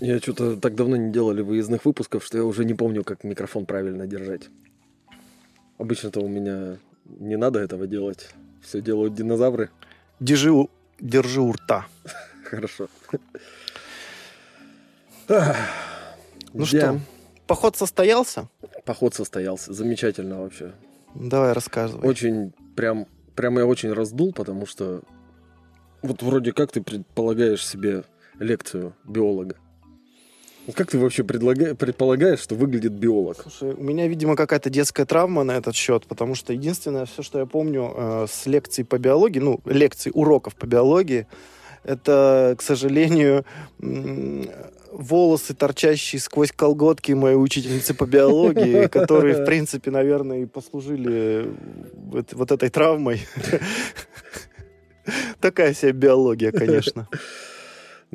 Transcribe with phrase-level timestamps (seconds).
[0.00, 3.66] Я что-то так давно не делали выездных выпусков, что я уже не помню, как микрофон
[3.66, 4.48] правильно держать.
[5.76, 8.30] Обычно-то у меня не надо этого делать.
[8.62, 9.68] Все делают динозавры.
[10.18, 10.50] Держи,
[10.98, 11.86] держи у рта.
[12.44, 12.88] Хорошо.
[16.52, 17.00] Ну что,
[17.46, 18.48] поход состоялся?
[18.84, 19.72] Поход состоялся.
[19.72, 20.72] Замечательно вообще.
[21.14, 22.08] Давай рассказывай.
[22.08, 23.06] Очень прям,
[23.36, 25.02] прям я очень раздул, потому что
[26.02, 28.04] вот вроде как ты предполагаешь себе
[28.38, 29.56] лекцию биолога.
[30.66, 33.38] Вот как ты вообще предлага- предполагаешь, что выглядит биолог?
[33.42, 37.38] Слушай, у меня, видимо, какая-то детская травма на этот счет, потому что единственное, все, что
[37.38, 41.26] я помню э, с лекций по биологии, ну, лекций, уроков по биологии,
[41.82, 43.44] это, к сожалению,
[44.92, 51.48] волосы, торчащие сквозь колготки моей учительницы по биологии, которые, в принципе, наверное, и послужили
[52.32, 53.22] вот этой травмой.
[55.40, 57.08] Такая себе биология, конечно.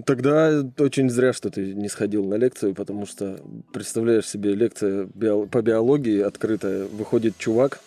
[0.03, 3.39] Тогда очень зря, что ты не сходил на лекцию, потому что,
[3.71, 7.79] представляешь себе, лекция био- по биологии открытая, выходит чувак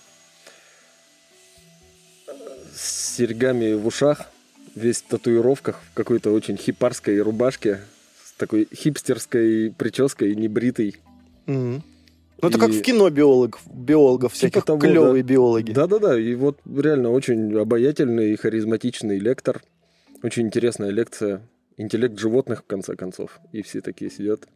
[2.74, 4.30] с серьгами в ушах,
[4.74, 7.80] весь в татуировках, в какой-то очень хипарской рубашке,
[8.24, 10.96] с такой хипстерской прической, небритой.
[11.46, 11.82] Мгм.
[12.40, 15.72] Ну, это как И- в кино биолог, биологов, Типа всяких того, клевые биологи.
[15.72, 19.60] Да-да-да, и вот реально очень обаятельный и харизматичный лектор.
[20.22, 21.42] Очень интересная лекция.
[21.78, 23.40] Интеллект животных, в конце концов.
[23.52, 24.46] И все такие сидят.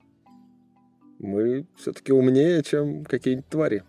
[1.19, 3.84] Мы все-таки умнее, чем какие-нибудь твари.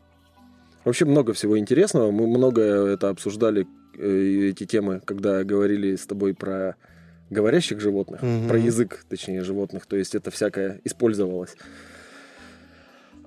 [0.86, 2.12] Вообще много всего интересного.
[2.12, 3.66] Мы много это обсуждали,
[3.98, 6.76] э, эти темы, когда говорили с тобой про
[7.32, 8.48] говорящих животных, Мгм.
[8.48, 9.88] про язык, точнее, животных.
[9.88, 11.56] То есть это всякое использовалось.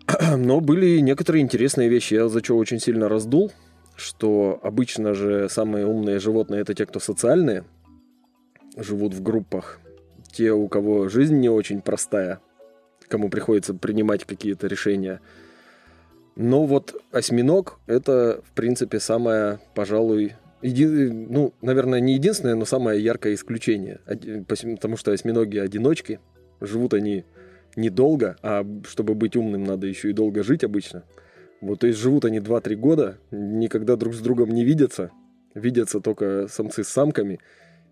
[0.36, 2.14] Но были некоторые интересные вещи.
[2.14, 3.50] Я за что очень сильно раздул,
[3.96, 7.64] что обычно же самые умные животные это те, кто социальные,
[8.76, 9.80] живут в группах.
[10.36, 12.40] Те, у кого жизнь не очень простая,
[13.08, 15.22] кому приходится принимать какие-то решения.
[16.34, 23.02] Но вот осьминог это, в принципе, самое, пожалуй, еди- ну, наверное, не единственное, но самое
[23.02, 24.00] яркое исключение.
[24.46, 26.20] Потому что осьминоги одиночки,
[26.60, 27.24] живут они
[27.74, 31.04] недолго, а чтобы быть умным, надо еще и долго жить обычно.
[31.62, 35.12] Вот, то есть живут они 2-3 года, никогда друг с другом не видятся,
[35.54, 37.40] видятся только самцы с самками,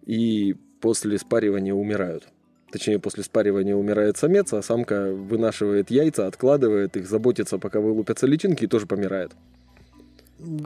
[0.04, 2.28] и после спаривания умирают.
[2.74, 8.64] Точнее, после спаривания умирает самец, а самка вынашивает яйца, откладывает их, заботится, пока вылупятся личинки,
[8.64, 9.30] и тоже помирает.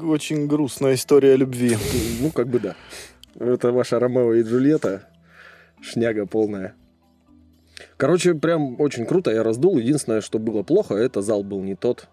[0.03, 1.77] Очень грустная история любви.
[2.23, 2.77] Ну, как бы да.
[3.39, 5.07] Это ваша Ромео и Джульетта.
[5.83, 6.75] Шняга полная.
[7.99, 9.77] Короче, прям очень круто, я раздул.
[9.77, 12.09] Единственное, что было плохо, это зал был не тот,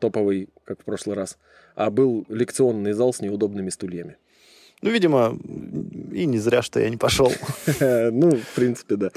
[0.00, 1.38] топовый, как в прошлый раз,
[1.76, 4.16] а был лекционный зал с неудобными стульями.
[4.82, 5.36] Ну, видимо,
[6.12, 7.32] и не зря, что я не пошел.
[7.80, 9.10] Ну, в принципе, да.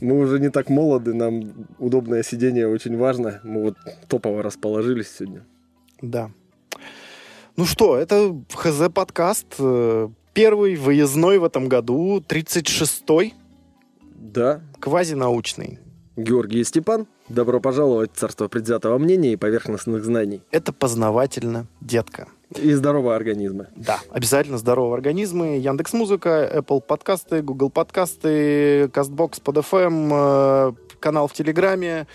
[0.00, 3.40] Мы уже не так молоды, нам удобное сидение очень важно.
[3.44, 3.76] Мы вот
[4.08, 5.44] топово расположились сегодня.
[6.02, 6.30] Да.
[7.56, 9.46] Ну что, это ХЗ подкаст.
[9.58, 13.34] э, Первый выездной в этом году, 36-й,
[14.16, 15.78] Да, квазинаучный.
[16.16, 20.40] Георгий Степан, добро пожаловать в царство предвзятого мнения и поверхностных знаний.
[20.50, 22.26] Это познавательно, детка.
[22.56, 23.66] И здорового организма.
[23.74, 25.58] Да, обязательно здоровые организмы.
[25.58, 32.06] Яндекс Музыка, Apple подкасты, Google подкасты, Castbox, PodFM, э, канал в Телеграме,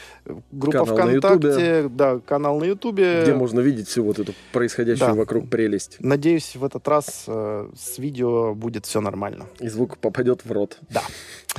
[0.52, 3.22] группа Канал на ВКонтакте, да, канал на Ютубе.
[3.24, 5.14] Где можно видеть всю вот эту происходящую Да.
[5.16, 5.98] вокруг прелесть.
[6.00, 9.46] Надеюсь, в этот раз э, с видео будет все нормально.
[9.60, 10.80] И звук попадет в рот.
[10.90, 11.04] Да.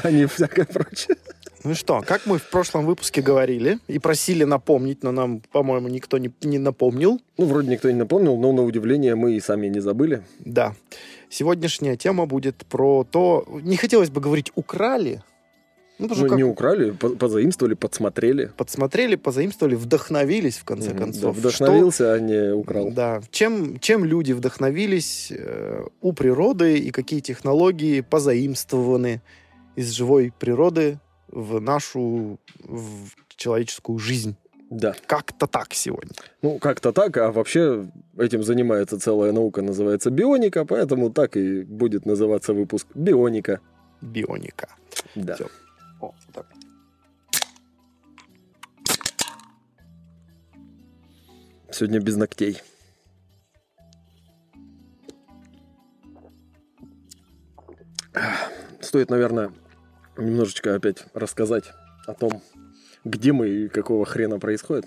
[0.02, 1.16] А не всякое прочее.
[1.62, 6.18] Ну что, как мы в прошлом выпуске говорили и просили напомнить, но нам, по-моему, никто
[6.18, 7.20] не, не напомнил.
[7.38, 10.22] Ну, вроде никто не напомнил, но на удивление мы и сами не забыли.
[10.38, 10.74] Да.
[11.28, 13.46] Сегодняшняя тема будет про то...
[13.62, 15.22] Не хотелось бы говорить «украли».
[15.98, 18.50] Ну, Ну, что не как украли, по- позаимствовали, подсмотрели.
[18.56, 21.34] подсмотрели, позаимствовали, вдохновились, в конце Мгм, концов.
[21.36, 22.90] да, вдохновился, а не Что- украл.
[22.90, 23.20] Да.
[23.30, 29.20] Чем, чем люди вдохновились э, у природы и какие технологии позаимствованы
[29.76, 30.98] из живой природы
[31.32, 34.36] в нашу в человеческую жизнь.
[34.70, 34.94] Да.
[35.06, 36.12] Как-то так сегодня.
[36.42, 42.06] Ну, как-то так, а вообще этим занимается целая наука, называется бионика, поэтому так и будет
[42.06, 43.60] называться выпуск «Бионика».
[44.00, 44.68] Бионика.
[45.16, 45.34] Да.
[45.34, 45.48] Всё.
[46.00, 46.46] О, вот так.
[51.72, 52.62] Сегодня без ногтей.
[58.80, 59.52] Стоит, наверное,
[60.20, 61.72] немножечко опять рассказать
[62.06, 62.42] о том,
[63.04, 64.86] где мы и какого хрена происходит.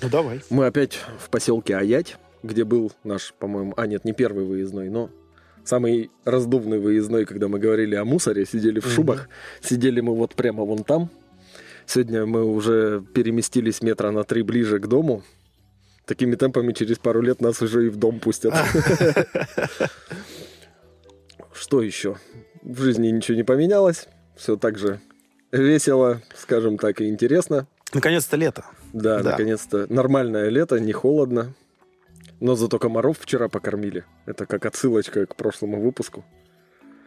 [0.00, 0.40] Ну, давай.
[0.50, 5.10] Мы опять в поселке Аять, где был наш, по-моему, а нет, не первый выездной, но
[5.64, 8.92] самый раздувный выездной, когда мы говорили о мусоре, сидели в Мгм.
[8.92, 9.28] шубах,
[9.60, 11.10] сидели мы вот прямо вон там.
[11.86, 15.22] Сегодня мы уже переместились метра на три ближе к дому.
[16.04, 18.54] Такими темпами через пару лет нас уже и в дом пустят.
[21.52, 22.16] Что еще?
[22.62, 24.06] В жизни ничего не поменялось.
[24.38, 25.00] Все так же
[25.52, 27.66] весело, скажем так, и интересно.
[27.92, 28.64] Наконец-то лето.
[28.92, 29.32] Да, Да.
[29.32, 31.54] наконец-то нормальное лето, не холодно.
[32.40, 34.04] Но зато комаров вчера покормили.
[34.24, 36.24] Это как отсылочка к прошлому выпуску.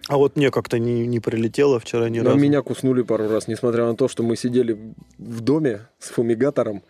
[0.08, 2.38] А вот мне как-то не, не прилетело вчера ни Но разу.
[2.38, 4.78] меня куснули пару раз, несмотря на то, что мы сидели
[5.18, 6.84] в доме с фумигатором.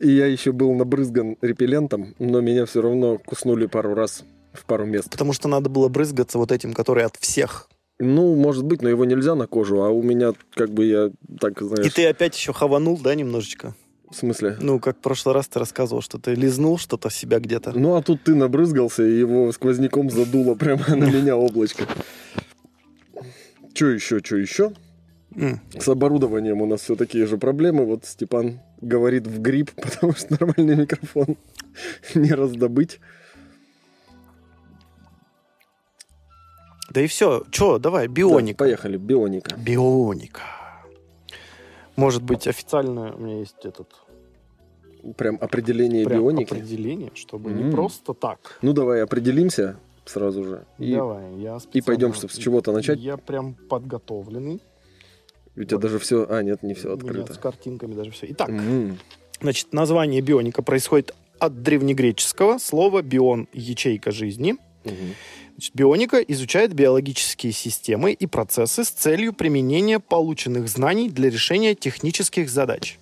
[0.00, 4.84] И я еще был набрызган репеллентом, но меня все равно куснули пару раз в пару
[4.84, 5.08] мест.
[5.10, 7.68] Потому что надо было брызгаться вот этим, который от всех.
[7.98, 11.10] Ну, может быть, но его нельзя на кожу, а у меня как бы я
[11.40, 11.86] так, знаешь...
[11.86, 13.74] И ты опять еще хаванул, да, немножечко?
[14.10, 14.56] В смысле?
[14.60, 17.72] Ну, как в прошлый раз ты рассказывал, что ты лизнул что-то себя где-то.
[17.78, 21.86] Ну, а тут ты набрызгался, и его сквозняком задуло прямо на меня облачко.
[23.72, 24.72] Че еще, что еще?
[25.78, 27.86] С оборудованием у нас все такие же проблемы.
[27.86, 31.36] Вот Степан говорит в грипп, потому что нормальный микрофон
[32.14, 33.00] не раздобыть.
[36.92, 37.42] Да и все.
[37.50, 38.58] Че, давай, Да, бионика.
[38.58, 39.56] поехали, бионика.
[39.56, 40.42] Бионика.
[41.96, 43.88] Может быть, официально у меня есть этот
[45.16, 46.52] Прям определение прям бионики.
[46.52, 47.56] определение, чтобы М.
[47.66, 48.58] не просто так.
[48.62, 50.64] Ну, давай определимся сразу же.
[50.78, 52.98] И Давай, я и пойдем, чтобы с чего-то начать.
[52.98, 54.60] Я прям подготовленный.
[55.56, 56.26] у тебя даже все...
[56.30, 57.34] А, нет, не все открыто.
[57.34, 58.26] с картинками даже все.
[58.30, 58.98] Итак, М,
[59.40, 64.56] значит, название бионика происходит от древнегреческого слова бион– ячейка жизни.
[64.84, 65.14] мгм.
[65.52, 72.48] Значит, бионика изучает биологические системы и процессы с целью применения полученных знаний для решения технических
[72.48, 72.98] задач.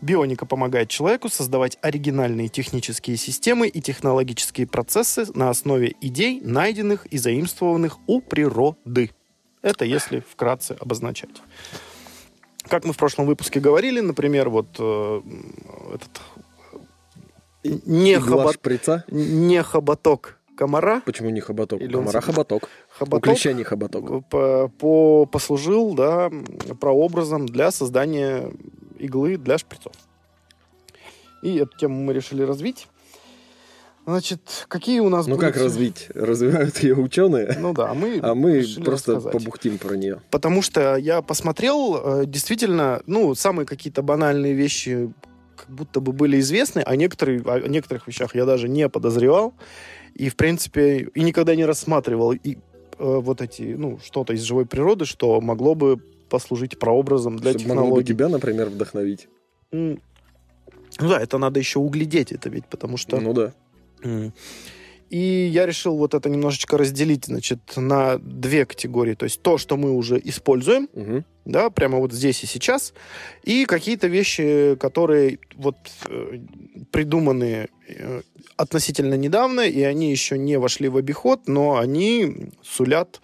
[0.00, 7.18] Бионика помогает человеку создавать оригинальные технические системы и технологические процессы на основе идей, найденных и
[7.18, 9.10] заимствованных у природы.
[9.62, 11.30] Это если вкратце обозначать.
[12.68, 15.20] Как мы в прошлом выпуске говорили, например, вот э,
[15.94, 16.20] этот
[17.64, 21.80] э, не, хобот- не хоботок комара, Почему не хоботок?
[21.80, 22.62] Или он Комара себе- хоботок.
[22.64, 24.28] У хоботок клеща не хоботок.
[24.28, 26.30] по, по- послужил да,
[26.80, 28.50] прообразом для создания
[28.98, 29.92] иглы для шприцов.
[31.42, 32.88] И эту тему мы решили развить.
[34.06, 36.08] Значит, какие у нас Ну будут- как развить?
[36.14, 39.32] Развивают ее ученые, Ну да, а мы, а мы просто рассказать.
[39.34, 40.20] побухтим про нее.
[40.30, 45.12] Потому что я посмотрел, э, действительно, ну, самые какие-то банальные вещи
[45.56, 49.52] как будто бы были известны, а некоторые, о некоторых вещах я даже не подозревал.
[50.14, 52.58] И, в принципе, и никогда не рассматривал и, э,
[52.98, 57.82] вот эти, ну, что-то из живой природы, что могло бы послужить прообразом для Чтобы могло
[57.82, 58.06] бы технологий.
[58.06, 59.28] тебя, например, вдохновить.
[59.72, 63.20] Ну да, это надо еще углядеть, это ведь, потому что...
[63.20, 63.52] Ну да.
[65.10, 69.14] И я решил вот это немножечко разделить, значит, на две категории.
[69.14, 71.24] То есть то, что мы уже используем, Мгм.
[71.44, 72.92] да, прямо вот здесь и сейчас,
[73.42, 75.76] и какие-то вещи, которые вот
[76.08, 76.38] э,
[76.90, 78.20] придуманы э,
[78.56, 83.20] относительно недавно, и они еще не вошли в обиход, но они сулят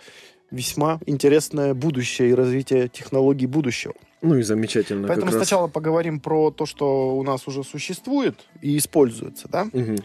[0.50, 3.94] весьма интересное будущее и развитие технологий будущего.
[4.22, 5.06] Ну и замечательно.
[5.06, 5.46] Поэтому как раз.
[5.46, 9.64] сначала поговорим про то, что у нас уже существует и используется, да.
[9.72, 9.96] Мгм.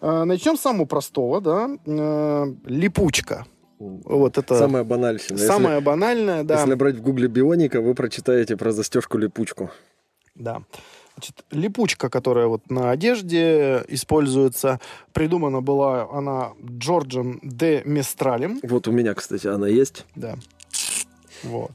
[0.00, 1.70] А, Начнем с самого простого, да.
[1.86, 3.46] Э, Липучка.
[3.78, 5.36] Вот это Самая банальщина.
[5.36, 6.54] Если- самое банальное, да.
[6.56, 9.70] Если набрать в гугле бионика, вы прочитаете про застежку-липучку.
[10.34, 10.62] Да.
[11.14, 14.80] Значит, липучка, которая вот на одежде используется,
[15.12, 18.60] придумана была она Джорджем де Местралем.
[18.62, 20.06] Вот у меня, кстати, она есть.
[20.14, 20.36] Да.
[21.42, 21.72] Вот.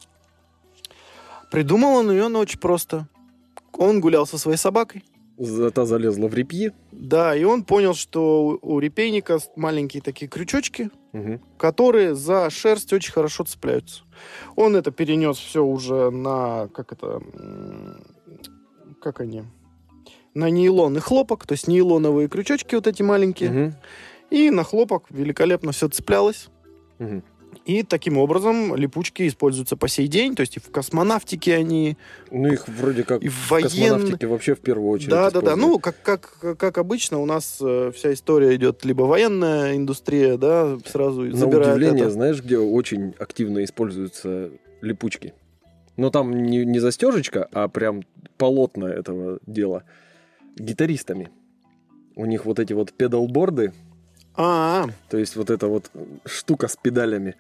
[1.52, 3.08] Придумал он ее, очень просто.
[3.74, 5.04] Он гулял со своей собакой.
[5.74, 6.72] Та залезла в репьи.
[6.92, 11.40] Да, и он понял, что у репейника маленькие такие крючочки, Мгм.
[11.58, 14.04] которые за шерсть очень хорошо цепляются.
[14.56, 17.22] Он это перенес все уже на, как это,
[19.02, 19.44] как они,
[20.36, 23.76] на нейлонный хлопок, то есть нейлоновые крючочки вот эти маленькие, Мгм.
[24.30, 26.50] и на хлопок великолепно все цеплялось.
[27.00, 27.24] Мгм.
[27.66, 31.98] И таким образом липучки используются по сей день, то есть и в космонавтике они,
[32.32, 33.70] Ну их вроде как и в в военной...
[33.70, 35.56] космонавтике вообще в первую очередь Да, да, да.
[35.56, 40.78] Ну, как, как, как обычно, у нас э, вся история идет либо военная индустрия, да,
[40.86, 42.12] сразу На забирает удивление, это.
[42.12, 44.50] знаешь, где очень активно используются
[44.82, 45.34] липучки?
[45.98, 48.04] Но там не, не застежечка, а прям
[48.38, 49.84] полотна этого дела.
[50.58, 51.30] Гитаристами.
[52.16, 53.74] У них вот эти вот педалборды,
[54.36, 55.90] А, то есть вот эта вот
[56.26, 57.36] штука с педалями.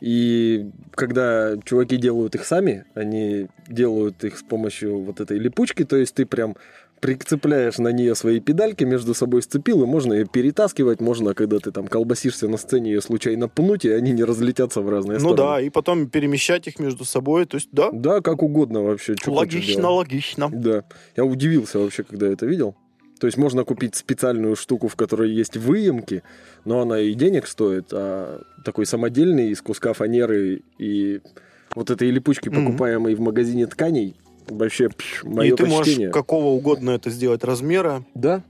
[0.00, 5.96] И когда чуваки делают их сами, они делают их с помощью вот этой липучки, то
[5.96, 6.54] есть ты прям
[7.00, 11.70] прицепляешь на нее свои педальки, между собой сцепил, и можно ее перетаскивать, можно, когда ты
[11.70, 15.36] там колбасишься на сцене, ее случайно пнуть, и они не разлетятся в разные Ну стороны.
[15.36, 17.44] да, и потом перемещать их между собой.
[17.46, 19.14] То есть, да, Да, как угодно вообще.
[19.26, 20.50] логично, логично.
[20.52, 20.84] Да.
[21.16, 22.74] Я удивился вообще, когда это видел.
[23.18, 26.22] То есть можно купить специальную штуку, в которой есть выемки,
[26.64, 31.20] но она и денег стоит, а такой самодельный из куска фанеры и
[31.74, 34.16] вот этой липучки, покупаемой в магазине тканей,
[34.48, 36.08] вообще пш, мое и ты почтение.
[36.08, 38.04] можешь какого угодно это сделать размера.
[38.14, 38.42] Да,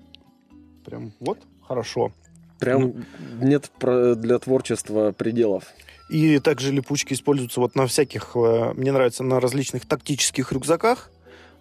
[0.84, 2.12] Прям вот, хорошо.
[2.60, 2.94] прям Ну.
[3.42, 5.64] нет для творчества пределов.
[6.08, 11.10] И также липучки используются вот на всяких, э, мне нравится, на различных тактических рюкзаках.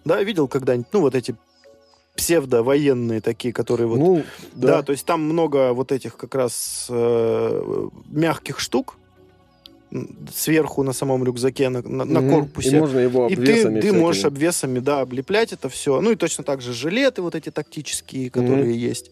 [0.04, 1.34] Да, видел когда-нибудь, ну, вот эти
[2.16, 3.98] псевдо-военные такие, которые вот...
[3.98, 4.68] ну, да.
[4.68, 4.82] да.
[4.82, 8.96] то есть там много вот этих как раз э, мягких штук
[10.34, 12.30] сверху на самом рюкзаке, на, на- на Мгм.
[12.30, 12.76] корпусе.
[12.76, 16.00] И можно его И ты, обвесами ты можешь обвесами, да, облеплять это все.
[16.00, 19.10] Ну и точно так же жилеты вот эти тактические, которые есть.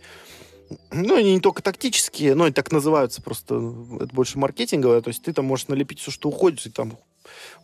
[0.90, 3.54] Ну, они не только тактические, но и так называются просто.
[4.00, 5.00] Это больше маркетинговое.
[5.00, 6.98] То есть ты там можешь налепить все, что уходит, и там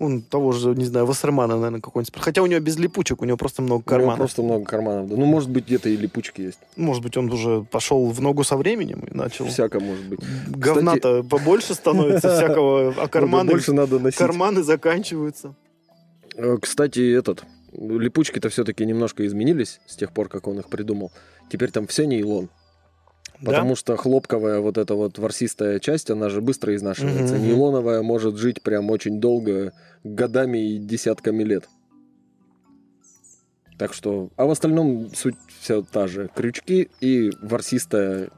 [0.00, 2.14] он того же, не знаю, Вассермана, наверное, какой-нибудь.
[2.18, 4.18] Хотя у него без липучек, у него просто много У него карманов.
[4.18, 5.08] просто много карманов.
[5.10, 5.16] да.
[5.16, 6.58] Ну, может быть, где-то и липучки есть.
[6.76, 9.44] Может быть, он уже пошел в ногу со временем и начал.
[9.46, 10.20] Всяко может быть.
[10.48, 14.18] Говна-то побольше становится всякого, а карманы, Больше надо носить.
[14.18, 15.54] карманы заканчиваются.
[16.36, 21.12] Э, Кстати, этот, липучки-то все-таки немножко изменились с тех пор, как он их придумал.
[21.52, 22.48] Теперь там все нейлон.
[23.40, 23.52] Да?
[23.52, 27.34] Потому что хлопковая вот эта вот ворсистая часть, она же быстро изнашивается.
[27.36, 27.44] Мгм.
[27.44, 29.72] Нейлоновая может жить прям очень долго,
[30.04, 31.68] годами и десятками лет.
[33.78, 34.28] Так что...
[34.36, 36.28] А в остальном суть вся та же.
[36.34, 38.28] Крючки и ворсистая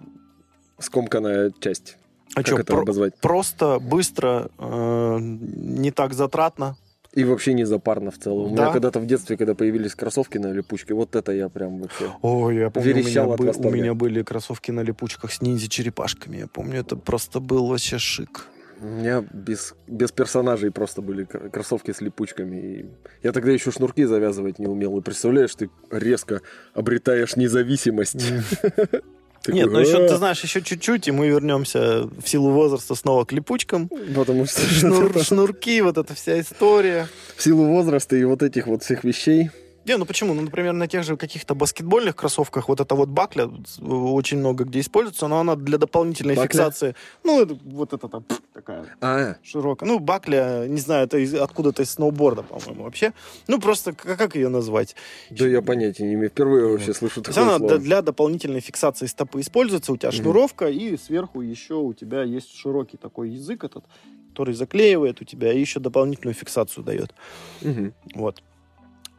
[0.78, 1.96] скомканная часть.
[2.34, 3.16] А как чё, это про- обозвать?
[3.20, 6.76] просто, быстро, э, не так затратно.
[7.12, 8.52] И вообще не запарно в целом.
[8.52, 8.62] У Да.
[8.62, 12.10] меня когда-то в детстве, когда появились кроссовки на липучке, вот это я прям вообще...
[12.22, 15.42] Ой, я помню, у меня, Верещал от бы- у меня были кроссовки на липучках с
[15.42, 16.38] ниндзя-черепашками.
[16.38, 18.46] Я помню, это просто был вообще шик.
[18.82, 22.56] У меня без, без персонажей просто были кр- кроссовки с липучками.
[22.56, 22.86] И
[23.22, 24.98] я тогда еще шнурки завязывать не умел.
[24.98, 26.40] И представляешь, ты резко
[26.74, 28.20] обретаешь независимость.
[29.42, 30.08] Такой, Нет, ну еще, «А».
[30.08, 33.88] ты знаешь, еще чуть-чуть, и мы вернемся в силу возраста снова к липучкам.
[34.14, 37.08] Потому что Шнур- шнурки, вот эта вся история.
[37.36, 39.50] в силу возраста и вот этих вот всех вещей.
[39.84, 40.32] Не, ну почему?
[40.34, 44.64] Ну, например, на тех же каких-то баскетбольных кроссовках вот эта вот бакля э, очень много
[44.64, 46.48] где используется, но она для дополнительной Бакля?
[46.48, 46.94] фиксации.
[47.24, 49.88] Ну, это, вот это там такая А, широкая.
[49.88, 53.12] Ну, бакля, не знаю, это из- откуда-то из сноуборда, по-моему, вообще.
[53.48, 54.94] Ну, просто к- как ее назвать?
[55.30, 56.30] да я понятия не имею.
[56.30, 57.72] Впервые вообще слышу такое она слово.
[57.74, 62.54] для, для дополнительной фиксации стопы используется, у тебя шнуровка, и сверху еще у тебя есть
[62.56, 63.84] широкий такой язык этот,
[64.30, 67.12] который заклеивает у тебя и еще дополнительную фиксацию дает.
[67.62, 67.92] Мгм.
[68.14, 68.42] Вот.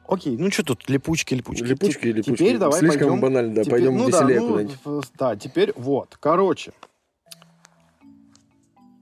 [0.08, 1.64] Окей, ну что тут, липучки, липучки.
[1.64, 2.36] Липучки и Те- липучки.
[2.44, 3.64] Теперь давай Слишком пойдем банально, да.
[3.64, 5.08] Теперь- Пойдем ну да, веселее ну, куда-нибудь.
[5.18, 6.18] Да, теперь вот.
[6.20, 6.74] Короче.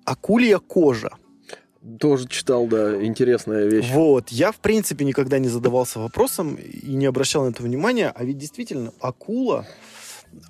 [0.06, 1.12] Акулья кожа.
[2.00, 3.90] Тоже читал, да, интересная вещь.
[3.92, 4.30] Вот.
[4.30, 8.12] Я, в принципе, никогда не задавался вопросом и не обращал на это внимания.
[8.14, 9.66] А ведь действительно, акула,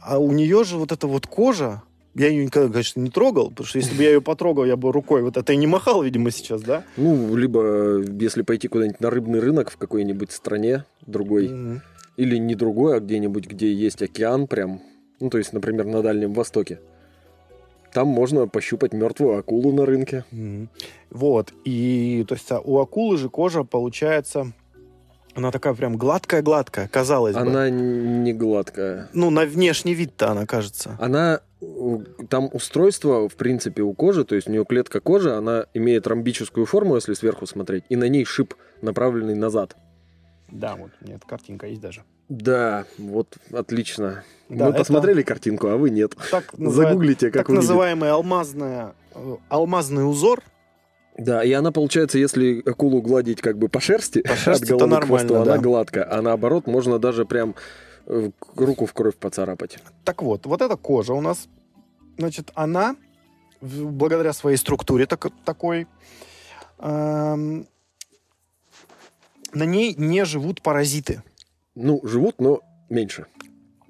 [0.02, 1.84] а у нее же вот эта вот кожа,
[2.16, 4.92] я ее никогда, конечно, не трогал, потому что если бы я ее потрогал, я бы
[4.92, 6.84] рукой вот это и не махал, видимо, сейчас, да?
[6.98, 11.82] Ну, либо если пойти куда-нибудь на рыбный рынок в какой-нибудь стране другой, Мгм.
[12.18, 14.82] или не другой, а где-нибудь, где есть океан прям,
[15.20, 16.80] ну, то есть, например, на Дальнем Востоке,
[17.94, 20.24] там можно пощупать мертвую акулу на рынке.
[20.32, 20.70] Мгм.
[21.10, 21.54] Вот.
[21.66, 24.52] И, то есть, а у акулы же кожа получается,
[25.34, 27.42] она такая прям гладкая-гладкая, казалось бы.
[27.42, 29.10] Она не гладкая.
[29.14, 30.98] Ну, на внешний вид-то она кажется.
[31.00, 31.40] Она, э,
[32.30, 36.66] там устройство, в принципе, у кожи, то есть у нее клетка кожи, она имеет ромбическую
[36.66, 39.76] форму, если сверху смотреть, и на ней шип, направленный назад.
[40.50, 42.04] Да, вот, нет, картинка есть даже.
[42.30, 44.24] Да, вот, отлично.
[44.50, 46.16] Да, Мы это посмотрели картинку, а вы нет.
[46.32, 47.70] Так, Загуглите, как так выглядит.
[47.70, 50.42] называемый алмазная, э, алмазный узор.
[51.18, 55.02] Да, и она получается, если акулу гладить как бы по шерсти, По шерсти, от головы
[55.02, 55.42] к хвосту, да.
[55.42, 56.08] она гладкая.
[56.10, 57.56] А наоборот, можно даже прям
[58.56, 59.78] руку в кровь поцарапать.
[60.04, 61.48] Так вот, вот эта кожа у нас,
[62.18, 62.96] значит, она
[63.62, 65.88] благодаря своей структуре так- такой,
[66.80, 67.68] эм,
[69.54, 71.24] на ней не живут паразиты.
[71.76, 73.28] Ну, живут, но меньше.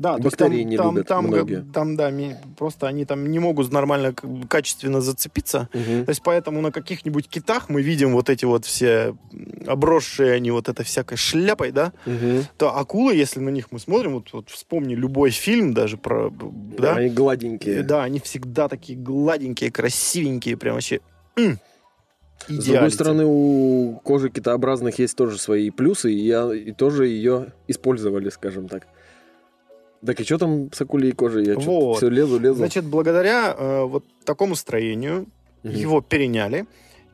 [0.01, 1.63] Да, то есть Бактерии не там, любят там, многие.
[1.71, 2.11] там, да,
[2.57, 4.15] просто они там не могут нормально,
[4.49, 5.69] качественно зацепиться.
[5.73, 6.05] Мгм.
[6.05, 9.15] То есть поэтому на каких-нибудь китах мы видим вот эти вот все
[9.67, 11.93] обросшие они вот этой всякой шляпой, да?
[12.07, 12.45] Мгм.
[12.57, 16.95] То акулы, если на них мы смотрим, вот, вот вспомни любой фильм даже про, да?
[16.95, 17.83] Они гладенькие.
[17.83, 20.99] Да, они всегда такие гладенькие, красивенькие, прям вообще
[21.37, 21.59] м,
[22.47, 27.53] С другой стороны, у кожи китообразных есть тоже свои плюсы, и, я- и тоже ее
[27.67, 28.87] использовали, скажем так.
[30.05, 31.45] Так и что там с акулей кожей?
[31.45, 31.97] Я Вот.
[31.97, 32.55] все лезу, лезу.
[32.55, 35.27] Значит, благодаря э, вот такому строению
[35.63, 35.75] Мгм.
[35.75, 36.65] его переняли,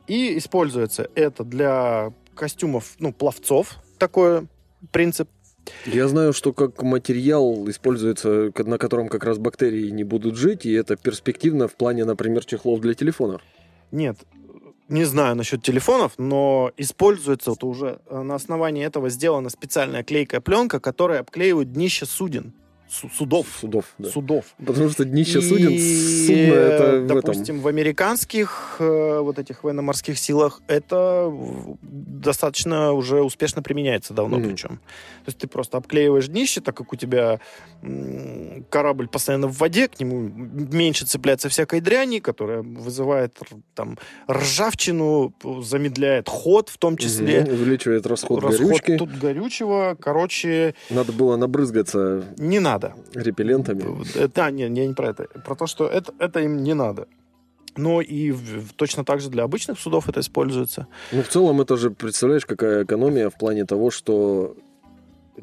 [0.06, 4.46] и используется это для костюмов, ну, пловцов, такой
[4.90, 5.28] принцип.
[5.84, 10.72] Я знаю, что как материал используется, на котором как раз бактерии не будут жить, и
[10.72, 13.42] это перспективно в плане, например, чехлов для телефонов.
[13.92, 14.16] Нет,
[14.88, 20.40] не знаю насчет телефонов, но используется вот уже э, на основании этого сделана специальная клейкая
[20.40, 22.54] пленка, которая обклеивает днище суден, су-
[22.88, 24.08] судов, Судов, да.
[24.08, 24.44] судов.
[24.64, 25.78] Потому что днище И, суден,
[26.26, 27.20] судно это в этом.
[27.20, 31.32] допустим, в американских э, вот этих военно-морских силах это
[31.82, 34.48] достаточно уже успешно применяется давно Мгм.
[34.48, 34.68] причем.
[35.24, 37.40] То есть ты просто обклеиваешь днище, так как у тебя
[38.70, 43.38] корабль постоянно в воде, к нему меньше цепляется всякой дряни, которая вызывает
[43.74, 43.98] там
[44.30, 47.42] ржавчину, замедляет ход в том числе.
[47.42, 48.96] Мгм, увеличивает расход, Расход горючки.
[48.96, 52.77] тут горючего, короче, Надо было набрызгаться не надо.
[53.14, 53.84] Репеллентами.
[54.14, 55.24] Э, Да, не, я не про это.
[55.44, 57.06] Про то, что это, это им не надо.
[57.76, 60.86] Но и в- точно так же для обычных судов это используется.
[61.12, 64.56] Ну, в целом, это же, представляешь, какая экономия в плане того, что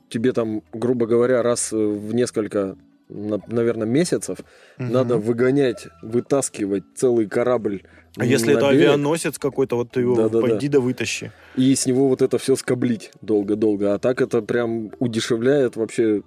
[0.10, 2.76] тебе там, грубо говоря, раз в несколько,
[3.08, 4.40] наверное, месяцев
[4.78, 5.24] надо Мгм.
[5.24, 7.84] выгонять, вытаскивать целый корабль
[8.18, 10.42] А если это берег, авианосец какой-то, вот ты его Да-да-да.
[10.48, 11.32] пойди да вытащи.
[11.56, 13.94] и с него вот это все скоблить долго-долго.
[13.94, 16.22] А так это прям удешевляет вообще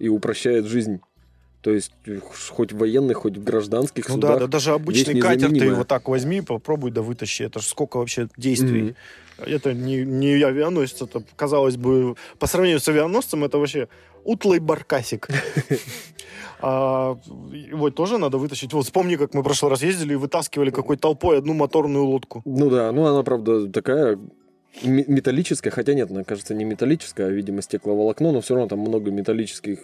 [0.00, 1.00] и упрощает жизнь.
[1.60, 1.92] То есть
[2.48, 4.30] хоть в военных, хоть в гражданских Ну судах.
[4.32, 7.42] да, да, даже обычный катер ты его так возьми, попробуй да вытащи.
[7.42, 8.82] Это же сколько вообще действий.
[8.82, 8.94] Мгм.
[9.46, 13.88] Это не, не авианосец, это, казалось бы, по сравнению с авианосцем, это вообще
[14.24, 15.28] утлый баркасик.
[16.62, 17.16] А,
[17.52, 18.74] его тоже надо вытащить.
[18.74, 22.42] Вот вспомни, как мы в прошлый раз ездили и вытаскивали какой толпой одну моторную лодку.
[22.44, 24.18] Ну да, ну она, правда, такая
[24.82, 28.80] ме- металлическая, хотя нет, она, кажется, не металлическая, а, видимо, стекловолокно, но все равно там
[28.80, 29.80] много металлических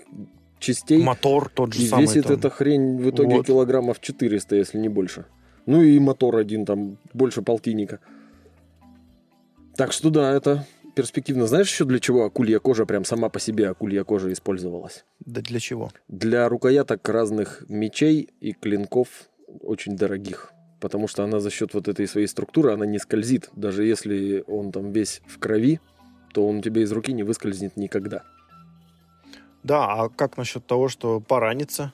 [0.59, 1.03] частей.
[1.03, 2.03] Мотор тот же и самый.
[2.07, 2.37] весит там.
[2.37, 3.47] эта хрень в итоге Вот.
[3.47, 5.27] килограммов 400, если не больше.
[5.67, 7.99] Ну и мотор один там больше полтинника.
[9.77, 10.65] Так что да, это
[10.95, 11.47] перспективно.
[11.47, 15.05] Знаешь еще для чего акулья кожа, прям сама по себе акулья кожа использовалась?
[15.21, 15.91] Да для чего?
[16.09, 19.09] Для рукояток разных мечей и клинков
[19.61, 20.53] очень дорогих.
[20.81, 23.51] Потому что она за счет вот этой своей структуры, она не скользит.
[23.55, 25.81] Даже если он там весь в крови,
[26.33, 28.23] то он у тебя из руки не выскользнет никогда.
[29.63, 31.93] Да, а как насчет того, что пораниться?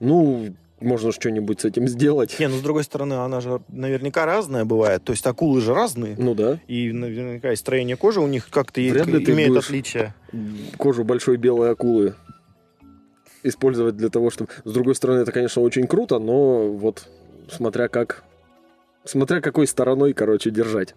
[0.00, 2.36] Ну, можно что-нибудь с этим сделать.
[2.38, 5.04] Не, ну с другой стороны, она же наверняка разная бывает.
[5.04, 6.16] То есть акулы же разные.
[6.18, 6.58] Ну да.
[6.66, 10.14] И наверняка и строение кожи у них как-то Вряд ли ты имеет отличия.
[10.76, 12.14] кожу большой белой акулы
[13.44, 14.50] использовать для того, чтобы...
[14.64, 17.08] С другой стороны, это, конечно, очень круто, но вот
[17.50, 18.24] смотря как...
[19.04, 20.94] Смотря какой стороной, короче, держать.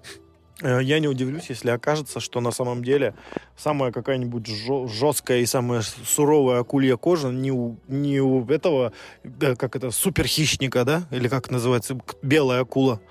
[0.62, 3.16] Э, Я не удивлюсь, если окажется, что на самом деле
[3.58, 4.48] самая какая-нибудь
[4.90, 10.86] жесткая и самая суровая акулья кожа не у, не у этого, э, как это, суперхищника,
[10.86, 11.08] да?
[11.12, 13.02] Или как называется, белая акула.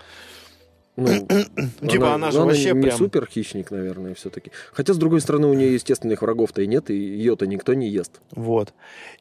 [0.97, 1.09] Ну,
[1.89, 2.97] Типа она же ну, вообще не прям...
[2.97, 4.53] супер хищник, наверное, все-таки.
[4.73, 8.21] Хотя, с другой стороны, у нее естественных врагов-то и нет, и ее-то никто не ест.
[8.31, 8.73] Вот.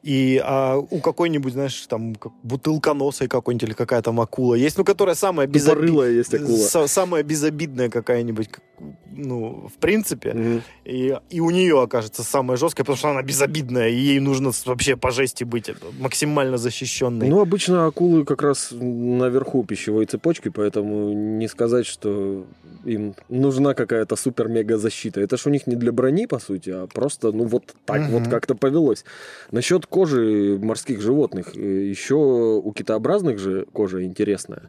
[0.03, 5.15] И а, у какой-нибудь, знаешь, там, бутылконосой какой-нибудь или какая там акула есть, ну, которая
[5.15, 6.11] самая безобидная.
[6.11, 6.57] Есть акула.
[6.57, 8.63] Са- самая безобидная какая-нибудь, как-
[9.11, 10.33] ну, в принципе.
[10.33, 10.61] Мгм.
[10.85, 14.95] И, и у нее окажется самая жесткая, потому что она безобидная, и ей нужно вообще
[14.95, 17.29] по жести быть максимально защищенной.
[17.29, 22.45] Ну, обычно акулы как раз наверху пищевой цепочки, поэтому не сказать, что
[22.85, 25.21] им нужна какая-то супер-мега защита.
[25.21, 28.11] Это ж у них не для брони, по сути, а просто, ну, вот так Мгм.
[28.11, 29.05] вот как-то повелось.
[29.51, 31.59] Насчет кожи морских животных, э,
[31.91, 34.61] еще у китообразных же кожа интересная.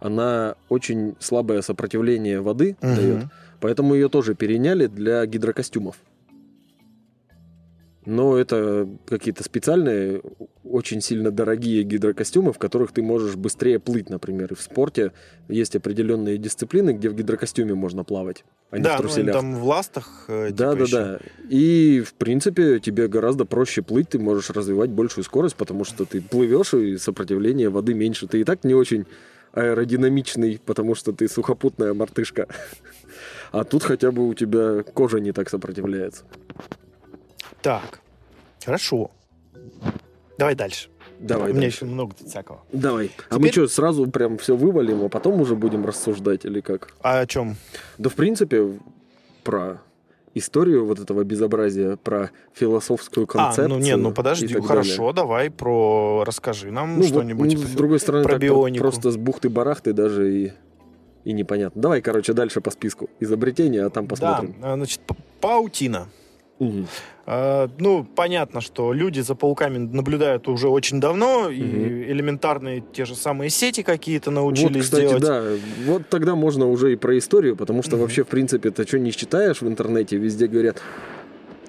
[0.00, 2.94] Она очень слабое сопротивление воды Мгм.
[2.94, 3.26] дает,
[3.60, 5.96] поэтому ее тоже переняли для гидрокостюмов.
[8.10, 10.20] Но это какие-то специальные,
[10.64, 14.52] очень сильно дорогие гидрокостюмы, в которых ты можешь быстрее плыть, например.
[14.52, 15.12] И в спорте
[15.48, 19.36] есть определенные дисциплины, где в гидрокостюме можно плавать, а не да, в ну, труселях.
[19.36, 20.24] там в ластах.
[20.26, 20.96] э, Да, типа, да, еще.
[20.96, 21.20] да.
[21.48, 26.20] И, в принципе, тебе гораздо проще плыть, ты можешь развивать большую скорость, потому что ты
[26.20, 28.26] плывешь, и сопротивление воды меньше.
[28.26, 29.06] Ты и так не очень
[29.52, 32.48] аэродинамичный, потому что ты сухопутная мартышка.
[33.52, 36.22] А тут хотя бы у тебя кожа не так сопротивляется.
[37.62, 38.00] Так,
[38.64, 39.10] хорошо.
[40.38, 40.88] Давай дальше.
[41.18, 41.84] Давай У меня дальше.
[41.84, 42.60] еще много всякого.
[42.72, 43.10] Давай.
[43.28, 46.94] А мы Теперь- что, сразу прям все вывалим, а потом уже будем рассуждать или как?
[47.02, 47.56] А о чем?
[47.98, 48.78] Да, в принципе,
[49.44, 49.82] про
[50.34, 53.68] историю вот этого безобразия, про философскую А, концепцию.
[53.68, 54.68] ну не, ну подожди, так далее.
[54.68, 57.52] хорошо, давай про расскажи нам Ну, что-нибудь.
[57.52, 58.82] ну, с другой стороны, про бионику.
[58.84, 60.52] просто с бухты-барахты даже и,
[61.24, 61.82] и непонятно.
[61.82, 64.54] Давай, короче, дальше по списку изобретения, а там посмотрим.
[64.62, 65.00] Да, а, значит,
[65.42, 66.08] паутина.
[67.26, 72.12] А, Ну, понятно, что люди за пауками наблюдают уже очень давно, и Мгм.
[72.12, 75.22] элементарные те же самые сети какие-то Вот, научились кстати, делать.
[75.22, 75.42] да,
[75.84, 78.00] вот тогда можно уже и про историю, потому что Мгм.
[78.00, 80.82] вообще, в принципе, ты что не читаешь в интернете, везде говорят,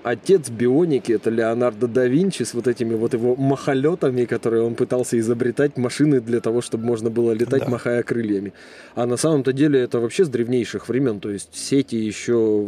[0.04, 5.20] отец бионики это Леонардо да Винчи с вот этими вот его махолетами, которые он пытался
[5.20, 7.72] изобретать машины для того, чтобы можно было летать, Да.
[7.72, 8.54] махая крыльями.
[8.96, 12.68] А на самом-то деле это вообще с древнейших времен, то есть сети еще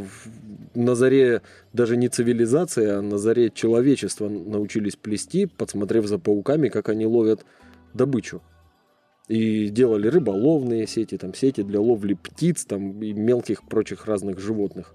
[0.75, 1.41] на заре
[1.73, 7.45] даже не цивилизации, а на заре человечества научились плести, подсмотрев за пауками, как они ловят
[7.93, 8.41] добычу.
[9.27, 14.93] И делали рыболовные сети, там сети для ловли птиц там, и мелких прочих разных животных.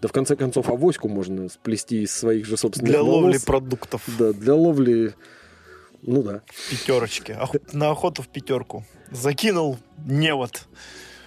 [0.00, 3.44] Да в конце концов авоську можно сплести из своих же собственных Для ловли волос.
[3.44, 5.14] продуктов Да, для ловли...
[6.02, 6.42] Ну да.
[7.40, 8.84] Ох- На охоту в пятерку.
[9.10, 10.66] Закинул невод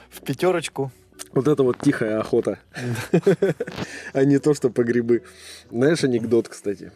[0.09, 0.91] в пятерочку.
[1.33, 2.59] Вот это вот тихая охота.
[4.13, 5.23] А не то, что по грибы.
[5.69, 6.91] Знаешь анекдот, кстати?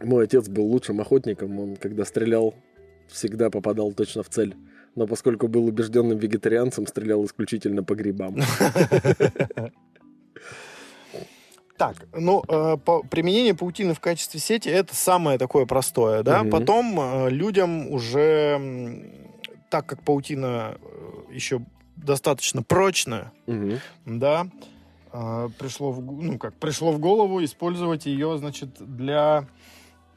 [0.00, 1.58] Мой отец был лучшим охотником.
[1.58, 2.54] Он, когда стрелял,
[3.08, 4.56] всегда попадал точно в цель.
[4.94, 8.36] Но поскольку был убежденным вегетарианцем, стрелял исключительно по грибам.
[11.76, 16.42] Так, ну, э, по- применение паутины в качестве сети это самое такое простое, да.
[16.42, 16.50] Мгм.
[16.50, 18.60] Потом э, людям уже,
[19.70, 21.60] так как паутина э, еще
[22.04, 23.80] достаточно прочная, Мгм.
[24.04, 24.46] да,
[25.12, 29.46] э, пришло в, ну, как, пришло в голову использовать ее, значит, для,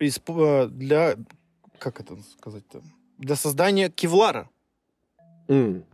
[0.00, 1.16] исп- э, для,
[1.78, 2.82] как это сказать-то,
[3.18, 4.48] для создания кевлара.
[5.48, 5.84] М.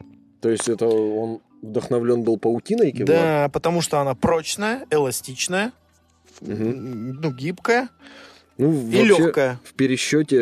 [0.41, 3.07] То есть это он вдохновлен был паутиной кевлар?
[3.07, 5.73] Да, потому что она прочная, эластичная,
[6.41, 6.71] Мгм.
[6.71, 7.89] м, ну, гибкая
[8.59, 9.61] Ну, и вообще, легкая.
[9.65, 10.39] в пересчете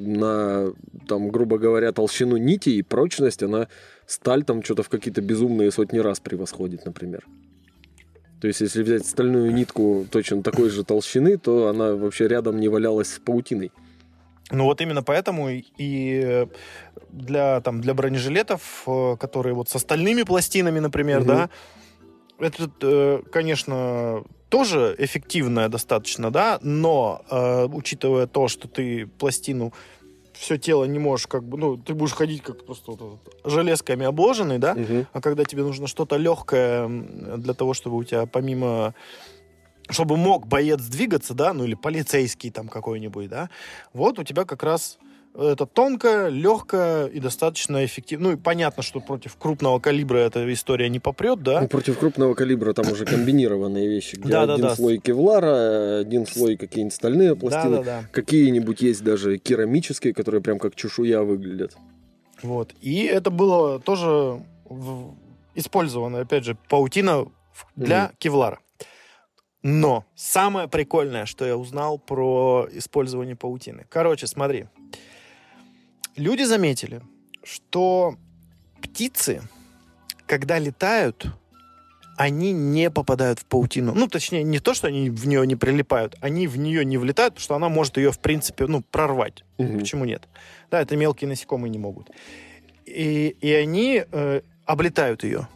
[0.00, 0.72] на,
[1.06, 3.68] там, грубо говоря, толщину нити и прочность, она
[4.06, 7.26] сталь там что-то в какие-то безумные сотни раз превосходит, например.
[8.40, 12.68] То есть, если взять стальную нитку точно такой же толщины, то она вообще рядом не
[12.68, 13.70] валялась с паутиной.
[14.50, 16.46] Ну вот именно поэтому и- и
[17.10, 21.28] для, там, для бронежилетов, э, которые вот с остальными пластинами, например, Мгм.
[21.28, 21.50] да,
[22.42, 29.72] это, э, конечно, тоже эффективное достаточно, да, но э, учитывая то, что ты пластину
[30.34, 34.58] все тело не можешь как бы, ну, ты будешь ходить как просто вот железками обложенный,
[34.58, 35.06] да, Мгм.
[35.12, 38.94] а когда тебе нужно что-то легкое для того, чтобы у тебя помимо
[39.90, 43.50] чтобы мог боец двигаться, да, ну или полицейский там какой-нибудь, да,
[43.92, 44.98] вот у тебя как раз
[45.34, 48.28] это тонкое, легкое и достаточно эффективно.
[48.30, 51.62] Ну и понятно, что против крупного калибра эта история не попрет, да.
[51.62, 54.76] Ну, против крупного калибра там уже комбинированные вещи, где Да, да, один да.
[54.76, 57.78] слой кевлара, один слой какие-нибудь стальные пластины.
[57.78, 58.08] Да, да, да.
[58.12, 61.76] Какие-нибудь есть даже керамические, которые прям как чешуя выглядят.
[62.42, 62.74] Вот.
[62.80, 65.14] И это было тоже в-
[65.54, 67.26] использовано, опять же, паутина
[67.76, 68.14] для Мгм.
[68.18, 68.58] кевлара.
[69.62, 73.86] Но самое прикольное, что я узнал про использование паутины.
[73.88, 74.66] Короче, смотри.
[76.16, 77.02] Люди заметили,
[77.42, 78.16] что
[78.82, 79.42] птицы,
[80.26, 81.26] когда летают,
[82.16, 83.94] они не попадают в паутину.
[83.94, 87.34] Ну, точнее, не то, что они в нее не прилипают, они в нее не влетают,
[87.34, 89.44] потому что она может ее, в принципе, ну, прорвать.
[89.58, 89.78] Мгм.
[89.78, 90.28] Почему нет?
[90.70, 92.10] Да, это мелкие насекомые не могут.
[92.84, 95.48] И, и они э, облетают ее.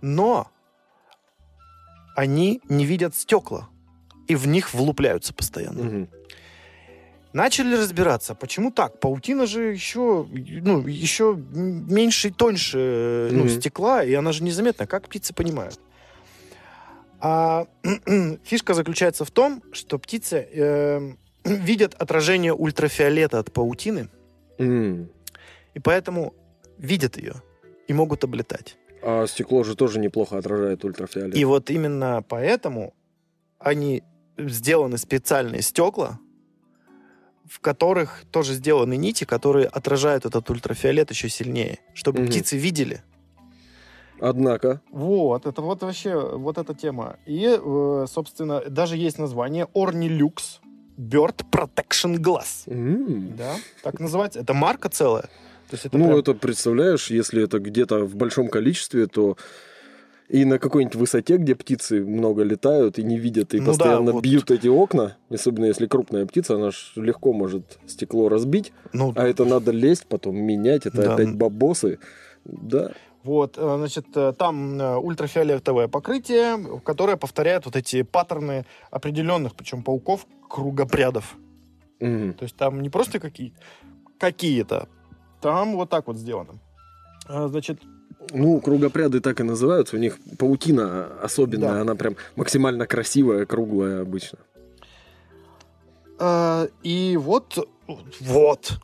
[0.00, 0.48] Но
[2.14, 3.68] они не видят стекла.
[4.28, 5.82] И в них влупляются постоянно.
[5.82, 6.08] Мгм.
[7.32, 9.00] Начали разбираться, почему так?
[9.00, 13.48] Паутина же еще, ну, еще меньше и тоньше ну, Мгм.
[13.50, 14.86] стекла, и она же незаметна.
[14.86, 15.78] Как птицы понимают?
[17.20, 17.66] А
[18.44, 21.12] фишка заключается в том, что птицы э,
[21.44, 24.08] видят отражение ультрафиолета от паутины,
[24.58, 25.10] М.
[25.74, 26.32] и поэтому
[26.78, 27.34] видят ее
[27.88, 28.76] и могут облетать.
[29.02, 31.36] А стекло же тоже неплохо отражает ультрафиолет.
[31.36, 32.94] И вот именно поэтому
[33.58, 34.02] они
[34.38, 36.18] сделаны специальные стекла,
[37.50, 42.28] в которых тоже сделаны нити, которые отражают этот ультрафиолет еще сильнее, чтобы Мгм.
[42.28, 43.02] птицы видели.
[44.20, 47.16] Однако, Вот, это вот вообще вот эта тема.
[47.26, 50.58] И, э, собственно, даже есть название Ornilux
[50.98, 52.64] Bird Protection Glass.
[52.66, 54.40] м, Да, так называется.
[54.40, 55.22] Это марка целая.
[55.70, 59.36] То есть это ну прям- это представляешь, если это где-то в большом количестве, то
[60.28, 64.12] и на какой-нибудь высоте, где птицы много летают и не видят, и Ну да, постоянно
[64.12, 64.22] вот.
[64.22, 69.26] бьют эти окна, особенно если крупная птица, она ж легко может стекло разбить, ну, а
[69.26, 71.14] это надо лезть, потом менять, это Да.
[71.14, 71.98] опять бабосы.
[72.44, 72.92] Да.
[73.24, 79.82] Вот, э, значит, э, там э, ультрафиолетовое покрытие, которое повторяет вот эти паттерны определенных, причем
[79.82, 81.36] пауков, кругопрядов.
[82.00, 82.34] Мгм.
[82.34, 83.52] То есть там не просто какие,
[84.18, 84.88] какие-то,
[85.40, 86.60] там вот так вот сделано.
[87.28, 87.80] А, Значит,
[88.32, 89.96] Ну, кругопряды так и называются.
[89.96, 91.80] У них паутина особенная, Да.
[91.80, 94.38] она прям максимально красивая, круглая обычно.
[96.18, 97.68] А, и вот,
[98.20, 98.78] вот,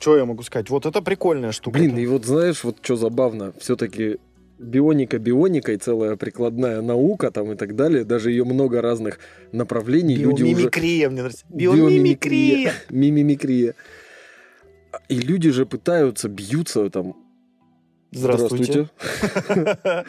[0.00, 0.70] что я могу сказать?
[0.70, 1.78] Вот это прикольная штука.
[1.78, 4.18] Блин, и вот знаешь, вот что забавно, все-таки
[4.58, 9.18] бионика бионикой, целая прикладная наука там и так далее, даже ее много разных
[9.52, 10.24] направлений.
[10.26, 10.44] Уже...
[10.44, 11.44] Биомимикрия, мне нравится.
[11.48, 12.72] Биомимикрия.
[12.90, 13.74] Мимимикрия.
[15.08, 17.16] И люди же пытаются, бьются там.
[18.14, 18.88] Здравствуйте.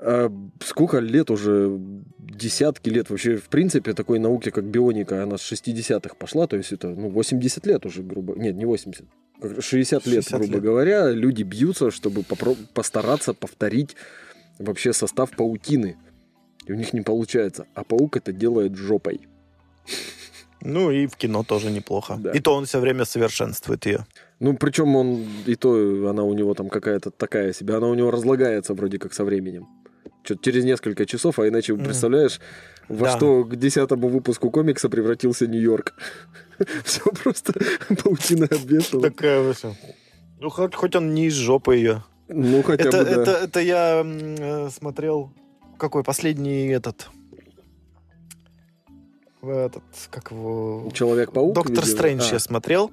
[0.00, 0.30] А
[0.62, 1.76] сколько лет уже?
[2.18, 3.10] Десятки лет.
[3.10, 6.46] Вообще, в принципе, такой науки, как бионика, она с 60-х пошла.
[6.46, 8.34] То есть это, ну, 80 лет уже, грубо...
[8.36, 9.06] Нет, не 80.
[9.40, 10.62] Как 60 лет, 60 грубо лет.
[10.62, 11.10] говоря.
[11.10, 13.96] Люди бьются, чтобы попро- постараться повторить
[14.58, 15.96] вообще состав паутины.
[16.66, 17.66] И у них не получается.
[17.74, 19.26] А паук это делает жопой.
[20.60, 22.16] Ну и в кино тоже неплохо.
[22.18, 22.32] Да.
[22.32, 24.06] И то он все время совершенствует ее.
[24.40, 25.70] Ну, причем он, и то
[26.10, 29.66] она у него там какая-то такая себе, она у него разлагается вроде как со временем.
[30.24, 31.84] Что-то через несколько часов, а иначе, Мгм.
[31.84, 32.40] представляешь,
[32.88, 33.16] во Да.
[33.16, 35.94] что к десятому выпуску комикса превратился Нью-Йорк.
[36.84, 37.52] Все просто
[38.02, 39.02] паутина обвешала.
[39.02, 39.74] Такая вообще.
[40.40, 42.02] Ну, хоть, хоть он не из жопы ее.
[42.28, 43.22] Ну, хотя Это, бы, да.
[43.22, 45.32] это, это я э, смотрел
[45.78, 47.08] какой последний этот.
[49.42, 50.90] Этот, как его...
[50.92, 51.86] Человек-паук, Доктор видимо.
[51.86, 52.32] Стрэндж А.
[52.34, 52.90] я смотрел.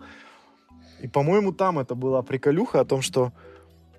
[1.01, 3.33] И, по-моему, там это была приколюха о том, что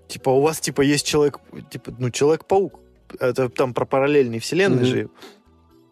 [0.08, 2.80] типа у вас типа есть человек, типа, ну, Человек-паук.
[3.20, 4.86] Это там про параллельные вселенные Мгм.
[4.86, 5.10] же.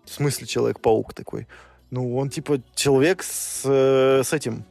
[0.05, 1.47] В смысле Человек-паук такой?
[1.91, 4.65] Ну, он типа человек с, э, с этим,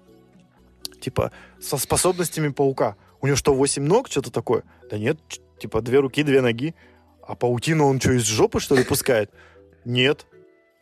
[1.00, 2.96] типа, со способностями паука.
[3.22, 4.64] У него что, 8 ног, что-то такое?
[4.90, 5.18] Да нет,
[5.60, 6.76] типа, две руки, две ноги.
[7.26, 9.32] А паутину он что, из жопы, что ли, пускает?
[9.86, 10.26] Нет.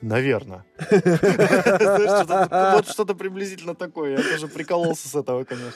[0.02, 0.66] Наверное.
[2.76, 4.18] Вот что-то приблизительно такое.
[4.18, 5.72] Я тоже прикололся с этого, конечно.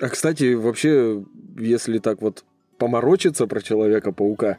[0.00, 1.24] А, кстати, вообще,
[1.56, 2.44] если так вот
[2.78, 4.58] поморочиться про Человека-паука,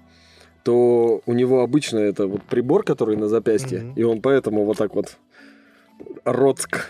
[0.63, 4.95] то у него обычно это вот прибор, который на запястье, и он поэтому вот так
[4.95, 5.17] вот
[6.23, 6.89] роцк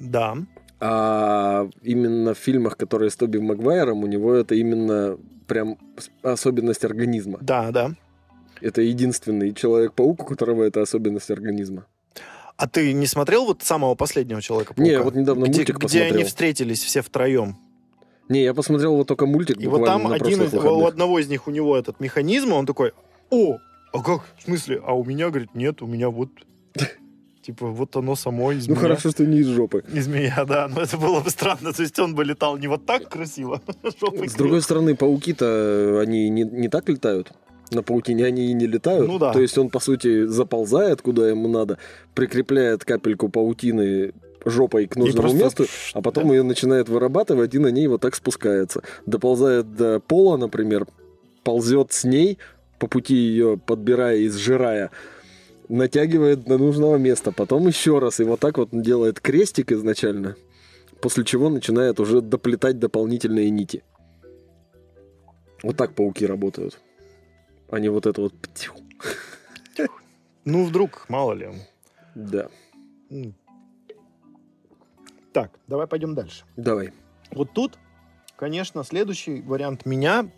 [0.00, 0.36] Да.
[0.80, 5.16] А именно в фильмах, которые с Тоби Магуайром, у него это именно
[5.46, 5.78] прям
[6.22, 7.38] особенность организма.
[7.40, 7.92] Да, да.
[8.60, 11.86] Это единственный Человек-паук, у которого это особенность организма.
[12.56, 14.90] А ты не смотрел вот самого последнего Человека-паука?
[14.90, 16.26] Не, вот недавно где, мультик где они посмотрел.
[16.28, 17.56] встретились все втроем.
[18.28, 21.46] Не, я посмотрел вот только мультик И вот там один из, у одного из них
[21.46, 22.92] у него этот механизм, он такой,
[23.30, 23.58] о,
[23.92, 26.30] а как, в смысле, а у меня, говорит, нет, у меня вот,
[27.42, 28.82] типа, вот оно само из Ну меня.
[28.82, 29.84] хорошо, что не из жопы.
[29.92, 32.84] Из меня, да, но это было бы странно, то есть он бы летал не вот
[32.84, 33.60] так красиво,
[34.26, 37.32] С другой стороны, пауки-то, они не, не так летают.
[37.70, 39.08] На паутине они и не летают.
[39.08, 39.32] Ну да.
[39.32, 41.78] То есть он, по сути, заползает куда ему надо,
[42.14, 44.12] прикрепляет капельку паутины
[44.44, 48.14] жопой к нужному просто месту, а потом ее начинает вырабатывать и на ней вот так
[48.14, 48.82] спускается.
[49.04, 50.86] Доползает до пола, например,
[51.42, 52.38] ползет с ней,
[52.78, 54.90] по пути ее подбирая и сжирая,
[55.68, 60.36] натягивает до нужного места, потом еще раз, и вот так вот делает крестик изначально,
[61.00, 63.82] после чего начинает уже доплетать дополнительные нити.
[65.62, 66.78] Вот так пауки работают.
[67.70, 68.34] Они вот это вот...
[70.44, 71.50] Ну, вдруг, мало ли.
[72.14, 72.48] Да.
[75.32, 76.44] Так, давай пойдем дальше.
[76.56, 76.92] Давай.
[77.32, 77.78] Вот тут,
[78.36, 80.30] конечно, следующий вариант меня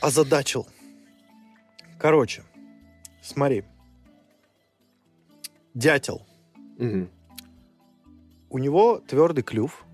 [0.00, 0.66] озадачил.
[1.98, 2.44] Короче,
[3.22, 3.64] смотри.
[5.74, 6.26] Дятел.
[6.76, 7.10] Мгм.
[8.50, 9.84] У него твердый клюв,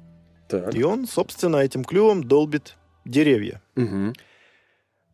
[0.49, 0.75] Так.
[0.75, 3.63] и он, собственно, этим клювом долбит деревья.
[3.75, 4.13] Мгм.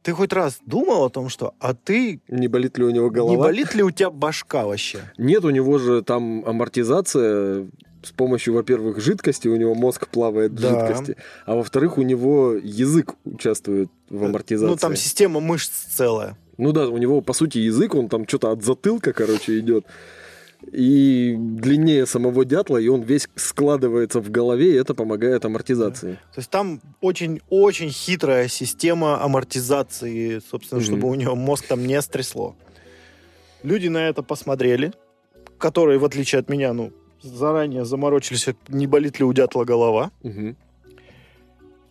[0.03, 3.31] Ты хоть раз думал о том, что а ты Не болит ли у него голова?
[3.31, 5.01] не болит ли у тебя башка вообще?
[5.19, 7.67] Нет, у него же там амортизация
[8.03, 10.87] с помощью, во-первых, жидкости, у него мозг плавает в Да.
[10.87, 14.71] жидкости, а во-вторых, у него язык участвует в амортизации.
[14.71, 16.35] Ну, там система мышц целая.
[16.57, 19.85] Ну да, у него, по сути, язык, он там что-то от затылка, короче, идет.
[20.73, 26.15] И длиннее самого дятла, и он весь складывается в голове, и это помогает амортизации.
[26.35, 30.87] То есть там очень-очень хитрая система амортизации, собственно, Мгм.
[30.87, 32.55] чтобы у него мозг там не стрясло.
[33.63, 34.93] Люди на это посмотрели,
[35.59, 36.93] которые, в отличие от меня, ну,
[37.23, 40.11] заранее заморочились, не болит ли у дятла голова.
[40.23, 40.57] Мгм.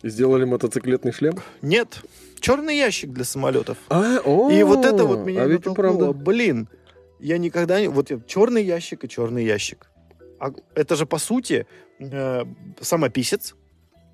[0.02, 1.34] Сделали мотоциклетный шлем?
[1.60, 2.02] Нет,
[2.40, 3.76] черный ящик для самолетов.
[3.90, 6.12] А, о, И вот это вот меня А ведь и правда.
[6.12, 6.68] Блин,
[7.20, 7.88] я никогда не...
[7.88, 9.90] Вот черный ящик и черный ящик.
[10.38, 11.66] А это же, по сути,
[11.98, 12.44] э,
[12.80, 13.54] самописец.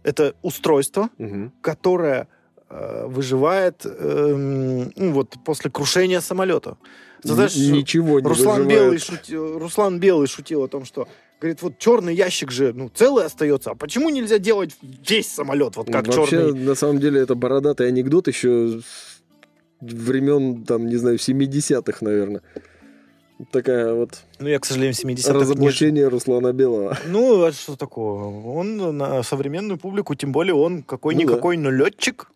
[0.03, 1.53] Это устройство, Мгм.
[1.61, 2.29] которое
[2.69, 6.77] э, выживает эм, ну, вот после крушения самолета.
[7.23, 8.69] Ты знаешь, Ничего не Руслан выживает.
[8.69, 11.07] Белый, шути- Руслан Белый шутил о том, что
[11.39, 14.75] Говорит, вот черный ящик же, ну, целый остается, а почему нельзя делать
[15.07, 16.65] весь самолет, вот как Вообще, черный?
[16.65, 18.81] на самом деле, это бородатый анекдот еще
[19.83, 22.41] времен, там, не знаю, 70-х, наверное.
[23.51, 26.97] Такая вот Ну, я, к сожалению, 70-х не разоблачение Руслана Белого.
[27.07, 28.57] Ну, а что такого?
[28.57, 32.31] Он на современную публику, тем более он какой-никакой, но летчик.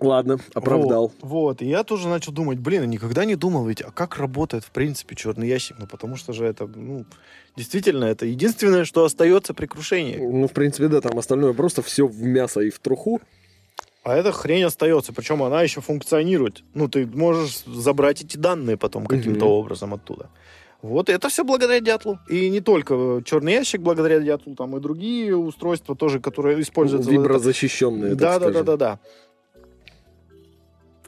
[0.00, 1.12] Ладно, оправдал.
[1.20, 1.62] Вот, вот.
[1.62, 4.70] И я тоже начал думать, блин, я никогда не думал ведь, а как работает, в
[4.70, 5.76] принципе, черный ящик?
[5.78, 7.04] Ну, потому что же это, ну,
[7.56, 10.16] действительно, это единственное, что остается при крушении.
[10.16, 13.20] Ну, в принципе, да, там остальное просто все в мясо и в труху.
[14.04, 16.62] А эта хрень остается, причем она еще функционирует.
[16.74, 19.54] Ну, ты можешь забрать эти данные потом каким-то Мгм.
[19.54, 20.28] образом оттуда.
[20.82, 22.18] Вот это все благодаря дятлу.
[22.28, 27.10] И не только черный ящик благодаря дятлу, там и другие устройства тоже, которые используются.
[27.10, 28.98] Виброзащищенные, Да, да, да, да, да.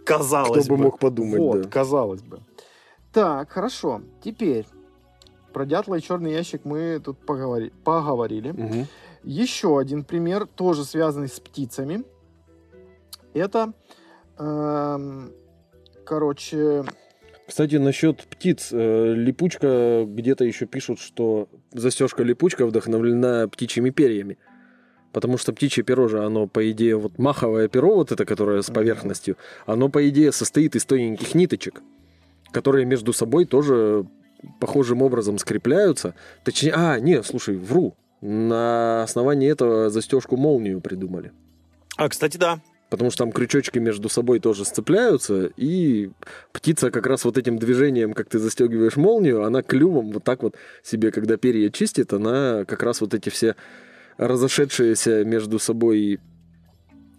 [0.05, 1.69] Казалось Кто бы мог подумать, Вот, да.
[1.69, 2.41] казалось бы.
[3.13, 4.01] Так, хорошо.
[4.25, 4.65] Теперь
[5.53, 8.53] про дятла и черный ящик мы тут поговори- поговорили.
[8.53, 8.87] Мгм.
[9.25, 12.05] Еще один пример, тоже связанный с птицами.
[13.37, 13.73] Это,
[14.39, 15.31] эм,
[16.05, 16.85] короче,
[17.47, 18.71] Кстати, насчет птиц.
[18.73, 24.39] э, Липучка где-то еще пишут, что застежка липучка вдохновлена птичьими перьями.
[25.13, 28.71] Потому что птичье перо же, оно, по идее, вот маховое перо, вот это, которое с
[28.71, 31.83] поверхностью, оно, по идее, состоит из тоненьких ниточек,
[32.53, 34.07] которые между собой тоже
[34.61, 36.15] похожим образом скрепляются.
[36.45, 37.97] Точнее, а, не, слушай, вру.
[38.21, 41.33] На основании этого застежку молнию придумали.
[41.97, 42.61] а, кстати, да.
[42.89, 46.11] Потому что там крючочки между собой тоже сцепляются, и
[46.53, 50.55] птица как раз вот этим движением, как ты застегиваешь молнию, она клювом вот так вот
[50.85, 53.57] себе, когда перья чистит, она как раз вот эти все
[54.19, 56.21] разошедшиеся между собой,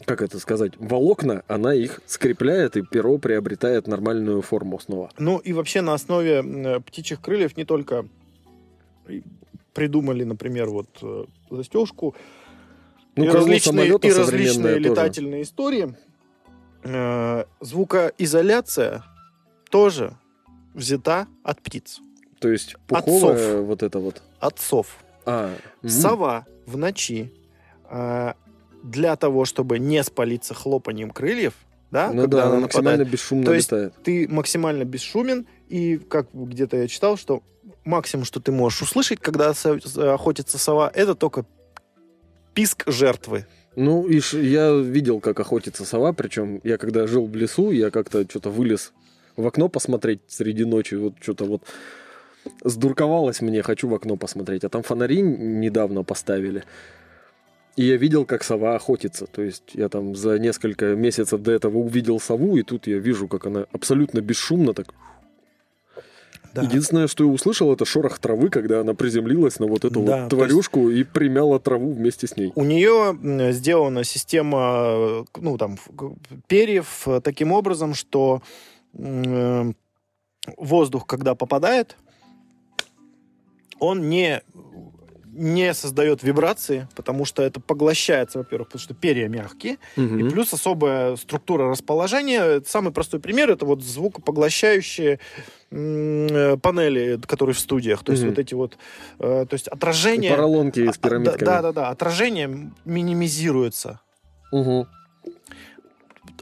[0.05, 5.11] как это сказать, волокна, она их скрепляет, и перо приобретает нормальную форму снова.
[5.19, 8.05] Ну и вообще на основе птичьих крыльев не только
[9.73, 12.15] придумали, например, вот э, застежку,
[13.17, 14.79] Ну, и различные, и различные тоже.
[14.79, 15.95] летательные истории.
[16.83, 19.03] Э, звукоизоляция
[19.69, 20.13] тоже
[20.73, 21.99] взята от птиц,
[22.39, 23.65] То есть пуховая Отцов.
[23.65, 24.21] вот это вот.
[24.39, 24.97] от сов.
[25.25, 25.53] А,
[25.83, 25.89] м.
[25.89, 27.33] Сова в ночи
[27.89, 28.33] э,
[28.83, 31.53] для того, чтобы не спалиться хлопанием крыльев,
[31.91, 33.93] да, Ну когда да, она она максимально нападает, бесшумно То есть летает.
[34.03, 37.43] ты максимально бесшумен, и как где-то я читал, что
[37.83, 41.45] максимум, что ты можешь услышать, когда охотится сова, это только
[42.57, 43.45] писк жертвы.
[43.75, 47.91] Ну, и ш- я видел, как охотится сова, причем я когда жил в лесу, я
[47.91, 48.93] как-то что-то вылез
[49.35, 51.61] в окно посмотреть среди ночи, вот что-то вот
[52.63, 56.63] сдурковалось мне, хочу в окно посмотреть, а там фонари недавно поставили.
[57.75, 59.27] И я видел, как сова охотится.
[59.27, 63.27] То есть я там за несколько месяцев до этого увидел сову, и тут я вижу,
[63.27, 64.87] как она абсолютно бесшумно так...
[66.63, 70.05] Единственное, что я услышал, это шорох травы, когда она приземлилась на вот эту Да, вот
[70.05, 72.51] то есть- тварюшку и примяла траву вместе с ней.
[72.55, 73.17] У нее
[73.53, 75.77] сделана система, э, ну, там,
[76.47, 78.41] перьев э, таким образом, что
[78.93, 79.71] э,
[80.57, 81.97] воздух, когда попадает,
[83.79, 84.41] он не,
[85.37, 90.19] не создает вибрации, потому что это поглощается, во-первых, потому что перья мягкие, Мгм.
[90.19, 92.61] и плюс особая структура расположения.
[92.65, 95.19] Самый простой пример это вот звукопоглощающие
[95.69, 98.03] э, панели, которые в студиях.
[98.03, 98.31] То есть Мгм.
[98.31, 98.77] вот эти вот,
[99.19, 100.31] э, то есть отражение.
[100.31, 101.45] Поролонки с А, да, пирамидками.
[101.45, 101.89] Да, да, да.
[101.89, 103.99] Отражение минимизируется.
[104.51, 104.87] Мгм.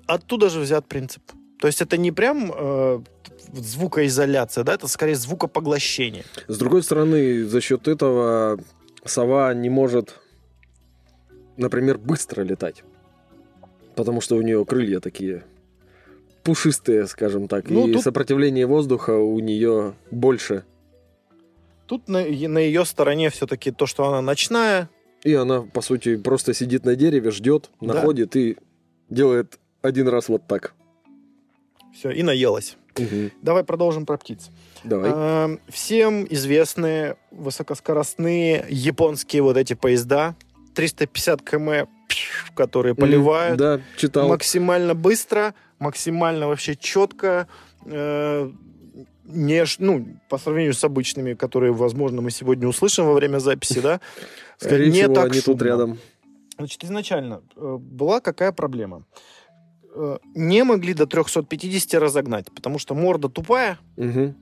[0.07, 1.23] Оттуда же взят принцип.
[1.59, 2.99] То есть это не прям э,
[3.53, 6.23] звукоизоляция, да, это скорее звукопоглощение.
[6.47, 8.59] С другой стороны, за счет этого
[9.05, 10.19] сова не может,
[11.57, 12.83] например, быстро летать.
[13.95, 15.43] Потому что у нее крылья такие
[16.43, 17.69] пушистые, скажем так.
[17.69, 20.63] Ну, и тут- сопротивление воздуха у нее больше.
[21.87, 24.89] Тут на, на ее стороне все-таки то, что она ночная.
[25.23, 27.93] И она, по сути, просто сидит на дереве, ждет, Да.
[27.95, 28.57] находит и
[29.09, 30.73] делает один раз вот так.
[31.93, 32.77] Все, и наелась.
[32.97, 33.31] Мгм.
[33.41, 34.49] Давай продолжим про птиц.
[34.83, 35.11] Давай.
[35.11, 40.35] Эм, Всем известные высокоскоростные японские вот эти поезда
[40.75, 41.87] 350 км,
[42.55, 44.27] которые поливают Да, читал.
[44.29, 47.47] максимально быстро, максимально вообще четко.
[47.85, 48.51] э,
[49.25, 53.99] не, ну, по сравнению с обычными, которые, возможно, мы сегодня услышим во время записи, да,
[54.57, 55.63] Скорее не всего, так они тут шумно.
[55.63, 55.97] рядом.
[56.57, 59.03] Значит, изначально э, была какая проблема?
[59.97, 64.35] Э, Не могли до 350 разогнать, потому что морда тупая, Мгм.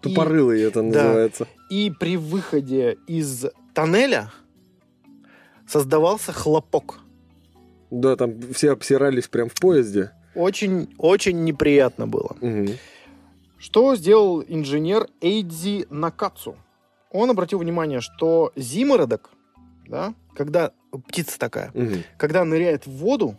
[0.00, 1.46] Тупорылый это называется.
[1.70, 4.30] и при выходе из тоннеля
[5.66, 6.98] создавался хлопок.
[7.90, 10.10] Да, там все обсирались прям в поезде.
[10.34, 12.36] Очень, очень неприятно было.
[12.40, 12.68] Мгм.
[13.58, 16.56] Что сделал инженер Эйдзи Накацу?
[17.10, 19.30] Он обратил внимание, что зимородок,
[19.86, 20.72] да, когда
[21.08, 22.02] птица такая, Мгм.
[22.16, 23.36] когда ныряет в воду,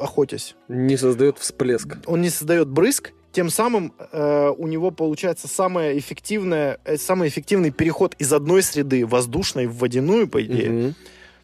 [0.00, 1.96] охотясь, Не создает всплеск.
[2.06, 7.70] он не создает брызг, тем самым э, у него получается самое эффективное, э, самый эффективный
[7.70, 10.70] переход из одной среды воздушной в водяную, по идее.
[10.70, 10.94] Мгм.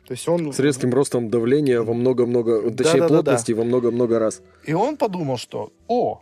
[0.06, 3.08] То есть он С резким ростом давления во много-много, точнее Да-да-да-да.
[3.08, 4.42] плотности во много-много раз.
[4.64, 6.20] И он подумал, что, о,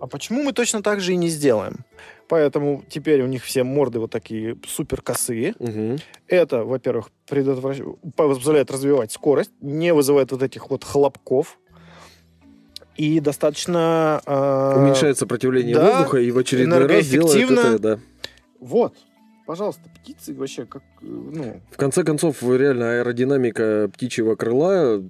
[0.00, 1.84] а почему мы точно так же и не сделаем?
[2.34, 5.54] Поэтому теперь у них все морды вот такие супер косые.
[5.60, 5.98] Мгм.
[6.26, 11.60] Это, во-первых, предотвращ- позволяет развивать скорость, не вызывает вот этих вот хлопков.
[12.96, 14.20] И достаточно...
[14.26, 17.98] э, Уменьшает сопротивление да, воздуха и в очередной раз делает это, да.
[18.58, 18.96] Вот.
[19.46, 20.82] Пожалуйста, птицы вообще как...
[21.02, 25.04] э, Ну, В конце концов, реально аэродинамика птичьего крыла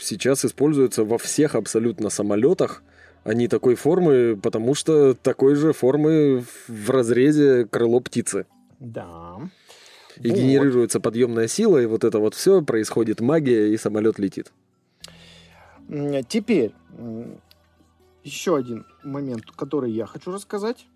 [0.00, 2.82] сейчас используется во всех абсолютно самолетах.
[3.24, 8.46] Они такой формы, потому что такой же формы в разрезе крыло птицы.
[8.78, 9.36] да.
[10.16, 10.36] И Вот.
[10.38, 14.52] генерируется подъемная сила, и вот это вот все происходит магия, и самолет летит.
[16.28, 16.74] Теперь,
[18.22, 20.86] еще один момент, который я хочу рассказать.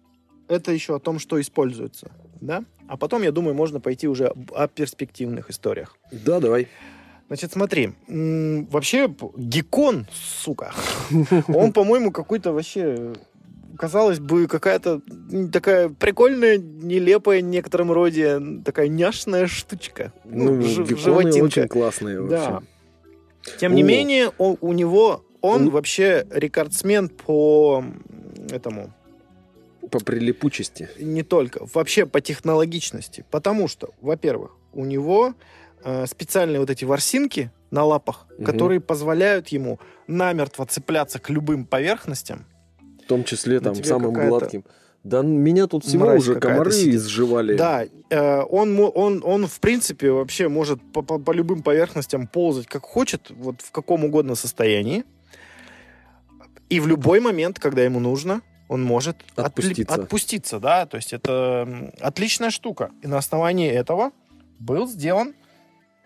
[0.47, 2.11] Это еще о том, что используется.
[2.41, 2.65] Да?
[2.87, 5.97] А потом, я думаю, можно пойти уже о перспективных историях.
[6.13, 6.69] Да, давай.
[7.29, 7.93] Значит, смотри.
[8.07, 10.73] Вообще, геккон, сука,
[11.49, 13.15] он, по-моему, какой-то вообще...
[13.77, 15.01] Казалось бы, какая-то
[15.53, 20.13] такая прикольная, нелепая в некотором роде, такая няшная штучка.
[20.25, 21.45] Ну, гекконы животинка.
[21.45, 22.51] очень классные Да.
[22.51, 22.69] вообще.
[23.59, 25.71] Тем не менее, он- у него он Ну.
[25.73, 27.85] вообще рекордсмен по
[28.53, 28.93] этому
[29.91, 30.89] По прилипучести.
[31.01, 35.35] не только вообще по технологичности, потому что, во-первых, у него
[35.85, 38.45] э, специальные вот эти ворсинки на лапах, Мгм.
[38.47, 42.47] которые позволяют ему намертво цепляться к любым поверхностям.
[43.05, 44.65] В том числе там самым гладким.
[45.03, 46.95] Да меня тут всего мразь уже комары сидит.
[46.95, 47.57] изживали.
[47.57, 52.67] Да, э, он, он, он в принципе вообще может по, по- по любым поверхностям ползать
[52.67, 55.05] как хочет, вот в каком угодно состоянии.
[56.71, 59.95] И в любой момент, когда ему нужно, он может Отпуститься.
[59.95, 60.87] отпуститься, да.
[60.87, 62.91] То есть это отличная штука.
[63.03, 64.11] И на основании этого
[64.59, 65.35] был сделан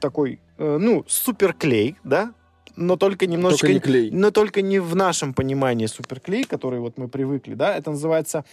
[0.01, 2.33] такой, э, ну, суперклей, да,
[2.77, 3.67] но только немножечко...
[3.67, 4.11] Только не клей.
[4.11, 8.45] Но только не в нашем понимании суперклей, который вот мы привыкли, да, это называется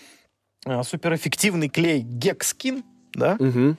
[0.66, 2.84] э, суперэффективный клей Гекскин,
[3.14, 3.38] да.
[3.40, 3.78] Мгм.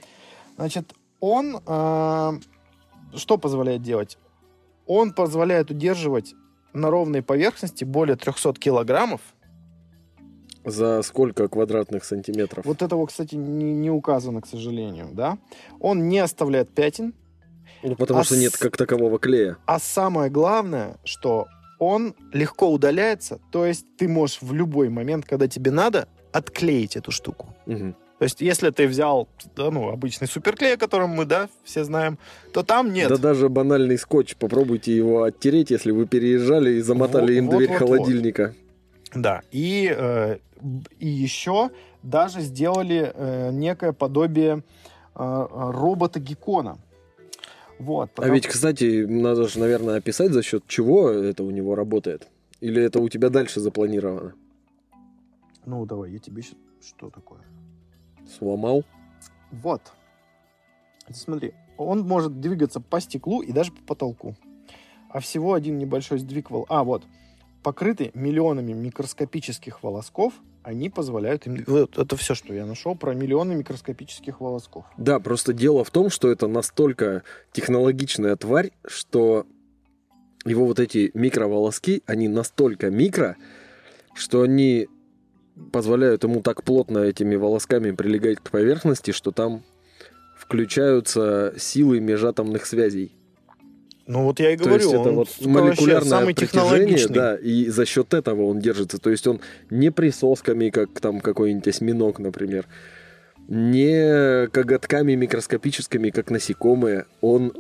[0.56, 2.32] Значит, он э,
[3.14, 4.18] что позволяет делать?
[4.86, 6.34] Он позволяет удерживать
[6.72, 9.20] на ровной поверхности более 300 килограммов.
[10.64, 12.64] За сколько квадратных сантиметров?
[12.64, 15.38] Вот этого, кстати, не, не указано, к сожалению, да.
[15.80, 17.14] Он не оставляет пятен,
[17.88, 19.56] Ну, потому а что с- нет как такового клея.
[19.66, 21.46] а самое главное, что
[21.78, 27.10] он легко удаляется, то есть ты можешь в любой момент, когда тебе надо, отклеить эту
[27.10, 27.54] штуку.
[27.66, 27.94] Мгм.
[28.18, 32.18] То есть, если ты взял да, ну, обычный суперклей, о котором мы, да, все знаем,
[32.52, 33.10] то там нет.
[33.10, 34.36] Да даже банальный скотч.
[34.36, 38.54] Попробуйте его оттереть, если вы переезжали и замотали Вот, им вот, дверь вот, холодильника.
[39.14, 40.38] Да, и, э,
[40.98, 41.70] и еще
[42.02, 44.62] даже сделали э, некое подобие
[45.14, 46.18] э, робота
[47.78, 48.10] Вот.
[48.14, 52.28] А потому- ведь, кстати, надо же, наверное, описать, за счет чего это у него работает.
[52.60, 54.34] Или это у тебя дальше запланировано?
[55.66, 56.56] Ну, давай, я тебе сейчас...
[56.80, 57.40] Что такое?
[58.38, 58.84] Сломал?
[59.50, 59.82] Вот.
[61.10, 64.36] Смотри, он может двигаться по стеклу и даже по потолку.
[65.10, 66.66] А всего один небольшой сдвиг вол...
[66.68, 67.04] А, вот.
[67.62, 71.62] Покрыты миллионами микроскопических волосков, они позволяют им...
[71.66, 74.84] Вот это все, что я нашел про миллионы микроскопических волосков.
[74.96, 79.46] Да, просто дело в том, что это настолько технологичная тварь, что
[80.44, 83.36] его вот эти микроволоски, они настолько микро,
[84.14, 84.88] что они
[85.72, 89.62] позволяют ему так плотно этими волосками прилегать к поверхности, что там
[90.38, 93.15] включаются силы межатомных связей.
[94.06, 97.66] Ну вот я и То говорю, есть это он вот молекулярное самый притяжение, да, и
[97.66, 98.98] за счет этого он держится.
[98.98, 102.66] То есть он не присосками, как там какой-нибудь осьминог, например,
[103.48, 107.52] не коготками микроскопическими, как насекомые, он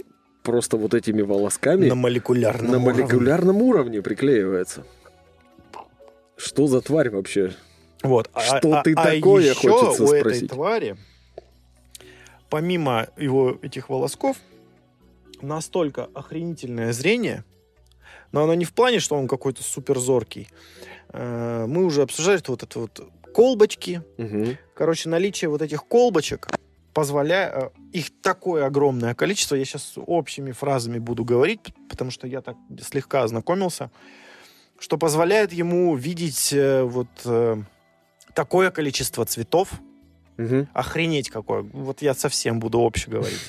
[0.44, 3.02] просто вот этими волосками на молекулярном на уровне.
[3.02, 4.84] молекулярном уровне приклеивается.
[6.36, 7.52] Что за тварь вообще?
[8.02, 8.30] Вот.
[8.36, 10.50] Что ты такое, еще хочется у этой спросить.
[10.50, 10.96] твари,
[12.50, 14.36] помимо его этих волосков,
[15.42, 17.44] настолько охренительное зрение,
[18.32, 20.48] но оно не в плане, что он какой-то суперзоркий.
[21.12, 24.02] Э, Мы уже обсуждали что вот это вот колбочки.
[24.18, 24.56] Мгм.
[24.74, 26.48] Короче, наличие вот этих колбочек
[26.94, 27.72] позволяет...
[27.92, 29.54] Их такое огромное количество.
[29.54, 31.60] Я сейчас общими фразами буду говорить,
[31.90, 33.90] потому что я так слегка ознакомился.
[34.78, 37.56] Что позволяет ему видеть э, вот э,
[38.34, 39.72] такое количество цветов,
[40.36, 40.68] Мгм.
[40.74, 41.62] охренеть какое.
[41.62, 43.40] Вот я совсем буду обще говорить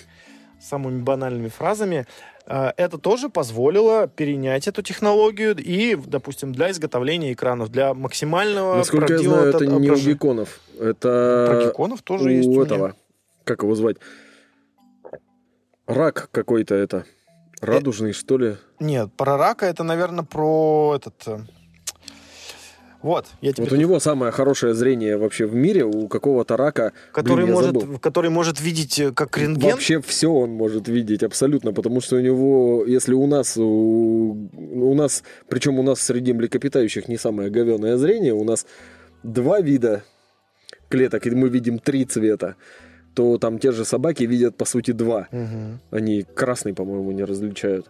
[0.60, 2.06] самыми банальными фразами.
[2.46, 9.14] Э, Это тоже позволило перенять эту технологию и, допустим, для изготовления экранов, для максимального Насколько
[9.14, 10.14] я знаю, это не у отображения.
[10.14, 10.60] геконов.
[10.78, 12.94] Про Это гекконов тоже у есть у меня.
[13.44, 13.98] Как его звать?
[15.86, 17.06] Рак какой-то это.
[17.62, 18.58] Радужный, что ли?
[18.80, 21.48] Нет, про рака это, наверное, про этот...
[23.02, 25.86] Вот, я тебе Вот у него самое хорошее зрение вообще в мире.
[25.86, 28.00] У какого-то рака, который блин, может, забыл.
[28.00, 29.72] который может видеть э, как рентген.
[29.72, 34.94] Вообще все он может видеть абсолютно, потому что у него, если у нас, у, у
[34.96, 38.66] нас, причем у нас среди млекопитающих не самое говеное зрение, у нас
[39.24, 40.04] два вида
[40.90, 42.56] клеток, и мы видим три цвета,
[43.14, 45.28] то там те же собаки видят по сути два.
[45.32, 45.80] Мгм.
[45.92, 47.90] Они красный, по-моему, не различают.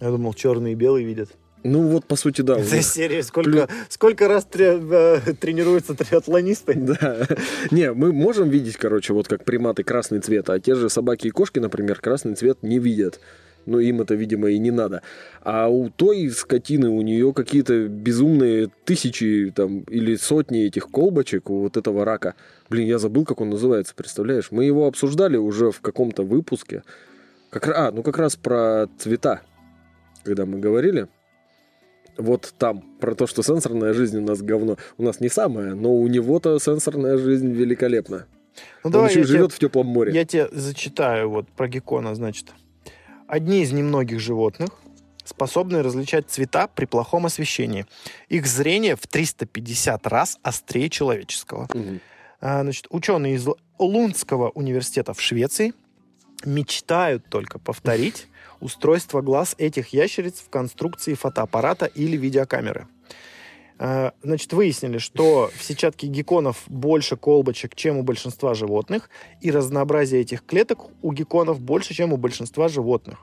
[0.00, 1.30] Я думал, черный и белый видят.
[1.66, 2.56] Ну вот, по сути, да.
[2.56, 6.74] у Это них- серия, сколько, сколько раз тре- э, тренируются триатлонисты?
[6.76, 7.26] Да.
[7.70, 11.30] Не, мы можем видеть, короче, вот как приматы красный цвет, а те же собаки и
[11.30, 13.20] кошки, например, красный цвет не видят.
[13.66, 15.02] Ну, им это, видимо, и не надо.
[15.42, 21.62] А у той скотины, у нее какие-то безумные тысячи там или сотни этих колбочек у
[21.62, 22.34] вот этого рака.
[22.70, 24.52] Блин, я забыл, как он называется, представляешь?
[24.52, 26.84] Мы его обсуждали уже в каком-то выпуске.
[27.50, 29.40] Как, а, ну как раз про цвета,
[30.22, 31.08] когда мы говорили.
[32.18, 34.76] Вот там, про то, что сенсорная жизнь у нас говно.
[34.96, 38.26] У нас не самая, но у него-то сенсорная жизнь великолепна.
[38.56, 40.12] Ну, Он давай еще живет тебе, в теплом море.
[40.14, 42.52] я тебе зачитаю вот про геккона, значит.
[43.28, 44.70] Одни из немногих животных,
[45.24, 47.84] способны различать цвета при плохом освещении.
[48.28, 51.68] Их зрение в 350 раз острее человеческого.
[52.40, 53.46] А, Значит, ученые из
[53.78, 55.74] Лундского университета в Швеции
[56.44, 58.28] мечтают только повторить
[58.60, 62.88] устройство глаз этих ящериц в конструкции фотоаппарата или видеокамеры.
[63.78, 70.22] А, Значит, выяснили, что в сетчатке гекконов больше колбочек, чем у большинства животных, и разнообразие
[70.22, 73.18] этих клеток у гекконов больше, чем у большинства животных.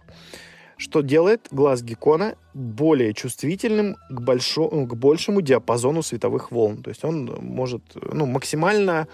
[0.77, 6.83] Что делает глаз геккона более чувствительным к, большо- к большему диапазону световых волн.
[6.83, 9.07] То есть он может ну, максимально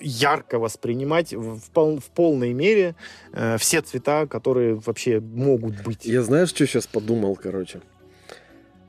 [0.00, 2.94] ярко воспринимать в, пол- в полной мере
[3.32, 6.04] э, все цвета, которые вообще могут быть.
[6.04, 7.80] Я знаешь, что сейчас подумал, короче?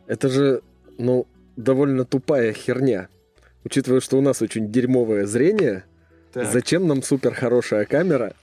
[0.07, 0.61] Это же,
[0.97, 3.07] ну, довольно тупая херня.
[3.63, 5.83] Учитывая, что у нас очень дерьмовое зрение,
[6.33, 6.51] Так.
[6.51, 8.33] зачем нам супер хорошая камера?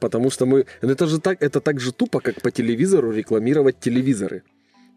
[0.00, 0.66] Потому что мы...
[0.82, 4.42] ну, Это же так, это так же тупо, как по телевизору рекламировать телевизоры.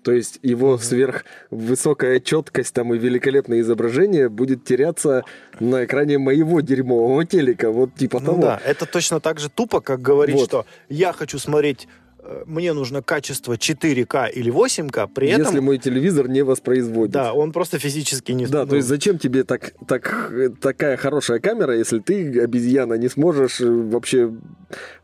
[0.03, 0.79] То есть его Мгм.
[0.79, 5.23] сверхвысокая четкость там и великолепное изображение будет теряться
[5.59, 7.69] на экране моего дерьмового телека.
[7.71, 8.41] Вот типа Ну того.
[8.41, 10.45] да, это точно так же тупо, как говорить, Вот.
[10.47, 11.87] что я хочу смотреть,
[12.23, 17.11] э, мне нужно качество 4К или 8К, при Если этом, мой телевизор не воспроизводит.
[17.13, 18.45] да, он просто физически не...
[18.47, 22.93] Да, ну, то есть зачем тебе так, так, э, такая хорошая камера, если ты, обезьяна,
[22.93, 24.31] не сможешь э, вообще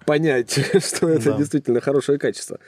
[0.06, 0.52] понять,
[0.86, 1.38] что это Да.
[1.38, 2.60] действительно хорошее качество?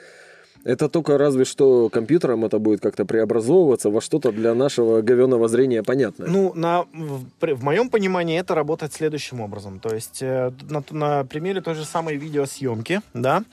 [0.64, 5.84] Это только разве что компьютером это будет как-то преобразовываться во что-то для нашего говеного зрения
[5.84, 6.28] понятное.
[6.28, 9.80] Ну, на, в, в моем понимании это работает следующим образом.
[9.80, 13.44] То есть э, на, на примере той же самой видеосъемки, да,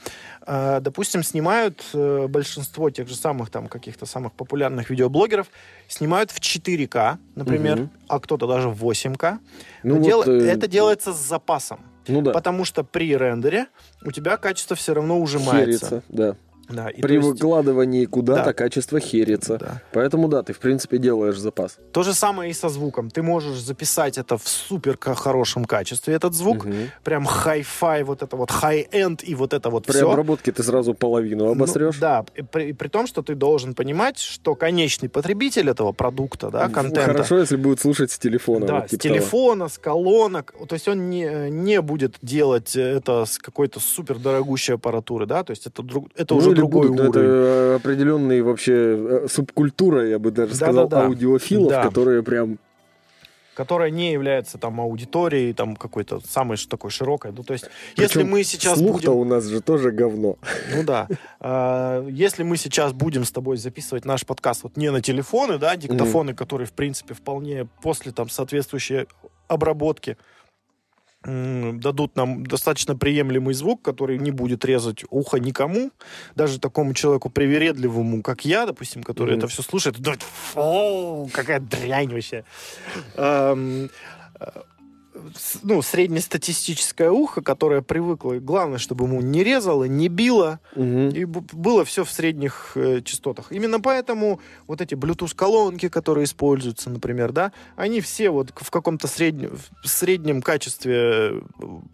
[0.46, 5.46] э, допустим, снимают э, большинство тех же самых там каких-то самых популярных видеоблогеров,
[5.88, 7.90] снимают в 4К, например, Мгм.
[8.08, 9.38] а кто-то даже в 8К.
[9.82, 11.80] Ну вот, дело- э, это делается с запасом.
[12.08, 13.66] ну да, Потому что при рендере
[14.04, 15.60] у тебя качество все равно ужимается.
[15.64, 16.36] херится, да.
[16.68, 18.52] Да, и При есть- выкладывании куда-то Да.
[18.52, 19.58] качество херится.
[19.58, 19.82] да.
[19.92, 21.76] Поэтому да, ты в принципе делаешь запас.
[21.92, 23.10] То же самое и со звуком.
[23.10, 26.64] Ты можешь записать это в супер хорошем качестве, этот звук.
[26.64, 26.90] Мгм.
[27.02, 30.10] Прям хай-фай, вот это вот хай-энд и вот это вот При все.
[30.10, 31.98] обработке ты сразу половину обосрешь.
[31.98, 36.68] да, и при, при том, что ты должен понимать, что конечный потребитель этого продукта, да,
[36.68, 38.66] контента, Хорошо, если будет слушать с телефона.
[38.66, 39.14] да, вот с типа того.
[39.14, 44.74] телефона, с колонок, то есть он не, не будет делать это с какой-то супер дорогущей
[44.74, 47.28] аппаратуры, да, то есть это, друг, это Ну, уже или другой будут, уровень.
[47.28, 51.06] Это определенные вообще э, субкультура, я бы даже сказал, Да-да-да.
[51.06, 51.82] аудиофилов, Да.
[51.82, 52.58] которые прям...
[53.54, 57.30] которая не является там аудиторией, там какой-то самой такой широкой.
[57.32, 59.20] Ну, то есть, если Причем мы сейчас Слух-то будем...
[59.20, 60.38] у нас же тоже говно.
[60.74, 61.06] Ну да.
[61.40, 65.76] А, Если мы сейчас будем с тобой записывать наш подкаст вот не на телефоны, да,
[65.76, 69.06] диктофоны, которые, в принципе, вполне после там соответствующей
[69.46, 70.16] обработки
[71.26, 75.90] дадут нам достаточно приемлемый звук, который не будет резать ухо никому,
[76.36, 79.38] даже такому человеку привередливому, как я, допустим, который Мгм.
[79.38, 82.44] это все слушает, думает, фу, какая дрянь вообще.
[85.62, 91.08] Ну, среднестатистическое ухо, которое привыкло, главное, чтобы ему не резало, не било, Мгм.
[91.10, 93.52] и было все в средних э, частотах.
[93.52, 99.56] Именно поэтому вот эти Bluetooth-колонки, которые используются, например, да, они все вот в каком-то среднем,
[99.82, 101.40] в среднем качестве э,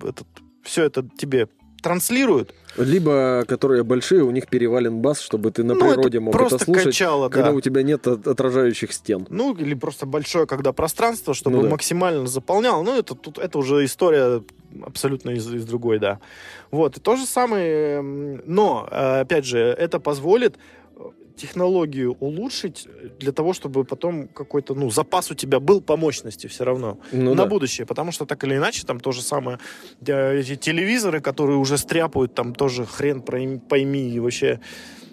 [0.03, 0.27] этот,
[0.63, 1.49] все это тебе
[1.83, 2.55] транслируют.
[2.77, 6.57] Либо, которые большие, у них перевален бас, чтобы ты на Ну, это природе мог просто
[6.57, 7.55] это слушать, качало, когда да.
[7.57, 9.27] у тебя нет от- отражающих стен.
[9.29, 11.69] Ну, или просто большое, когда пространство, чтобы Ну да.
[11.71, 12.83] максимально заполняло.
[12.83, 14.43] Ну, это, тут, это уже история
[14.85, 16.21] абсолютно из, из другой, да.
[16.71, 20.57] Вот, и то же самое, но, э, опять же, это позволит
[21.37, 26.65] технологию улучшить для того, чтобы потом какой-то, ну, запас у тебя был по мощности все
[26.65, 27.47] равно Ну на да.
[27.47, 29.59] будущее, потому что так или иначе там то же самое,
[30.07, 34.61] э, эти телевизоры, которые уже стряпают, там тоже хрен пойми и вообще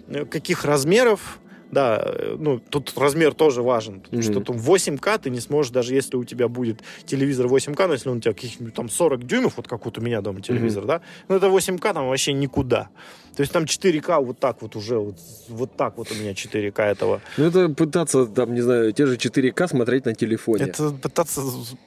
[0.08, 1.38] э, каких размеров,
[1.70, 4.32] да, э, ну, тут размер тоже важен, потому Мгм.
[4.32, 8.08] что там 8К ты не сможешь, даже если у тебя будет телевизор 8К, но если
[8.08, 11.00] он у тебя каких-нибудь там 40 дюймов, вот как вот у меня дома телевизор, да,
[11.28, 12.88] ну это 8К там вообще никуда.
[13.36, 15.14] То есть там 4К вот так вот уже, вот,
[15.48, 17.20] вот так вот у меня 4К этого.
[17.36, 20.64] Ну, это пытаться, там, не знаю, те же 4К смотреть на телефоне.
[20.64, 21.42] Это пытаться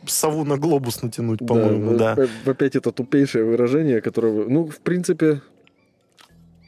[0.08, 2.14] сову на глобус натянуть, Да, по-моему, вот да.
[2.14, 5.42] оп- Опять это тупейшее выражение, которое, ну, в принципе,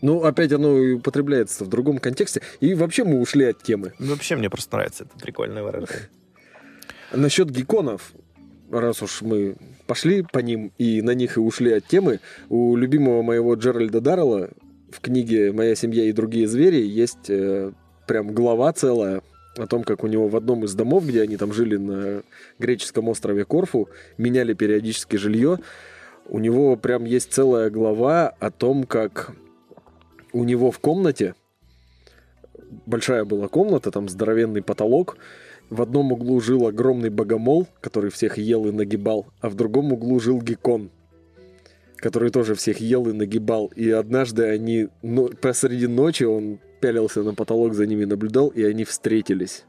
[0.04, 2.42] ну, опять оно употребляется в другом контексте.
[2.60, 3.94] И вообще мы ушли от темы.
[4.00, 6.10] Ну, Вообще мне просто нравится это прикольное выражение.
[7.14, 8.12] Насчет гекконов,
[8.70, 9.56] раз уж мы
[9.88, 14.50] пошли по ним и на них и ушли от темы, у любимого моего Джеральда Даррелла
[14.92, 17.72] в книге «Моя семья и другие звери» есть э,
[18.06, 19.22] прям глава целая
[19.56, 22.24] о том, как у него в одном из домов, где они там жили на
[22.60, 23.88] греческом острове Корфу,
[24.18, 25.60] меняли периодически жилье.
[26.26, 29.34] У него прям есть целая глава о том, как
[30.34, 31.36] у него в комнате
[32.86, 35.18] большая была комната, там здоровенный потолок.
[35.70, 40.20] В одном углу жил огромный богомол, который всех ел и нагибал, а в другом углу
[40.20, 40.92] жил геккон,
[41.96, 43.72] который тоже всех ел и нагибал.
[43.76, 48.84] И однажды они ну, посреди ночи он пялился на потолок, за ними наблюдал, и они
[48.84, 49.64] встретились.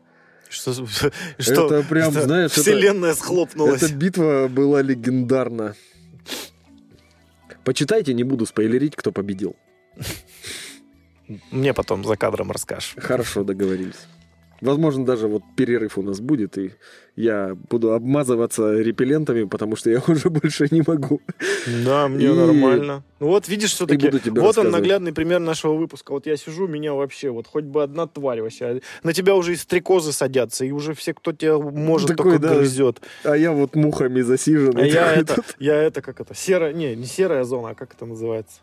[0.48, 0.72] Что,
[1.38, 3.82] что Это прям, что знаешь, это- вселенная схлопнулась.
[3.82, 5.74] Эта битва была легендарна.
[7.64, 9.56] Почитайте, не буду спойлерить, кто победил.
[11.50, 12.94] Мне потом за кадром расскажешь.
[12.98, 14.06] Хорошо, договорились.
[14.60, 16.72] Возможно, даже вот перерыв у нас будет, и
[17.16, 21.20] я буду обмазываться репеллентами, потому что я уже больше не могу.
[21.84, 23.02] Да, мне И- нормально.
[23.20, 26.12] Ну вот видишь, все-таки, вот он наглядный пример нашего выпуска.
[26.12, 28.80] Вот я сижу, меня вообще, вот хоть бы одна тварь вообще.
[29.02, 32.54] На тебя уже и стрекозы садятся, и уже все, кто тебя может, Такой, только да.
[32.54, 33.02] грызет.
[33.24, 34.84] А я вот мухами засиженный.
[34.84, 38.06] А я это, я это, как это, серая, не, не серая зона, а как это
[38.06, 38.60] называется?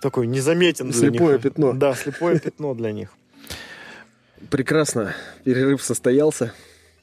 [0.00, 1.72] Такой незаметен для Слепое пятно.
[1.72, 3.10] Да, слепое пятно для них.
[4.50, 5.14] Прекрасно.
[5.44, 6.52] Перерыв состоялся.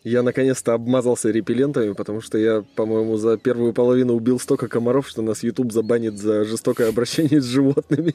[0.03, 5.21] Я наконец-то обмазался репеллентами, потому что я, по-моему, за первую половину убил столько комаров, что
[5.21, 8.13] нас YouTube забанит за жестокое обращение с животными.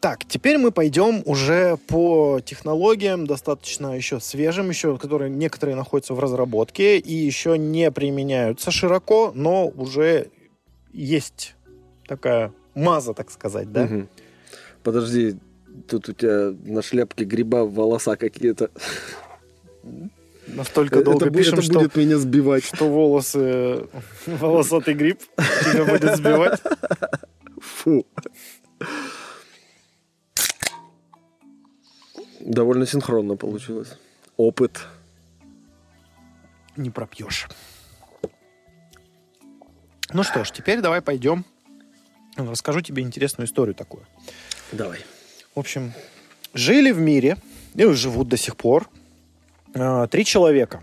[0.00, 6.20] Так, теперь мы пойдем уже по технологиям, достаточно еще свежим, еще, которые некоторые находятся в
[6.20, 10.30] разработке и еще не применяются широко, но уже
[10.92, 11.54] есть
[12.16, 13.84] такая маза, так сказать, да?
[13.84, 14.08] Мгм.
[14.82, 15.36] Подожди,
[15.88, 18.70] тут у тебя на шляпке гриба волоса какие-то.
[20.46, 22.64] Настолько долго это, пишем, это что, будет меня сбивать.
[22.64, 23.86] что волосы,
[24.26, 25.20] волосатый гриб
[25.64, 26.60] тебя будет сбивать.
[27.60, 28.04] Фу.
[32.40, 33.96] Довольно синхронно получилось.
[34.36, 34.80] Опыт.
[36.76, 37.48] Не пропьешь.
[40.12, 41.44] Ну что ж, теперь давай пойдем.
[42.36, 44.04] Расскажу тебе интересную историю такую.
[44.72, 45.00] Давай.
[45.54, 45.92] В общем,
[46.54, 47.36] жили в мире,
[47.74, 48.88] и живут до сих пор,
[49.74, 50.82] э, три человека.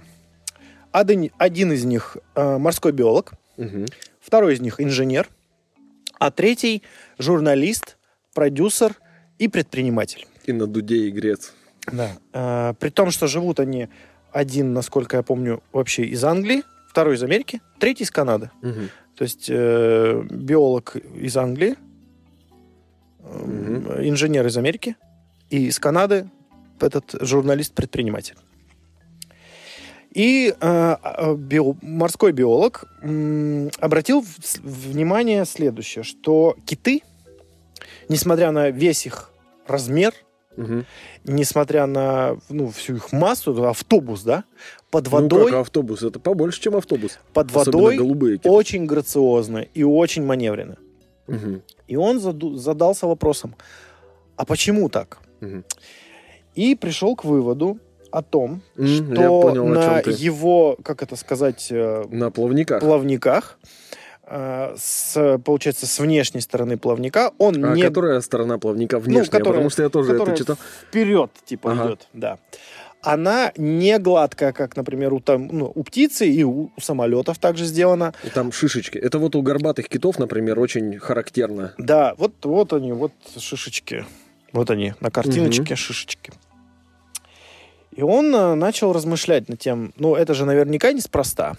[0.92, 3.86] Один, один из них э, морской биолог, Мгм.
[4.22, 5.28] второй из них инженер,
[6.20, 6.84] а третий
[7.18, 7.98] журналист,
[8.34, 8.96] продюсер
[9.38, 10.28] и предприниматель.
[10.46, 11.54] И на дуде и грец.
[11.92, 12.12] Да.
[12.34, 13.90] Э, при том, что живут они
[14.32, 18.50] один, насколько я помню, вообще из Англии, второй из Америки, третий из Канады.
[18.62, 18.90] Мгм.
[19.16, 21.76] То есть э, биолог из Англии,
[23.20, 24.02] э, Мгм.
[24.08, 24.96] инженер из Америки
[25.50, 26.30] и из Канады
[26.80, 28.36] этот журналист-предприниматель.
[30.12, 34.26] И э, э, био- морской биолог м, обратил
[34.64, 37.04] внимание следующее, что киты,
[38.10, 39.30] несмотря на весь их
[39.68, 40.14] размер,
[40.60, 40.86] Мгм.
[41.24, 44.44] несмотря на ну, всю их массу, автобус, да,
[44.92, 46.04] под Ну водой, как автобус?
[46.04, 47.20] Это побольше, чем автобус.
[47.34, 48.40] под водой голубые.
[48.44, 50.76] очень грациозно и очень маневренно.
[51.28, 51.62] Мгм.
[51.88, 53.56] И он заду- задался вопросом,
[54.36, 55.20] а почему так?
[55.40, 55.64] Мгм.
[56.56, 57.78] И пришел к выводу,
[58.12, 60.12] о том, я что понял, о на ты.
[60.12, 62.80] его, как это сказать, э, На плавниках.
[62.82, 63.60] плавниках,
[64.78, 69.26] с, получается, с внешней стороны плавника, он А не которая сторона плавника внешняя?
[69.26, 70.58] которая- потому что я тоже это читал.
[70.88, 71.86] вперед, типа, Ага.
[71.88, 72.38] идет, да.
[73.02, 77.64] Она не гладкая, как, например, у, там, ну, у птицы и у, у самолетов также
[77.66, 78.14] сделана.
[78.26, 78.98] И Там шишечки.
[78.98, 81.74] Это вот у горбатых китов, например, очень характерно.
[81.78, 84.06] Да, вот, вот они, вот шишечки.
[84.52, 86.34] Вот они, на картиночке шишечки.
[87.92, 91.56] И он э, начал размышлять над тем, ну, это же наверняка неспроста.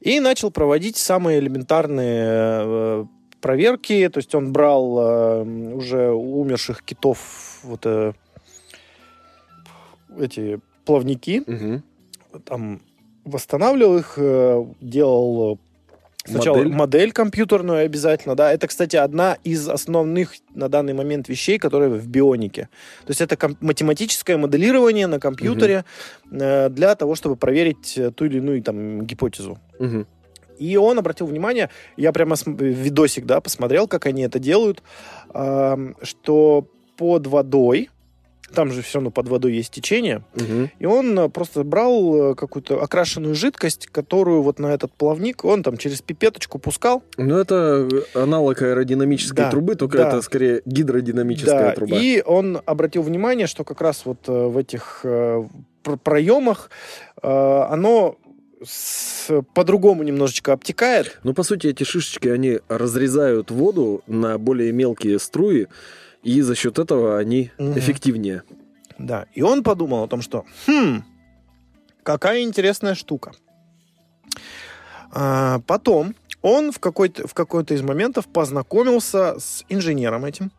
[0.00, 3.04] И начал проводить самые элементарные э,
[3.40, 4.08] проверки.
[4.08, 5.42] То есть он брал э,
[5.74, 8.12] уже умерших китов, вот э,
[10.18, 11.82] эти плавники, Мгм.
[12.44, 12.80] там
[13.24, 15.56] восстанавливал их, э, делал э,
[16.24, 16.72] сначала Модель?
[16.72, 17.12] модель.
[17.12, 18.52] компьютерную обязательно, да.
[18.52, 22.68] Это, кстати, одна из основных на данный момент вещей, которые в бионике.
[23.06, 25.84] То есть это математическое моделирование на компьютере
[26.30, 29.58] э, для того, чтобы проверить э, ту или иную там гипотезу.
[29.78, 30.06] Мгм.
[30.58, 34.82] И он обратил внимание, я прямо видосик, да, посмотрел, как они это делают,
[35.32, 36.66] ам, что
[36.98, 37.88] под водой,
[38.54, 40.70] там же все равно под водой есть течение, Мгм.
[40.78, 45.62] и он э, просто брал э, какую-то окрашенную жидкость, которую вот на этот плавник он
[45.62, 47.02] там через пипеточку пускал.
[47.16, 50.08] Ну, это аналог аэродинамической Да, трубы, только да.
[50.08, 51.96] это скорее гидродинамическая Да, труба.
[51.96, 55.42] и он обратил внимание, что как раз вот э, в этих э,
[55.82, 56.70] пр- проемах
[57.22, 57.28] э,
[57.70, 58.16] оно
[59.54, 61.18] по-другому немножечко обтекает.
[61.22, 65.66] Ну, по сути, эти шишечки, они разрезают воду на более мелкие струи,
[66.22, 67.78] и за счет этого они Мгм.
[67.78, 68.42] эффективнее.
[68.98, 71.02] Да, и он подумал о том, что, хм,
[72.02, 73.32] какая интересная штука.
[75.12, 80.52] А, потом он в какой-то, в какой-то из моментов познакомился с инженером этим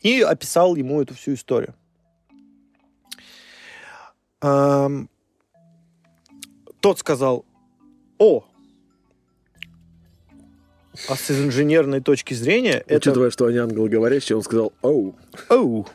[0.00, 1.74] и описал ему эту всю историю.
[4.40, 5.08] Ам,
[6.80, 7.44] тот сказал,
[8.18, 8.44] о,
[11.08, 15.14] а с инженерной точки зрения это Учитывая, что они англоговорящие, он сказал «Оу».
[15.48, 15.86] Оу.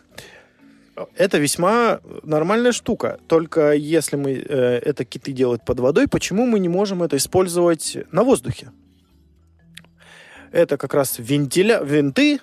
[1.17, 3.19] Это весьма нормальная штука.
[3.27, 7.97] Только если мы э, это киты делают под водой, почему мы не можем это использовать
[8.13, 8.71] на воздухе?
[10.51, 12.39] Это как раз вентиля, винты,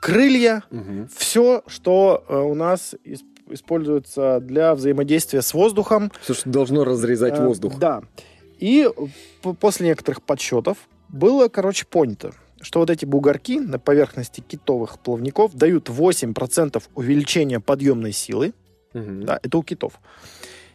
[0.00, 1.08] крылья, Мгм.
[1.16, 6.12] все, что э, у нас ис- используется для взаимодействия с воздухом.
[6.22, 7.78] Все, что должно разрезать Э, воздух.
[7.80, 8.02] Да.
[8.60, 8.88] И
[9.58, 10.78] после некоторых подсчетов
[11.12, 18.12] было, короче, понято, что вот эти бугорки на поверхности китовых плавников дают 8% увеличения подъемной
[18.12, 18.52] силы,
[18.94, 19.24] Мгм.
[19.24, 19.94] да, это у китов,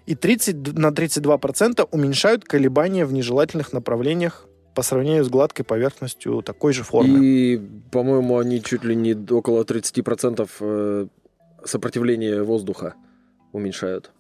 [0.05, 6.41] и 30, д- на 32% уменьшают колебания в нежелательных направлениях по сравнению с гладкой поверхностью
[6.41, 7.19] такой же формы.
[7.25, 7.61] И,
[7.91, 11.07] по-моему, они чуть ли не около 30% э,
[11.63, 12.93] сопротивления воздуха
[13.53, 14.11] уменьшают.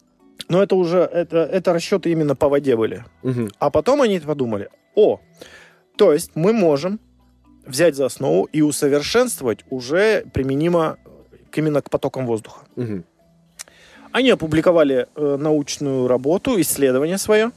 [0.49, 3.03] Но это уже, это, это расчеты именно по воде были.
[3.23, 3.49] Мгм.
[3.59, 5.19] А потом они подумали, о,
[5.97, 6.99] то есть мы можем
[7.65, 10.97] взять за основу и усовершенствовать уже применимо
[11.51, 12.65] к- именно к потокам воздуха.
[12.75, 13.03] Мгм.
[14.11, 17.51] Они опубликовали э, научную работу, исследование свое.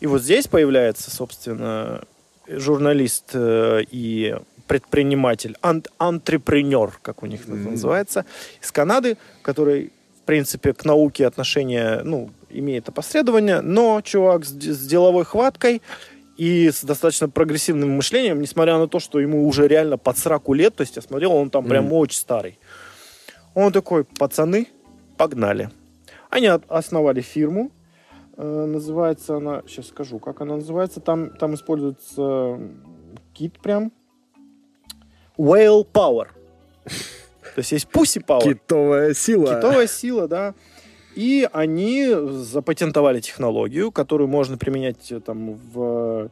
[0.00, 2.02] И вот здесь появляется, собственно,
[2.48, 4.36] журналист э, и
[4.66, 7.72] предприниматель, ан- антрепренер, как у них это Мгм.
[7.72, 8.24] называется,
[8.62, 14.86] из Канады, который, в принципе, к науке отношение, ну, имеет опосредование, но чувак с, с
[14.86, 15.82] деловой хваткой
[16.36, 20.74] и с достаточно прогрессивным мышлением, несмотря на то, что ему уже реально под 40 лет,
[20.76, 21.92] то есть я смотрел, он там прям Мгм.
[21.94, 22.58] очень старый.
[23.54, 24.68] Он такой, пацаны,
[25.16, 25.70] погнали.
[26.30, 27.70] Они основали фирму,
[28.36, 32.58] э, называется она, сейчас скажу, как она называется, там, там используется
[33.34, 33.92] кит прям,
[35.36, 36.28] Whale Power.
[37.54, 38.42] То есть есть Pussy Power.
[38.42, 39.56] Китовая сила.
[39.56, 40.54] Китовая сила, да.
[41.14, 46.28] И они запатентовали технологию, которую можно применять э, там в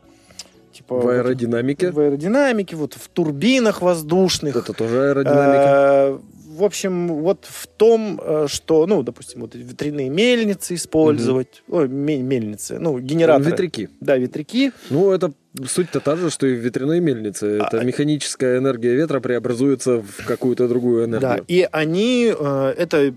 [0.73, 1.91] типа В аэродинамике.
[1.91, 4.57] в аэродинамике, вот в турбинах воздушных.
[4.57, 5.65] Это тоже аэродинамика.
[5.67, 6.19] Э,
[6.61, 12.21] В общем, вот в том, э, что, ну, допустим, вот ветряные мельницы использовать, ой, ме-
[12.23, 13.51] мельницы, ну, генераторы.
[13.53, 13.89] Ветряки.
[14.01, 14.73] Да, ветряки.
[14.91, 15.33] Ну, это
[15.67, 17.47] суть-то та же, что и в ветряной мельнице.
[17.63, 21.45] Это А- механическая энергия ветра преобразуется в какую-то другую Да, энергию.
[21.49, 23.15] и они, э, это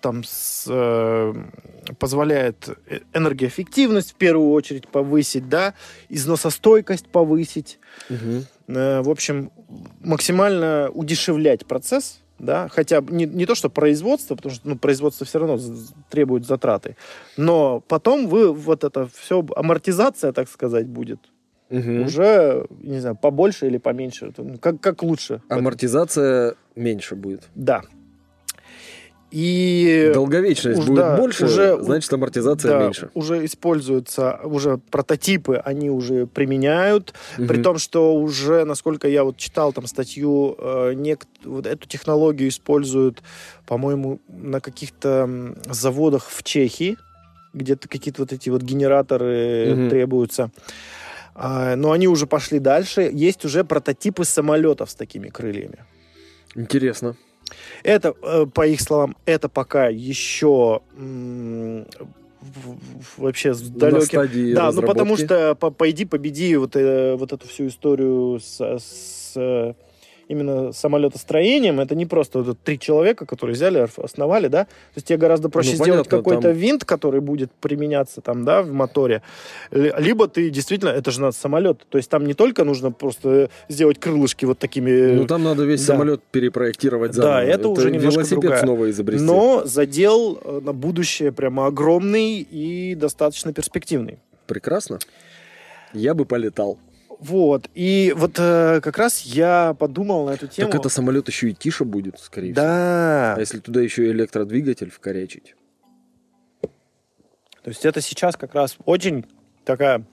[0.00, 1.34] там с, э,
[1.98, 5.74] позволяет э- энергоэффективность в первую очередь повысить, да,
[6.08, 7.78] износостойкость повысить.
[8.68, 9.52] Э, в общем,
[10.00, 15.38] максимально удешевлять процесс, да, хотя не, не то, что производство, потому что ну, производство все
[15.38, 15.58] равно
[16.10, 16.96] требует затраты,
[17.36, 21.20] но потом вы вот это все, амортизация, так сказать, будет
[21.70, 22.02] Мгм.
[22.02, 25.42] уже, не знаю, побольше или поменьше, ну, как, как лучше.
[25.48, 27.48] Амортизация меньше будет.
[27.54, 27.82] Да.
[29.38, 33.10] И Долговечность уж будет да, больше, уже- значит амортизация да, меньше.
[33.12, 37.62] уже используются, уже прототипы они уже применяют, при Мгм.
[37.62, 43.22] том, что уже, насколько я вот читал там статью, э, нек- вот эту технологию используют,
[43.66, 45.28] по-моему, на каких-то
[45.68, 46.96] заводах в Чехии,
[47.52, 49.90] где-то какие-то вот эти вот генераторы Мгм.
[49.90, 50.50] требуются.
[51.34, 53.10] А, но они уже пошли дальше.
[53.12, 55.84] Есть уже прототипы самолетов с такими крыльями.
[56.54, 57.16] Интересно.
[57.82, 60.80] Это, э, по их словам, это пока еще
[63.16, 64.20] вообще с далеким
[64.54, 69.32] да, ну потому что по- пойди победи вот, э, вот эту всю историю с, с,
[69.36, 69.74] э,
[70.28, 71.80] именно самолетостроением.
[71.80, 74.64] Это не просто вот три человека, которые взяли, основали, да.
[74.64, 78.62] То есть тебе гораздо проще Ну, сделать какой-то там- винт, который будет применяться там, да,
[78.62, 79.22] в моторе.
[79.70, 81.86] Л- Либо ты действительно, это же надо самолет.
[81.88, 85.12] То есть там не только нужно просто сделать крылышки вот такими...
[85.14, 85.94] Ну там надо весь да.
[85.94, 87.40] самолет перепроектировать Да, заново.
[87.40, 88.60] это уже немножко велосипед другая.
[88.62, 89.24] снова изобрести.
[89.24, 94.18] но задел э, на будущее прямо огромный и достаточно перспективный.
[94.46, 94.98] Прекрасно.
[95.92, 96.78] Я бы полетал.
[97.18, 97.68] Вот.
[97.74, 100.70] И вот э, как раз я подумал на эту тему.
[100.70, 102.64] Так это самолет еще и тише будет, скорее всего.
[102.64, 103.34] Да.
[103.34, 105.54] А если туда еще электродвигатель вкорячить?
[106.60, 109.24] То есть это сейчас как раз очень
[109.64, 110.04] такая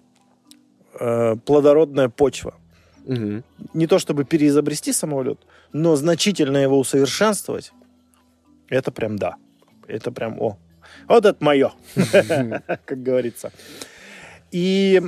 [1.00, 2.56] э, плодородная почва.
[3.06, 3.44] Мгм.
[3.74, 5.40] Не то чтобы переизобрести самолет,
[5.74, 7.74] но значительно его усовершенствовать.
[8.70, 9.36] Это прям да.
[9.88, 10.58] Это прям о.
[11.08, 11.74] Вот это мое,
[12.86, 13.52] как говорится.
[14.52, 15.02] И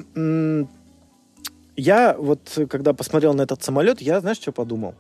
[1.76, 4.96] я вот, когда посмотрел на этот самолет, я, знаешь, что подумал?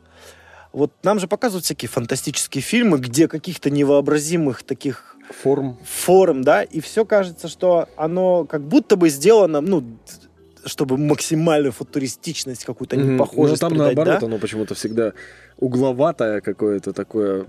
[0.74, 5.78] Вот нам же показывают всякие фантастические фильмы, где каких-то невообразимых таких Форм.
[5.86, 9.84] форм, да, и все кажется, что оно как будто бы сделано, ну,
[10.66, 13.14] чтобы максимальную футуристичность какую-то Мгм.
[13.16, 14.26] непохожесть Но там придать, наоборот, да?
[14.26, 15.14] оно почему-то всегда
[15.58, 17.46] угловатое какое-то такое.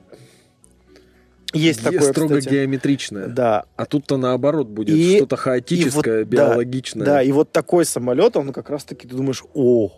[1.56, 2.54] Есть такое, строго кстати.
[2.54, 3.26] геометричное.
[3.26, 7.06] Да, А тут-то наоборот будет И- что-то хаотическое, и вот, да, биологичное.
[7.06, 9.92] да, и вот такой самолет, он как раз-таки, ты думаешь, о,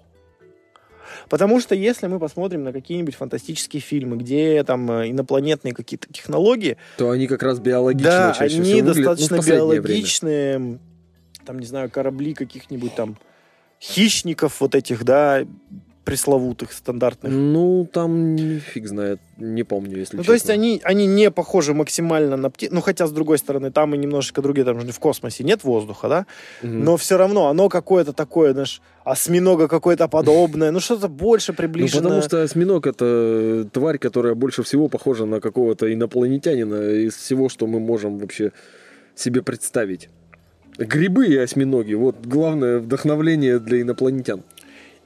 [1.29, 6.77] Потому что если мы посмотрим на какие-нибудь фантастические фильмы, где там э, инопланетные какие-то технологии,
[6.97, 9.57] То они как раз биологично да, чаще они всего ну, достаточно время.
[9.59, 10.79] биологичные,
[11.45, 13.17] там, не знаю, корабли каких-нибудь там
[13.81, 15.45] хищников вот этих, да,
[16.11, 17.33] пресловутых, стандартных.
[17.33, 18.37] Ну, там
[18.73, 20.25] фиг знает, не помню, если Ну, честно.
[20.25, 22.71] то есть они, они не похожи максимально на птиц.
[22.73, 26.09] Ну, хотя, с другой стороны, там и немножечко другие, там же в космосе нет воздуха,
[26.09, 26.27] да?
[26.63, 26.85] Мгм.
[26.85, 32.03] Но все равно оно какое-то такое, знаешь, осьминога какое-то подобное, ну, что-то больше Ну, приближено.
[32.03, 37.67] потому что осьминог это тварь, которая больше всего похожа на какого-то инопланетянина из всего, что
[37.67, 38.53] мы можем вообще
[39.15, 40.09] себе представить.
[40.79, 44.43] Грибы и осьминоги, вот главное вдохновление для инопланетян.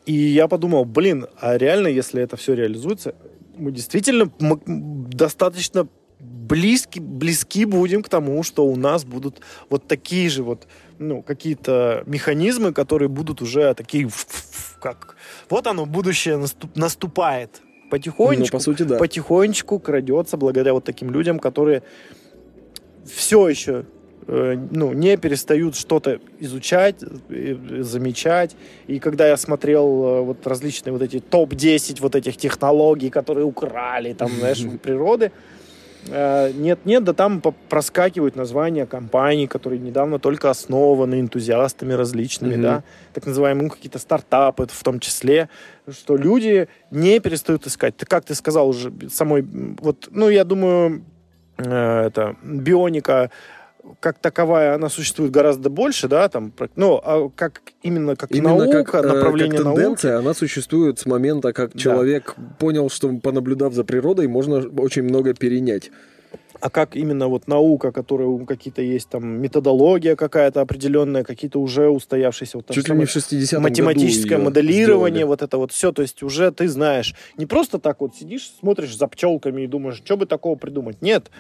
[0.07, 3.14] И я подумал, блин, а реально, если это все реализуется,
[3.57, 5.86] мы действительно достаточно
[6.18, 9.40] близки, близки будем к тому, что у нас будут
[9.70, 10.66] вот такие же вот,
[10.98, 14.09] ну, какие-то механизмы, которые будут уже такие,
[14.80, 15.16] как...
[15.48, 17.61] Вот оно, будущее наступ- наступает.
[17.62, 18.96] Ну, Потихонечку, по сути, да.
[18.96, 21.82] потихонечку крадется благодаря вот таким людям, которые
[23.05, 23.84] все еще
[24.26, 26.96] ну, не перестают что-то изучать,
[27.28, 28.56] э, замечать.
[28.86, 34.12] И когда я смотрел э, вот различные вот эти топ-10 вот этих технологий, которые украли
[34.12, 35.32] там, знаешь, природы,
[36.08, 42.62] э, нет-нет, да там проскакивают названия компаний, которые недавно только основаны энтузиастами различными, Мгм.
[42.62, 45.48] да, так называемые ну, какие-то стартапы в том числе,
[45.90, 47.96] что люди не перестают искать.
[47.96, 49.42] Ты как ты сказал уже самой,
[49.80, 51.04] вот, ну, я думаю,
[51.58, 53.30] э, это бионика
[54.00, 58.56] как таковая, она существует гораздо больше, да, там, про- ну, а как именно как Именно
[58.56, 59.76] наука, как, э, направление как науки.
[59.80, 61.78] тенденция, она существует с момента, как Да.
[61.78, 65.90] человек понял, что понаблюдав за природой, можно очень много перенять.
[66.60, 72.58] а как именно вот наука, которая какие-то есть там методология какая-то определенная, какие-то уже устоявшиеся
[72.58, 75.24] вот там Чуть ли не в 60-м математическое году моделирование, сделали.
[75.28, 78.96] вот это вот все, то есть уже ты знаешь, не просто так вот сидишь, смотришь
[78.96, 81.32] за пчелками и думаешь, что бы такого придумать, нет,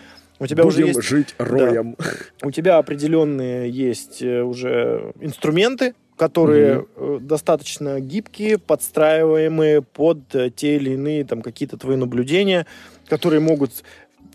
[0.42, 1.96] у тебя уже Будем есть жить роем.
[2.42, 10.76] у тебя определенные есть э, уже инструменты, которые э, достаточно гибкие, подстраиваемые под э, те
[10.76, 12.66] или иные там какие-то твои наблюдения,
[13.08, 13.70] которые могут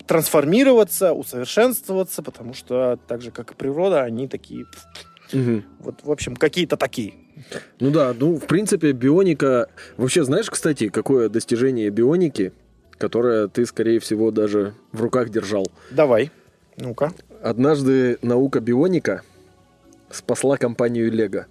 [0.06, 4.66] трансформироваться, усовершенствоваться, потому что так же, как и природа, они такие,
[5.34, 5.66] Мгм.
[5.80, 7.14] вот, в общем, какие-то такие.
[7.80, 9.68] Ну да, ну, в принципе, бионика...
[9.98, 12.54] Вообще, знаешь, кстати, какое достижение бионики,
[12.98, 15.66] которое ты, скорее всего, даже в руках держал?
[15.92, 16.32] Давай,
[16.78, 17.12] ну-ка.
[17.42, 19.22] Однажды наука бионика
[20.10, 21.48] спасла компанию Лего.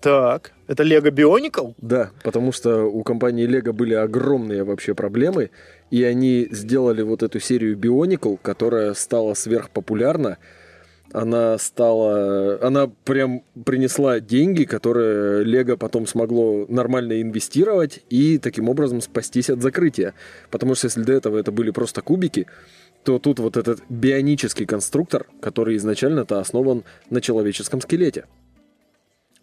[0.00, 1.74] Так, это Lego Bionicle?
[1.78, 5.50] Да, потому что у компании Лего были огромные вообще проблемы,
[5.90, 10.38] И они сделали вот эту серию Bionicle, которая стала сверхпопулярна.
[11.14, 12.58] Она стала...
[12.60, 19.62] Она прям принесла деньги, которые Лего потом смогло нормально инвестировать и таким образом спастись от
[19.62, 20.14] закрытия.
[20.50, 22.48] Потому что если до этого это были просто кубики,
[23.04, 28.24] то тут вот этот бионический конструктор, который изначально-то основан на человеческом скелете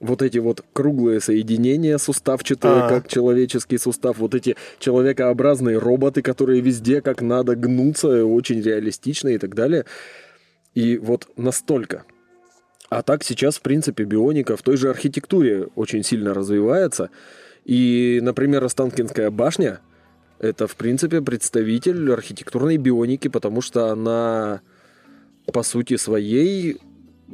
[0.02, 2.90] вот эти вот круглые соединения суставчатые, А-а-а.
[2.90, 9.38] как человеческий сустав, вот эти человекообразные роботы, которые везде как надо гнутся, очень реалистично и
[9.38, 9.86] так далее.
[10.74, 12.06] И вот настолько.
[12.90, 17.10] А так сейчас, в принципе, бионика в той же архитектуре очень сильно развивается.
[17.64, 19.80] И, например, Останкинская башня—
[20.40, 24.62] это, в принципе, представитель архитектурной бионики, потому что она,
[25.54, 26.82] по сути своей,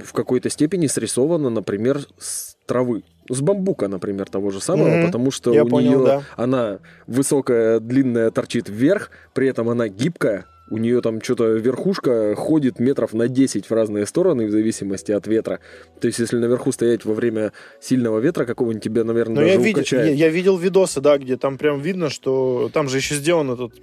[0.04, 3.04] в какой-то степени срисована, например, с травы.
[3.30, 5.06] С бамбука, например, того же самого, mm-hmm.
[5.08, 6.24] потому что Я у понял, нее да.
[6.36, 12.80] она высокая, длинная, торчит вверх, при этом она гибкая, у нее там что-то верхушка ходит
[12.80, 15.60] метров на 10 в разные стороны в зависимости от ветра.
[16.00, 19.58] То есть, если наверху стоять во время сильного ветра какого-нибудь, тебя, наверное, Но даже я
[19.58, 23.52] видел, я, я видел видосы, да, где там прям видно, что там же еще сделан
[23.52, 23.74] этот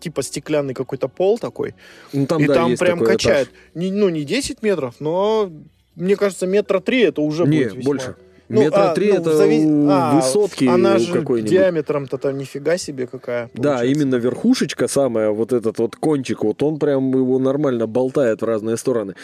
[0.00, 1.74] типа стеклянный какой-то пол такой.
[2.12, 3.50] Ну, там, и да, там прям качает.
[3.74, 5.50] Не, ну, не 10 метров, но
[5.94, 7.84] мне кажется, метра три это уже не, будет весьма...
[7.84, 8.16] больше.
[8.48, 9.64] Ну, Метра а, три ну, это зави...
[9.88, 13.48] а, высотки Она же диаметром-то там нифига себе какая.
[13.48, 13.82] Получается.
[13.82, 18.44] Да, именно верхушечка самая, вот этот вот кончик, вот он прям его нормально болтает в
[18.44, 19.14] разные стороны.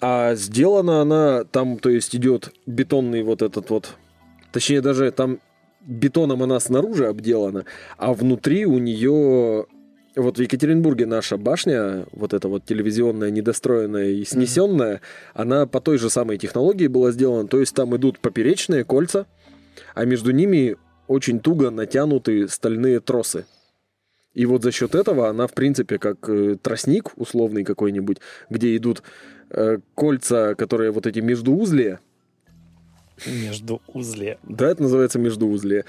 [0.00, 3.96] А сделана она там, то есть идет бетонный вот этот вот,
[4.52, 5.40] точнее даже там
[5.80, 7.64] бетоном она снаружи обделана,
[7.96, 9.66] а внутри у нее
[10.16, 15.30] вот в Екатеринбурге наша башня, вот эта вот телевизионная, недостроенная и снесенная, mm-hmm.
[15.34, 17.46] она по той же самой технологии была сделана.
[17.46, 19.26] То есть там идут поперечные кольца,
[19.94, 23.46] а между ними очень туго натянуты стальные тросы.
[24.34, 28.18] И вот за счет этого она, в принципе, как э, тростник условный какой-нибудь,
[28.50, 29.02] где идут
[29.50, 32.00] э, кольца, которые вот эти междуузлия.
[33.26, 34.38] Междуузлие.
[34.42, 35.86] Да, это называется междуузлие.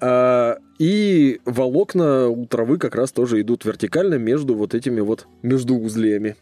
[0.00, 6.36] А, и волокна у травы как раз тоже идут вертикально между вот этими вот междуузлиями.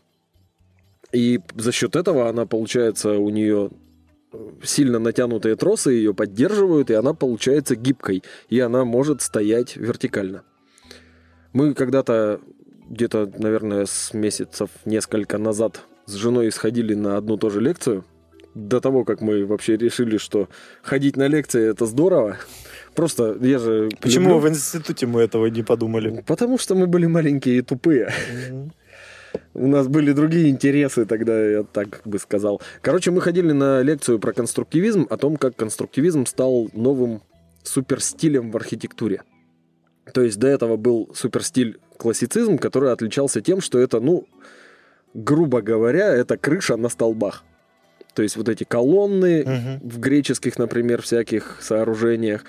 [1.13, 3.71] И за счет этого она получается у нее
[4.63, 10.43] сильно натянутые тросы ее поддерживают, и она получается гибкой, и она может стоять вертикально.
[11.53, 12.41] Мы когда-то
[12.89, 18.05] где-то, наверное, с месяцев несколько назад с женой сходили на одну ту же лекцию.
[18.55, 20.49] До того, как мы вообще решили, что
[20.83, 22.37] ходить на лекции это здорово,
[22.95, 23.89] Просто я же...
[24.01, 24.39] Почему люблю...
[24.41, 26.23] в институте мы этого не подумали?
[26.27, 28.11] Потому что мы были маленькие и тупые.
[28.11, 28.71] Mm-hmm.
[29.55, 32.61] У нас были другие интересы тогда, я так бы сказал.
[32.81, 37.23] Короче, мы ходили на лекцию про конструктивизм, о том, как конструктивизм стал новым
[37.63, 39.23] суперстилем в архитектуре.
[40.13, 44.27] То есть до этого был суперстиль классицизм, который отличался тем, что это, ну,
[45.15, 47.45] грубо говоря, это крыша на столбах.
[48.15, 49.89] То есть вот эти колонны угу.
[49.89, 52.45] в греческих, например, всяких сооружениях.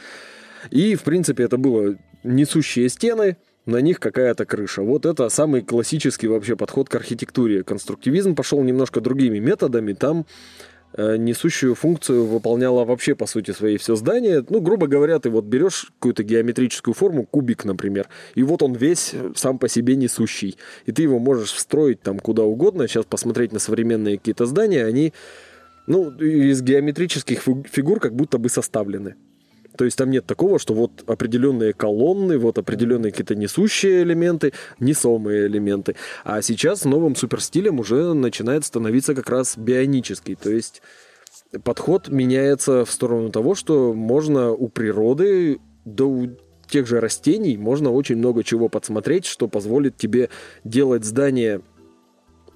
[0.72, 4.82] И, в принципе, это было несущие стены, на них какая-то крыша.
[4.82, 7.64] Вот это самый классический вообще подход к архитектуре.
[7.64, 9.94] Конструктивизм пошел немножко другими методами.
[9.94, 10.26] Там
[10.94, 14.44] э, несущую функцию выполняло вообще, по сути своей, все здание.
[14.50, 19.12] Ну, грубо говоря, ты вот берешь какую-то геометрическую форму, кубик, например, и вот он весь
[19.14, 20.58] э, сам по себе несущий.
[20.86, 22.88] И ты его можешь встроить там куда угодно.
[22.88, 25.14] Сейчас посмотреть на современные какие-то здания, они,
[25.88, 27.42] ну, из геометрических
[27.72, 29.16] фигур как будто бы составлены.
[29.78, 35.48] То есть там нет такого, что вот определенные колонны, вот определенные какие-то несущие элементы, несомые
[35.48, 35.96] элементы.
[36.24, 40.36] А сейчас новым суперстилем уже начинает становиться как раз бионический.
[40.36, 40.82] То есть
[41.64, 46.30] подход меняется в сторону того, что можно у природы, да у
[46.68, 50.30] тех же растений, можно очень много чего подсмотреть, что позволит тебе
[50.64, 51.62] делать здание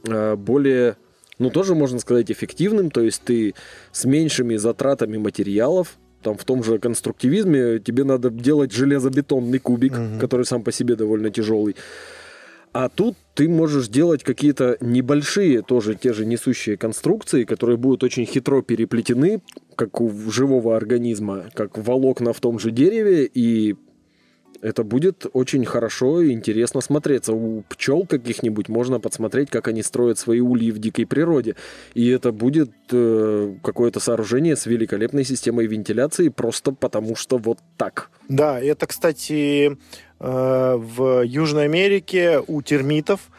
[0.07, 0.97] а, более
[1.39, 3.53] ну, тоже можно сказать эффективным, то есть ты
[3.91, 10.19] с меньшими затратами материалов там в том же конструктивизме тебе надо делать железобетонный кубик, угу.
[10.19, 11.75] который сам по себе довольно тяжелый.
[12.73, 18.25] А тут ты можешь делать какие-то небольшие, тоже те же несущие конструкции, которые будут очень
[18.25, 19.41] хитро переплетены,
[19.75, 23.75] как у живого организма, как волокна в том же дереве, и
[24.61, 27.33] это будет очень хорошо и интересно смотреться.
[27.33, 31.55] У пчел каких-нибудь можно подсмотреть, как они строят свои ульи в дикой природе.
[31.93, 38.09] И это будет э, какое-то сооружение с великолепной системой вентиляции, просто потому что вот так.
[38.29, 39.75] Да, это, кстати, э,
[40.19, 43.29] в Южной Америке у термитов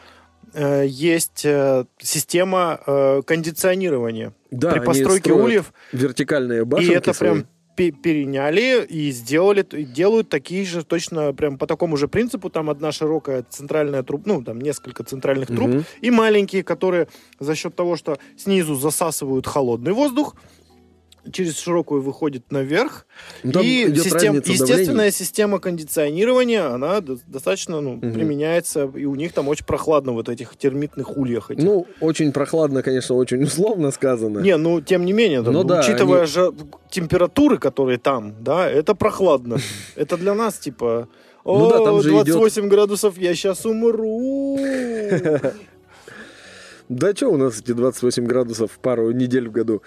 [0.53, 4.33] э, есть э, система э, кондиционирования.
[4.51, 5.73] Да, при постройке ульев.
[5.91, 6.91] Вертикальные башенки.
[6.91, 7.29] И это свои.
[7.29, 7.47] прям
[7.79, 12.49] переняли и сделали, и делают такие же, точно прям по такому же принципу.
[12.49, 15.83] Там одна широкая центральная труба, ну, там несколько центральных труб, угу.
[16.01, 17.07] и маленькие, которые
[17.39, 20.35] за счет того, что снизу засасывают холодный воздух,
[21.31, 23.05] через широкую выходит наверх.
[23.43, 25.11] Ну, там и систем, естественная давления.
[25.11, 28.11] система кондиционирования, она достаточно ну, угу.
[28.11, 31.51] применяется, и у них там очень прохладно вот этих термитных ульях.
[31.51, 31.63] Этих.
[31.63, 34.39] Ну, очень прохладно, конечно, очень условно сказано.
[34.39, 36.27] Не, ну, тем не менее, там, Но, да, учитывая они...
[36.27, 36.53] же
[36.89, 39.57] температуры, которые там, да, это прохладно.
[39.95, 41.07] Это для нас, типа,
[41.43, 42.71] о, ну, да, там же 28 идет...
[42.71, 44.57] градусов, я сейчас умру.
[46.89, 49.83] Да что у нас эти 28 градусов пару недель в году?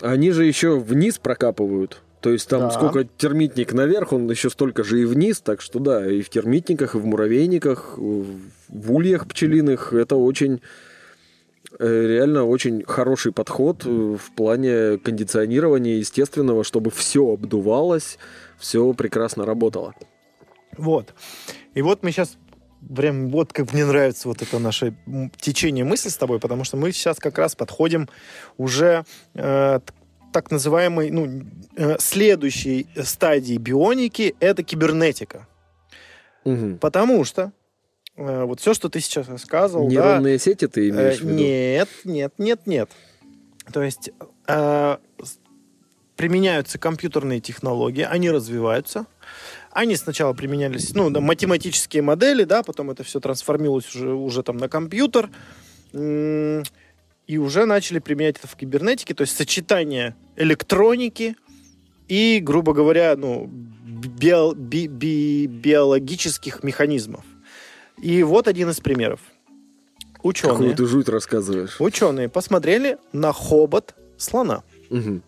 [0.00, 2.02] Они же еще вниз прокапывают.
[2.20, 2.70] То есть там да.
[2.70, 5.40] сколько термитник наверх, он еще столько же и вниз.
[5.40, 10.60] Так что да, и в термитниках, и в муравейниках, в ульях пчелиных это очень
[11.78, 18.18] э, реально очень хороший подход э, в плане кондиционирования естественного, чтобы все обдувалось,
[18.58, 19.94] все прекрасно работало.
[20.76, 21.14] Вот.
[21.74, 22.36] И вот мы сейчас
[22.94, 24.94] прям вот как мне нравится вот это наше
[25.40, 28.08] течение мысли с тобой, потому что мы сейчас как раз подходим
[28.56, 29.04] уже
[29.34, 29.80] э,
[30.32, 31.42] так называемой, ну,
[31.76, 35.46] э, следующей стадии бионики, это кибернетика.
[36.44, 36.76] Угу.
[36.80, 37.52] Потому что
[38.16, 41.34] э, вот все, что ты сейчас рассказывал, Нейронные да, сети ты имеешь э, в виду?
[41.34, 42.90] Нет, нет, нет, нет.
[43.72, 44.10] То есть
[44.46, 44.96] э,
[46.16, 49.06] применяются компьютерные технологии, они развиваются,
[49.72, 54.68] они сначала применялись, ну, математические модели, да, потом это все трансформировалось уже, уже там на
[54.68, 55.30] компьютер,
[55.92, 61.36] и уже начали применять это в кибернетике, то есть сочетание электроники
[62.08, 67.24] и, грубо говоря, ну, био, би, би, биологических механизмов.
[68.02, 69.20] И вот один из примеров.
[70.22, 70.56] Ученые.
[70.56, 71.80] Какую ты жуть рассказываешь.
[71.80, 74.64] Ученые посмотрели на хобот слона.
[74.90, 75.20] Угу.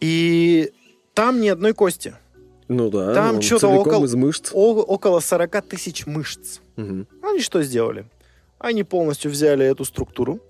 [0.00, 0.72] И
[1.14, 2.14] там ни одной кости.
[2.68, 3.14] Ну да.
[3.14, 4.50] Там что-то около, из мышц.
[4.52, 6.60] О, около 40 тысяч мышц.
[6.76, 7.06] Угу.
[7.22, 8.06] Они что сделали?
[8.58, 10.40] Они полностью взяли эту структуру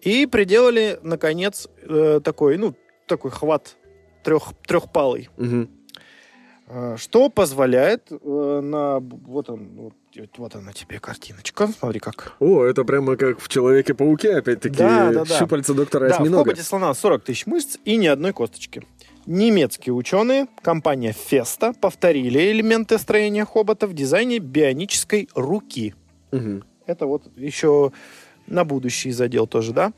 [0.00, 2.74] и приделали, наконец, э, такой, ну,
[3.06, 3.76] такой хват
[4.22, 5.28] трех, трехпалый.
[5.36, 5.68] Угу.
[6.96, 8.98] Что позволяет э, на...
[8.98, 9.94] Вот он, вот,
[10.36, 12.32] вот она тебе картиночка, смотри как.
[12.40, 15.38] О, это прямо как в Человеке-пауке, опять-таки, да, да, да.
[15.38, 16.54] щупальца доктора да, Осьминога.
[16.54, 18.82] Да, в слона 40 тысяч мышц и ни одной косточки.
[19.26, 25.94] Немецкие ученые, компания Феста, повторили элементы строения хобота в дизайне бионической руки.
[26.30, 26.62] Угу.
[26.86, 27.92] Это вот еще
[28.46, 29.92] на будущий задел тоже, да,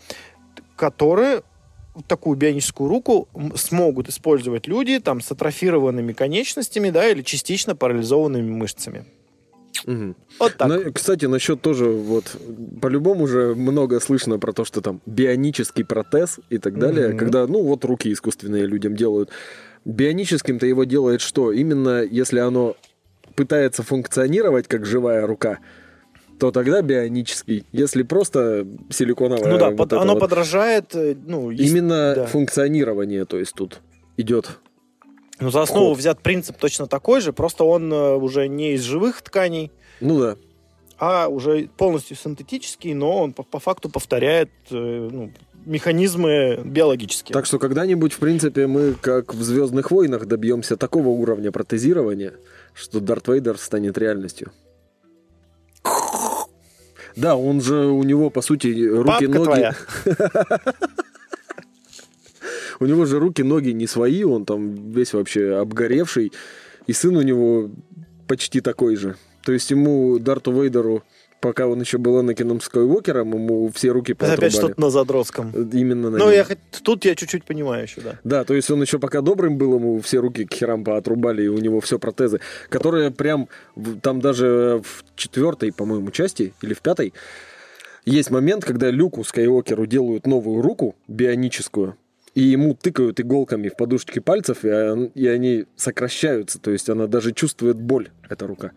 [0.77, 1.43] которые
[2.07, 9.05] такую бионическую руку смогут использовать люди там с атрофированными конечностями, да, или частично парализованными мышцами.
[9.87, 10.15] Угу.
[10.39, 10.69] Вот так.
[10.69, 12.37] Но, кстати, насчет тоже, вот,
[12.81, 17.19] по-любому уже много слышно про то, что там бионический протез и так далее, угу.
[17.19, 19.31] когда, ну, вот руки искусственные людям делают.
[19.85, 21.53] Бионическим-то его делает что?
[21.53, 22.77] Именно если оно
[23.35, 25.59] пытается функционировать как живая рука,
[26.39, 27.65] то тогда бионический.
[27.73, 29.53] Если просто силиконовая...
[29.53, 30.95] Ну да, вот под, оно вот, подражает...
[30.95, 32.27] Э, ну, именно да.
[32.27, 33.81] функционирование, то есть тут
[34.17, 34.59] идет
[35.41, 35.99] ну, за основу Ход.
[35.99, 39.71] взят принцип точно такой же, просто он э, уже не из живых тканей.
[40.01, 40.37] Ну да.
[40.99, 45.33] А уже полностью синтетический, но он по, по факту повторяет э, ну,
[45.65, 47.33] механизмы биологические.
[47.33, 52.35] Так что когда-нибудь, в принципе, мы, как в Звездных войнах, добьемся такого уровня протезирования,
[52.75, 54.53] что Дарт Вейдер станет реальностью.
[57.17, 59.73] Да, он же у него, по сути, руки-ноги.
[62.81, 66.33] У него же руки, ноги не свои, он там весь вообще обгоревший.
[66.87, 67.71] И сын у него
[68.27, 69.17] почти такой же.
[69.45, 71.03] То есть ему, Дарту Вейдеру,
[71.41, 74.47] пока он еще был Анакином Скайуокером, ему все руки поотрубали.
[74.47, 75.53] опять что-то на задротском.
[75.73, 78.19] Именно на Ну, я хоть, тут я чуть-чуть понимаю еще, да.
[78.25, 81.49] Да, то есть он еще пока добрым был, ему все руки к херам поотрубали, и
[81.49, 83.49] у него все протезы, которые прям,
[84.03, 87.15] там даже в четвертой, по-моему, части, или в пятой,
[88.05, 91.97] есть момент, когда Люку Скайуокеру делают новую руку, бионическую,
[92.39, 97.33] и ему тыкают иголками в подушечки пальцев, и, и они сокращаются, то есть она даже
[97.33, 98.71] чувствует боль, эта рука.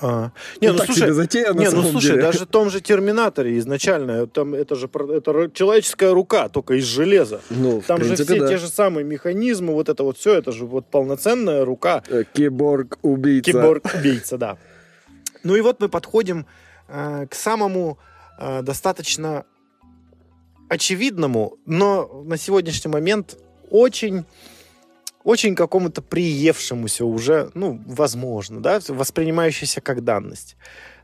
[0.00, 0.32] А.
[0.60, 2.22] Не, ну, ну слушай, затея, не, ну слушай, деле.
[2.22, 7.40] даже в том же Терминаторе изначально, там это же это человеческая рука, только из железа.
[7.48, 8.48] Ну, там принципе, же все да.
[8.48, 12.02] те же самые механизмы, вот это вот все, это же вот полноценная рука.
[12.08, 13.52] Э, киборг-убийца.
[13.52, 14.58] Киборг-убийца, да.
[15.44, 16.44] Ну и вот мы подходим
[16.88, 17.98] э, к самому
[18.38, 19.44] э, достаточно
[20.70, 23.36] очевидному, но на сегодняшний момент
[23.70, 24.24] очень
[25.22, 30.56] очень какому-то приевшемуся уже, ну, возможно, да, воспринимающееся как данность.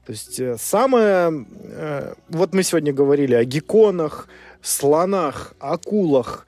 [0.07, 1.47] То есть э, самое...
[1.65, 4.29] Э, вот мы сегодня говорили о гекконах,
[4.63, 6.47] слонах, акулах,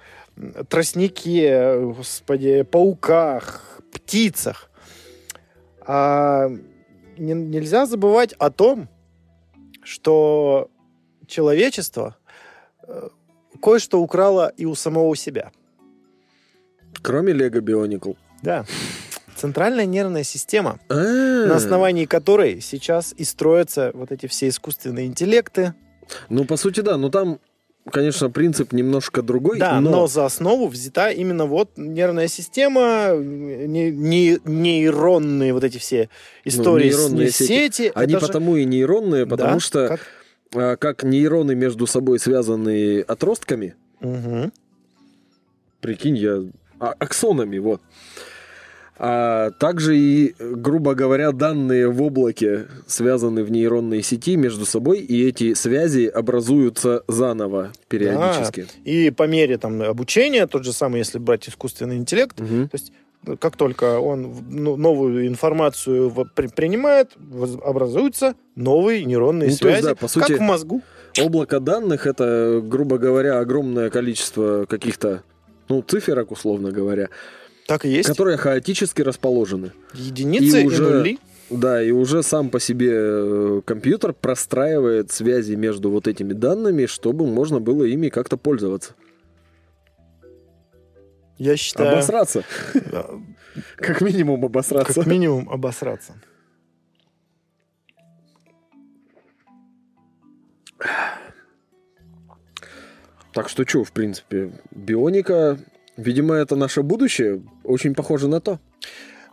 [0.69, 4.70] тростнике, господи, пауках, птицах.
[5.81, 6.49] А
[7.19, 8.89] не- нельзя забывать о том,
[9.82, 10.70] что
[11.27, 12.16] человечество
[13.62, 15.51] кое-что украло и у самого себя.
[17.02, 18.12] Кроме Лего Бионикл.
[18.43, 18.65] Да.
[19.36, 20.94] Центральная нервная система, А,
[21.47, 25.74] на основании которой сейчас и строятся вот эти все искусственные интеллекты.
[26.28, 26.97] Ну, по сути, да.
[26.97, 27.39] Но там,
[27.93, 29.59] конечно, принцип немножко другой.
[29.60, 29.90] Да, но...
[29.90, 36.09] но за основу взята именно вот нервная система, не, не- нейронные вот эти все
[36.44, 37.93] истории, с- Ну, нейронные не сети.
[37.94, 40.01] они это же- потому и нейронные, потому Да, что как?
[40.55, 44.53] А, как нейроны между собой связаны отростками, Мгм.
[45.81, 46.43] прикинь, я
[46.81, 47.81] а, аксонами, вот.
[49.01, 55.25] А также и, грубо говоря, данные в облаке связаны в нейронной сети между собой, и
[55.25, 58.66] эти связи образуются заново периодически.
[58.85, 62.70] И по мере там обучения, тот же самый, если брать искусственный интеллект, Мгм.
[63.40, 66.11] Как только он ну, новую информацию
[66.55, 67.11] принимает,
[67.65, 70.82] образуются новые нейронные Ну, то есть, связи, да, по сути- как в мозгу.
[71.20, 75.23] Облако данных это, грубо говоря, огромное количество каких-то,
[75.69, 77.09] ну, циферок, условно говоря,
[77.66, 78.09] Так и есть.
[78.09, 79.73] которые хаотически расположены.
[79.95, 81.19] Единицы и и, уже- нули.
[81.51, 87.27] Да, и уже сам по себе э, компьютер простраивает связи между вот этими данными, чтобы
[87.27, 88.95] можно было ими как-то пользоваться.
[91.39, 92.44] Я считаю, Обосраться.
[93.77, 94.94] Как минимум обосраться.
[94.94, 96.15] как минимум обосраться.
[103.32, 105.59] Так что что, в принципе, бионика,
[105.97, 107.43] видимо, это наше будущее.
[107.62, 108.59] Очень похоже на то.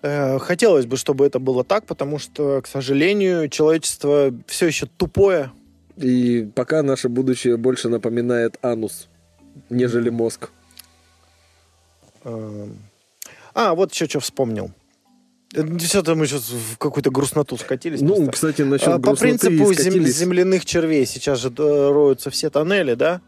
[0.01, 5.51] Э, Хотелось бы, чтобы это было так, потому что, к сожалению, человечество все еще тупое.
[5.97, 9.07] И пока наше будущее больше напоминает анус,
[9.69, 10.49] нежели мозг.
[12.25, 12.79] Эм.
[13.53, 14.71] А, вот еще что вспомнил.
[15.79, 18.01] Что-то мы сейчас в какую-то грустноту скатились.
[18.01, 18.31] Ну, просто.
[18.33, 22.49] кстати, насчет А, По грустноты и принципу зем- земляных червей сейчас же э, роются все
[22.49, 23.21] тоннели, да?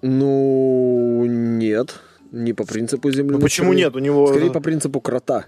[0.00, 1.94] Ну, нет.
[2.30, 3.84] Не по принципу земляных Ну, почему червей.
[3.84, 3.96] нет?
[3.96, 5.44] У него Скорее по принципу крота.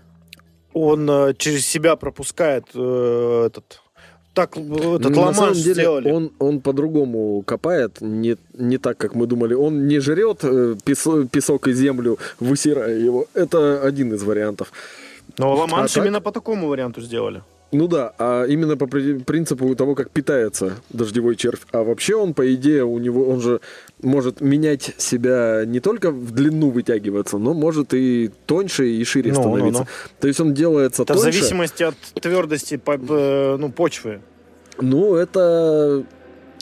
[0.74, 3.80] он э, через себя пропускает э, этот
[4.36, 6.12] так э, этот Ну, на самом деле, сделали.
[6.12, 9.54] он, он по-другому копает, не, не так, как мы думали.
[9.54, 13.24] Он не жрет э, песо- песок и землю, высирая его.
[13.34, 14.72] Это один из вариантов.
[15.38, 16.04] Но ламанш а так?
[16.04, 17.42] именно по такому варианту сделали.
[17.72, 21.60] Ну да, а именно по при- принципу того, как питается дождевой червь.
[21.72, 23.60] А вообще он, по идее, у него он же
[24.02, 29.42] может менять себя не только в длину вытягиваться, но может и тоньше и шире Ну,
[29.42, 29.80] ну, становиться.
[29.82, 29.86] ну.
[30.20, 31.38] То есть он делается Это в тоньше.
[31.38, 34.20] зависимости от твердости э, ну, почвы.
[34.80, 36.04] Ну, это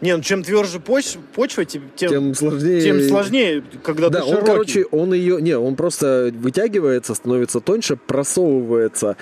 [0.00, 2.80] Не, ну чем тверже поч- почва, тем, тем, сложнее.
[2.82, 4.46] тем сложнее, когда Да, ты он, широкий.
[4.46, 5.40] короче, он ее...
[5.40, 9.16] Не, он просто вытягивается, становится тоньше, просовывается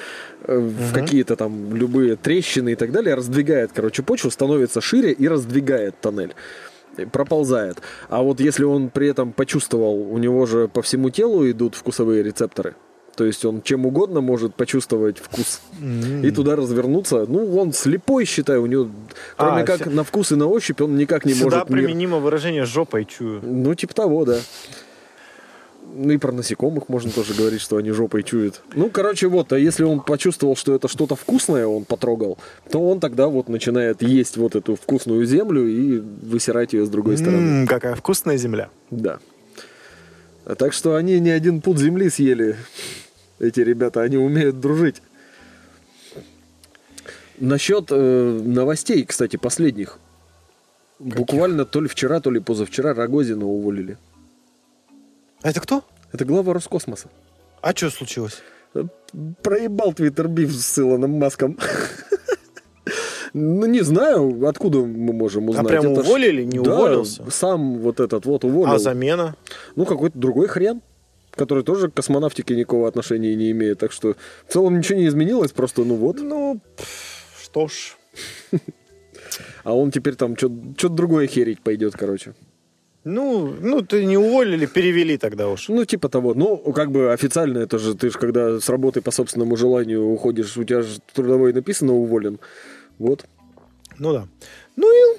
[0.44, 0.94] э, в Мгм.
[0.94, 6.35] какие-то там любые трещины и так далее, раздвигает, короче, почву, становится шире и раздвигает тоннель.
[6.97, 7.78] И Проползает.
[8.09, 12.23] А вот если он при этом почувствовал, у него же по всему телу идут вкусовые
[12.23, 12.74] рецепторы.
[13.16, 15.60] То есть он чем угодно может почувствовать вкус
[16.22, 17.26] и туда развернуться.
[17.28, 18.89] Ну, он слепой, считаю, у него,
[19.36, 21.84] кроме А, как ся- на вкус и на ощупь, он никак не Сюда может мир-
[21.84, 23.40] применимо выражение «жопой чую».
[23.43, 24.39] ну, типа того, да.
[25.94, 28.62] Ну и про насекомых можно тоже говорить, что они жопой чуют.
[28.74, 32.39] Ну, короче, вот, а если он почувствовал, что это что-то вкусное, он потрогал,
[32.70, 37.18] то он тогда вот начинает есть вот эту вкусную землю и высирать ее с другой
[37.18, 37.60] стороны.
[37.62, 38.70] М, какая вкусная земля.
[38.90, 39.18] Да.
[40.47, 42.56] А так что они не один пуд земли съели,
[43.43, 45.02] эти ребята, они умеют дружить.
[47.39, 49.98] Насчет э, новостей, кстати, последних.
[51.01, 53.98] Буквально то ли вчера, то ли позавчера Рогозина уволили.
[55.43, 55.85] А это кто?
[56.12, 57.09] Это глава Роскосмоса.
[57.60, 58.43] А что случилось?
[59.43, 61.59] Проебал Твиттер Биф с Илоном Маском.
[63.35, 65.64] Ну, не знаю, откуда мы можем узнать.
[65.64, 67.24] а прям уволили, не уволился?
[67.31, 68.73] сам вот этот вот уволил.
[68.73, 69.36] А замена?
[69.74, 70.82] Ну, какой-то другой хрен,
[71.34, 73.78] который тоже к космонавтике никакого отношения не имеет.
[73.78, 76.20] Так что в целом ничего не изменилось, просто ну вот.
[76.20, 76.60] Ну,
[77.42, 77.96] что ж.
[79.64, 82.34] А он теперь там что-то другое херить пойдет, короче.
[83.04, 85.68] Ну, ну, ты не уволили, перевели тогда уж.
[85.68, 86.34] Ну, типа того.
[86.34, 90.56] Ну, как бы официально это же, ты же когда с работы по собственному желанию уходишь,
[90.56, 92.38] у тебя же трудовой написано уволен.
[92.98, 93.24] Вот.
[93.98, 94.28] Ну да.
[94.76, 95.18] Ну и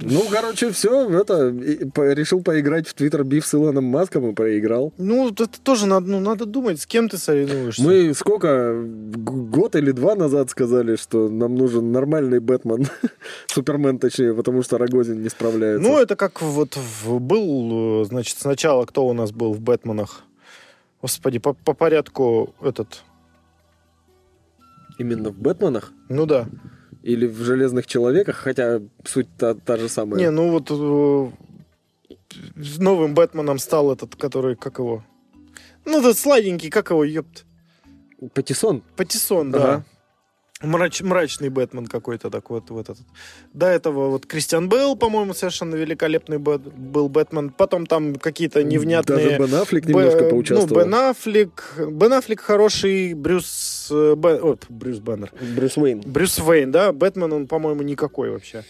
[0.00, 1.48] Ну, короче, все, это,
[2.12, 4.92] решил поиграть в Твиттер биф с Илоном Маском и проиграл.
[4.98, 7.82] Ну, это тоже надо, ну, надо думать, с кем ты соревнуешься.
[7.82, 12.86] Мы сколько, год или два назад сказали, что нам нужен нормальный Бэтмен,
[13.46, 15.88] Супермен точнее, потому что Рогозин не справляется.
[15.88, 16.76] Ну, это как вот
[17.06, 20.24] был, значит, сначала кто у нас был в Бэтменах?
[21.00, 23.02] Господи, по, по порядку этот...
[24.96, 26.46] Именно в Бэтменах Ну да.
[27.04, 30.18] Или в Железных Человеках, хотя суть та, та же самая.
[30.18, 31.30] Не, ну вот э,
[32.78, 35.04] новым Бэтменом стал этот, который, как его?
[35.84, 37.44] Ну, этот сладенький, как его, ёпт?
[38.32, 38.82] Патиссон.
[38.96, 39.58] Патиссон, да.
[39.58, 39.84] Ага.
[40.64, 43.04] Мрач- мрачный Бэтмен какой-то так вот, вот этот.
[43.52, 47.50] До этого вот Кристиан Бейл, по-моему, совершенно великолепный Бэт- был Бэтмен.
[47.50, 49.38] Потом там какие-то невнятные...
[49.38, 50.82] Даже Бен Аффлек Б- немножко Ну, поучаствовал.
[50.84, 51.74] Бен Аффлек.
[51.90, 53.88] Бен Аффлек хороший, Брюс...
[53.90, 55.30] э, Бен- вот, Брюс Беннер.
[55.56, 56.00] Брюс Уэйн.
[56.00, 56.92] Брюс Вейн, да?
[56.92, 58.64] Бэтмен, он, по-моему, никакой вообще.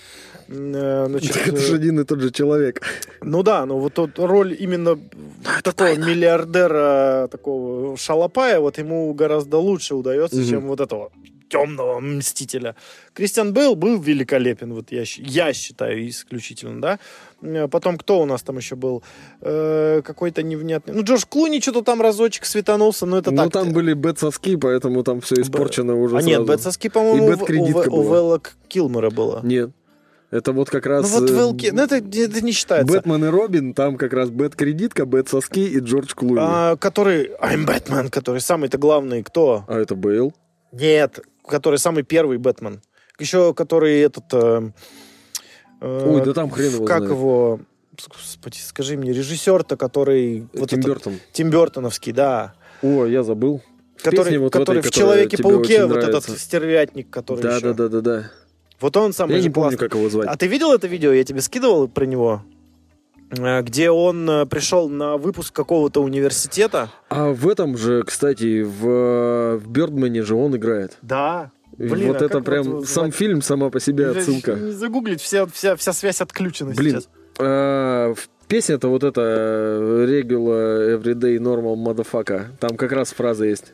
[0.49, 2.83] Э, значит, Так это же э, один и тот же человек.
[3.23, 4.99] ну да, но вот тот роль именно
[5.63, 10.49] такого миллиардера, такого шалопая, вот ему гораздо лучше удается, Мгм.
[10.49, 11.11] чем вот этого
[11.49, 12.75] темного мстителя.
[13.13, 16.99] Кристиан Бейл был великолепен, вот я, я считаю, исключительно, да.
[17.43, 19.03] Э, Потом кто у нас там еще был?
[19.41, 20.95] Э, какой-то невнятный.
[20.95, 23.53] Ну, Джордж Клуни что-то там разочек светанулся, но это Ну, так.
[23.53, 26.53] там были бэт-соски, поэтому там все испорчено уже а нет, сразу.
[26.53, 28.03] Бетсовский, по-моему, И у, у, у.
[28.03, 29.41] Вэлла Килмера было.
[29.45, 29.71] Нет.
[30.35, 31.09] Это вот как раз...
[31.13, 32.93] Ну вот э, Вэл Ки- ну это, это не считается.
[32.93, 36.39] Бэтмен и Робин, там как раз Бэт-кредитка, Бэт-соски и Джордж Клуни.
[36.41, 37.31] А, А, который...
[37.41, 39.65] I'm Batman, который самый-то главный, кто?
[39.69, 40.35] это Бейл.
[40.73, 42.83] Нет, который самый первый Бэтмен.
[43.21, 44.25] Еще который этот...
[44.33, 44.71] э,
[45.81, 47.13] э, Ой, да там хрен его Как знает.
[47.15, 47.61] его...
[48.09, 50.49] Господи, скажи мне, режиссер-то, который...
[50.53, 51.21] вот Тим этот- Бертон.
[51.33, 52.55] Тим Бертоновский, да.
[52.83, 53.63] О, я забыл.
[53.97, 56.33] В Который, вот который этой, в Человеке-пауке, вот нравится.
[56.33, 57.73] этот стервятник, который Да, еще.
[57.73, 58.31] да, да, да, да.
[58.85, 59.89] Вот он самый Я не помню, классный.
[59.89, 60.29] как его звать.
[60.29, 61.11] А ты видел это видео?
[61.11, 62.43] Я тебе скидывал про него?
[63.31, 66.91] Э, Где он э, пришел на выпуск какого-то университета.
[67.09, 70.99] А в этом же, кстати, в, в Бёрдмане же он играет.
[71.01, 71.51] Да.
[71.79, 73.15] Блин, вот а это прям вот сам звать?
[73.15, 74.53] фильм сама по себе отсылка.
[74.57, 77.09] Не загуглить, вся, вся, вся связь отключена Блин, сейчас.
[77.39, 78.13] а,
[78.49, 82.49] песня-то вот эта э, Regular Everyday Normal Motherfucker.
[82.61, 83.73] Там как раз фраза есть.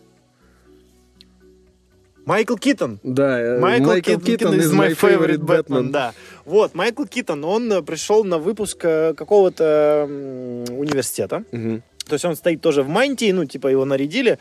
[2.31, 3.01] Майкл Китон.
[3.02, 5.90] Да, э, Майкл, Майкл Кит- Китон is my favorite Batman, Batman.
[5.90, 6.15] да.
[6.44, 10.07] Вот, Майкл Китон, он э, пришел на выпуск э, какого-то
[10.70, 11.43] университета.
[11.51, 11.82] Мгм.
[12.07, 14.39] То есть он стоит тоже в мантии, ну, типа его нарядили.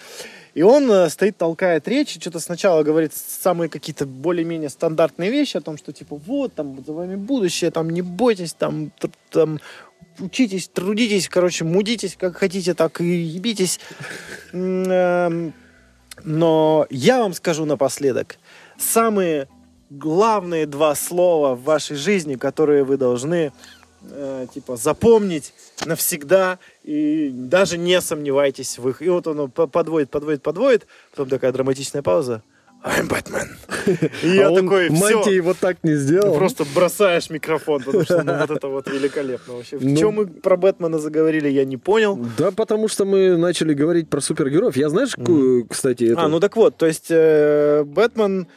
[0.54, 5.62] И он стоит, толкает речь, и что-то сначала говорит самые какие-то более-менее стандартные вещи о
[5.62, 8.92] том, что типа вот, там, за вами будущее, там, не бойтесь, там,
[9.32, 9.60] там,
[10.20, 13.80] учитесь, трудитесь, короче, мудитесь, как хотите, так и ебитесь.
[16.24, 18.38] Но я вам скажу напоследок,
[18.78, 19.48] самые
[19.90, 23.52] главные два слова в вашей жизни, которые вы должны
[24.04, 25.54] э, типа запомнить
[25.86, 29.02] навсегда и даже не сомневайтесь в их.
[29.02, 32.44] И вот он по- подводит, подводит, подводит, потом такая драматичная пауза.
[32.84, 33.48] I'm Batman.
[34.24, 34.98] И я а он такой, все.
[35.16, 36.36] мантии вот так не сделал.
[36.36, 39.78] Просто бросаешь микрофон, потому что ну, вот это вот великолепно вообще.
[39.78, 39.98] В Ну.
[39.98, 42.18] чем мы про Бэтмена заговорили, я не понял.
[42.38, 44.78] Да, потому что мы начали говорить про супергероев.
[44.78, 45.14] Я знаешь,
[45.70, 46.22] кстати, это...
[46.22, 48.48] А, ну так вот, то есть э, Бэтмен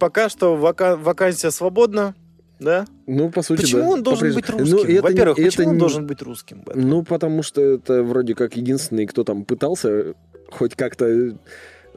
[0.00, 2.14] пока что вака- вакансия свободна,
[2.58, 2.86] да?
[3.06, 4.60] ну, по сути, Почему да, он должен быть по-прежнему.
[4.64, 4.76] русским?
[4.76, 6.62] Ну, это не- Во-первых, это почему он не- должен быть русским?
[6.62, 6.88] Бэтмен?
[6.88, 10.14] Ну, потому что это вроде как единственный, кто там пытался
[10.50, 11.36] хоть как-то...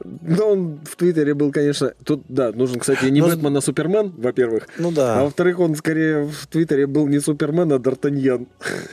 [0.02, 1.92] Но он в Твиттере был, конечно...
[2.04, 4.66] Тут, да, нужен, кстати, не Но- Бэтмен, а Супермен, во-первых.
[4.78, 5.22] Ну А да.
[5.22, 8.46] во-вторых, он скорее в Твиттере был не Супермен, а Д'Артаньян.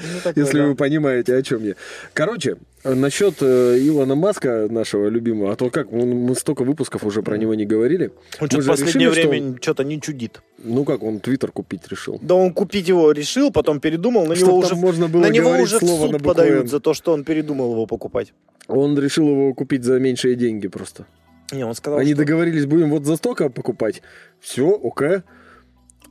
[0.00, 0.66] Ну, Если да.
[0.66, 1.74] вы понимаете, о чем я.
[2.12, 7.36] Короче, насчет э, Илона Маска, нашего любимого, а то как, мы столько выпусков уже про
[7.36, 8.12] него не говорили.
[8.40, 10.40] Он что-то в последнее решили, что время что-то не чудит.
[10.62, 12.18] Ну как, он Твиттер купить решил.
[12.22, 15.76] Да он купить его решил, потом передумал, на него уже, можно было на него уже
[15.76, 18.32] в слово на суд букву подают за то, что он передумал его покупать.
[18.68, 21.06] Он решил его купить за меньшие деньги просто.
[21.50, 24.02] Не, он сказал, Они что- договорились, будем вот за столько покупать.
[24.38, 25.22] Все, окей.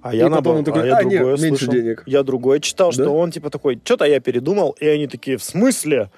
[0.10, 1.74] А И я, потом он такой, а «А, нет, другое меньше слышал.
[1.74, 2.04] денег».
[2.06, 3.04] Я другое читал, Да?
[3.04, 6.10] что он типа такой, что-то я передумал, и они такие, в смысле?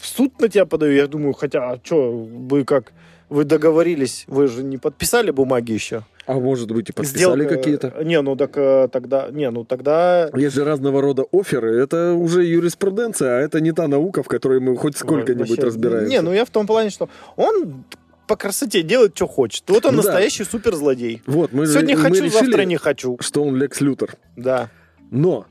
[0.00, 0.92] В суд на тебя подаю?
[0.94, 2.92] Я думаю, хотя, а что, вы как,
[3.28, 6.02] вы договорились, вы же не подписали бумаги еще?
[6.26, 7.94] А может быть и подписали Сделка- какие-то.
[8.02, 10.28] Не, ну так э, тогда, не, ну тогда...
[10.34, 11.76] Есть же разного рода оферы.
[11.80, 16.10] Это уже юриспруденция, а это не та наука, в которой мы хоть сколько-нибудь Вообще, разбираемся.
[16.10, 17.84] Не, ну я в том плане, что он
[18.26, 19.64] по красоте делает, что хочет.
[19.68, 20.08] Вот он Ну да.
[20.08, 21.22] настоящий суперзлодей.
[21.26, 23.16] Вот, мы, Сегодня мы хочу, решили, завтра не хочу.
[23.20, 24.14] что он Лекс Лютер.
[24.36, 24.70] Да.
[25.10, 25.46] Но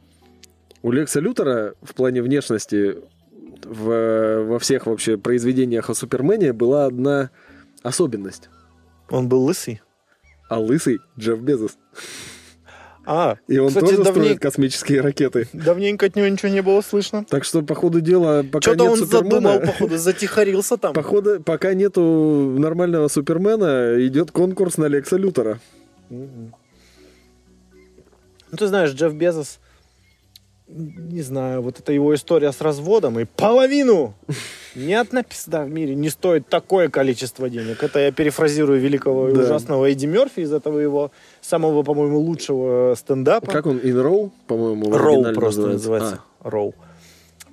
[0.82, 2.98] у Лекса Лютера в плане внешности
[3.64, 7.30] в- во всех вообще произведениях о Супермене была одна
[7.84, 8.50] особенность.
[9.10, 9.82] Он был лысый.
[10.50, 11.78] А лысый Джефф Безос.
[13.08, 15.48] А, И он кстати, тоже давней- строит космические ракеты.
[15.54, 17.24] давненько от него ничего не было слышно.
[17.30, 19.32] Так что, по ходу дела, пока Что-то нет он Супермена...
[19.32, 20.94] задумал, походу, затихарился там.
[20.94, 22.02] Походу, пока нету
[22.58, 25.60] нормального Супермена, идет конкурс на Лекса Лютера.
[26.10, 26.54] Мгм.
[28.52, 29.60] Ну, ты знаешь, Джефф Безос,
[30.68, 34.16] не знаю, вот эта его история с разводом и половину
[34.76, 37.84] ни одна пизда в мире не стоит такое количество денег.
[37.84, 39.42] Это я перефразирую великого и Да.
[39.42, 41.12] ужасного Эдди Мерфи из этого его
[41.42, 43.48] самого, по-моему, лучшего стендапа.
[43.52, 43.78] Как он?
[43.78, 46.20] In Row, по-моему, Роу просто называется.
[46.42, 46.74] Роу.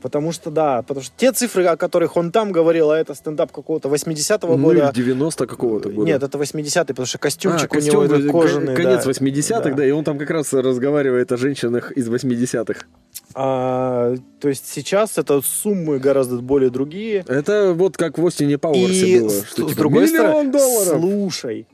[0.00, 3.52] Потому что, да, потому что те цифры, о которых он там говорил, а это стендап
[3.52, 4.90] какого-то 80-го А, ну, года.
[4.92, 6.08] или 90 какого-то года.
[6.08, 8.74] Нет, это 80-й, потому что костюмчик А, у него костюм, к- кожаный.
[8.74, 9.10] Конец да.
[9.12, 9.74] 80-х, да.
[9.76, 9.86] Да.
[9.86, 12.84] и он там как раз разговаривает о женщинах из 80-х.
[13.34, 17.24] А, то есть сейчас это суммы гораздо более другие.
[17.26, 19.30] Это вот как в Остине Пауэрсе И было.
[19.30, 21.00] Что, с типа, другой миллион стороны, долларов.
[21.00, 21.66] слушай.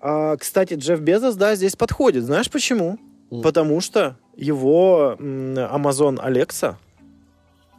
[0.00, 2.24] А, кстати, Джефф Безос, да, здесь подходит.
[2.24, 2.98] Знаешь почему?
[3.30, 3.42] М.
[3.42, 6.76] Потому что его Amazon Alexa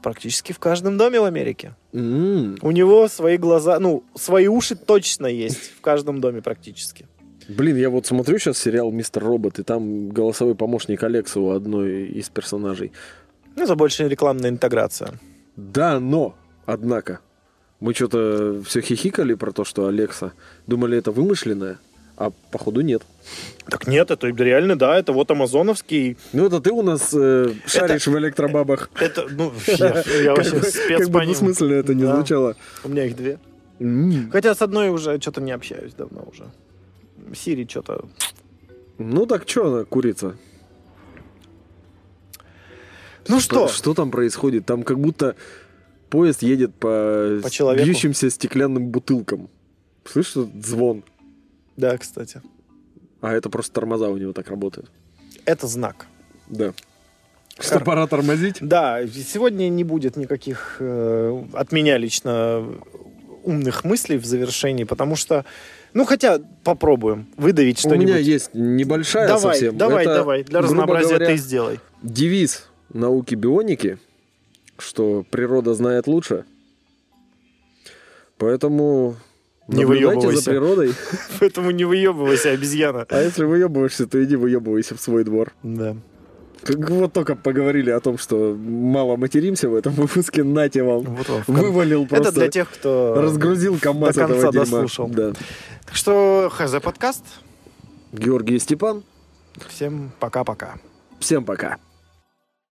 [0.03, 1.75] практически в каждом доме в Америке.
[1.93, 7.07] М, У него свои глаза, ну, свои уши точно есть в каждом доме практически.
[7.57, 12.05] Блин, я вот смотрю сейчас сериал «Мистер Робот», и там голосовой помощник Алекса у одной
[12.05, 12.91] из персонажей.
[13.55, 15.19] Ну, это больше рекламная интеграция.
[15.57, 17.19] Да, но, однако,
[17.81, 20.31] мы что-то все хихикали про то, что Алекса.
[20.65, 21.77] Думали, это вымышленное,
[22.15, 23.01] а походу нет.
[23.67, 26.17] Так нет, это реально, да, это вот амазоновский.
[26.31, 28.89] Ну, это ты у нас э, шаришь в электробабах.
[28.99, 32.55] Это, ну, я, я вообще спец как бы двусмысленно это не звучало.
[32.85, 33.39] У меня их две.
[34.31, 36.45] Хотя с одной уже что-то не общаюсь давно уже.
[37.35, 38.05] Сири что-то...
[38.97, 40.37] Ну так что она, курица?
[43.27, 43.67] Ну что?
[43.67, 44.65] Что там происходит?
[44.65, 45.35] Там как будто
[46.09, 47.85] поезд едет по, По человеку.
[47.87, 49.49] бьющимся стеклянным бутылкам.
[50.05, 51.03] Слышишь, этот звон?
[51.77, 52.41] Да, кстати.
[53.21, 54.91] А это просто тормоза у него так работают.
[55.45, 56.07] Это знак.
[56.47, 56.73] Да.
[57.59, 58.57] Что Хор- пора тормозить?
[58.61, 62.65] Да, сегодня не будет никаких э, от меня лично
[63.43, 65.45] умных мыслей в завершении, потому что,
[65.93, 68.07] ну хотя попробуем выдавить У что-нибудь.
[68.07, 69.77] меня есть небольшая давай, совсем.
[69.77, 70.43] давай, Это, давай.
[70.43, 71.79] Для разнообразия говоря, ты сделай.
[72.01, 73.97] девиз науки бионики,
[74.77, 76.45] что природа знает лучше.
[78.37, 79.15] Поэтому
[79.67, 80.49] Не наблюдайте за выебывайся.
[80.49, 80.93] природой.
[81.39, 83.05] Поэтому не выебывайся, обезьяна.
[83.09, 85.53] А если выебываешься, то иди выебывайся в свой двор.
[85.63, 85.95] Да.
[86.67, 91.01] Вот только поговорили о том, что мало материмся в этом выпуске, нате вам.
[91.03, 91.43] Вот он.
[91.47, 92.29] Вывалил просто.
[92.29, 93.15] Это для тех, кто...
[93.21, 95.07] Разгрузил КамАЗ до конца этого дослушал.
[95.07, 95.33] Да.
[95.85, 97.23] Так что, ХЗ подкаст.
[98.13, 99.03] Георгий и Степан,
[99.69, 100.75] Всем пока-пока.
[101.19, 101.77] всем пока.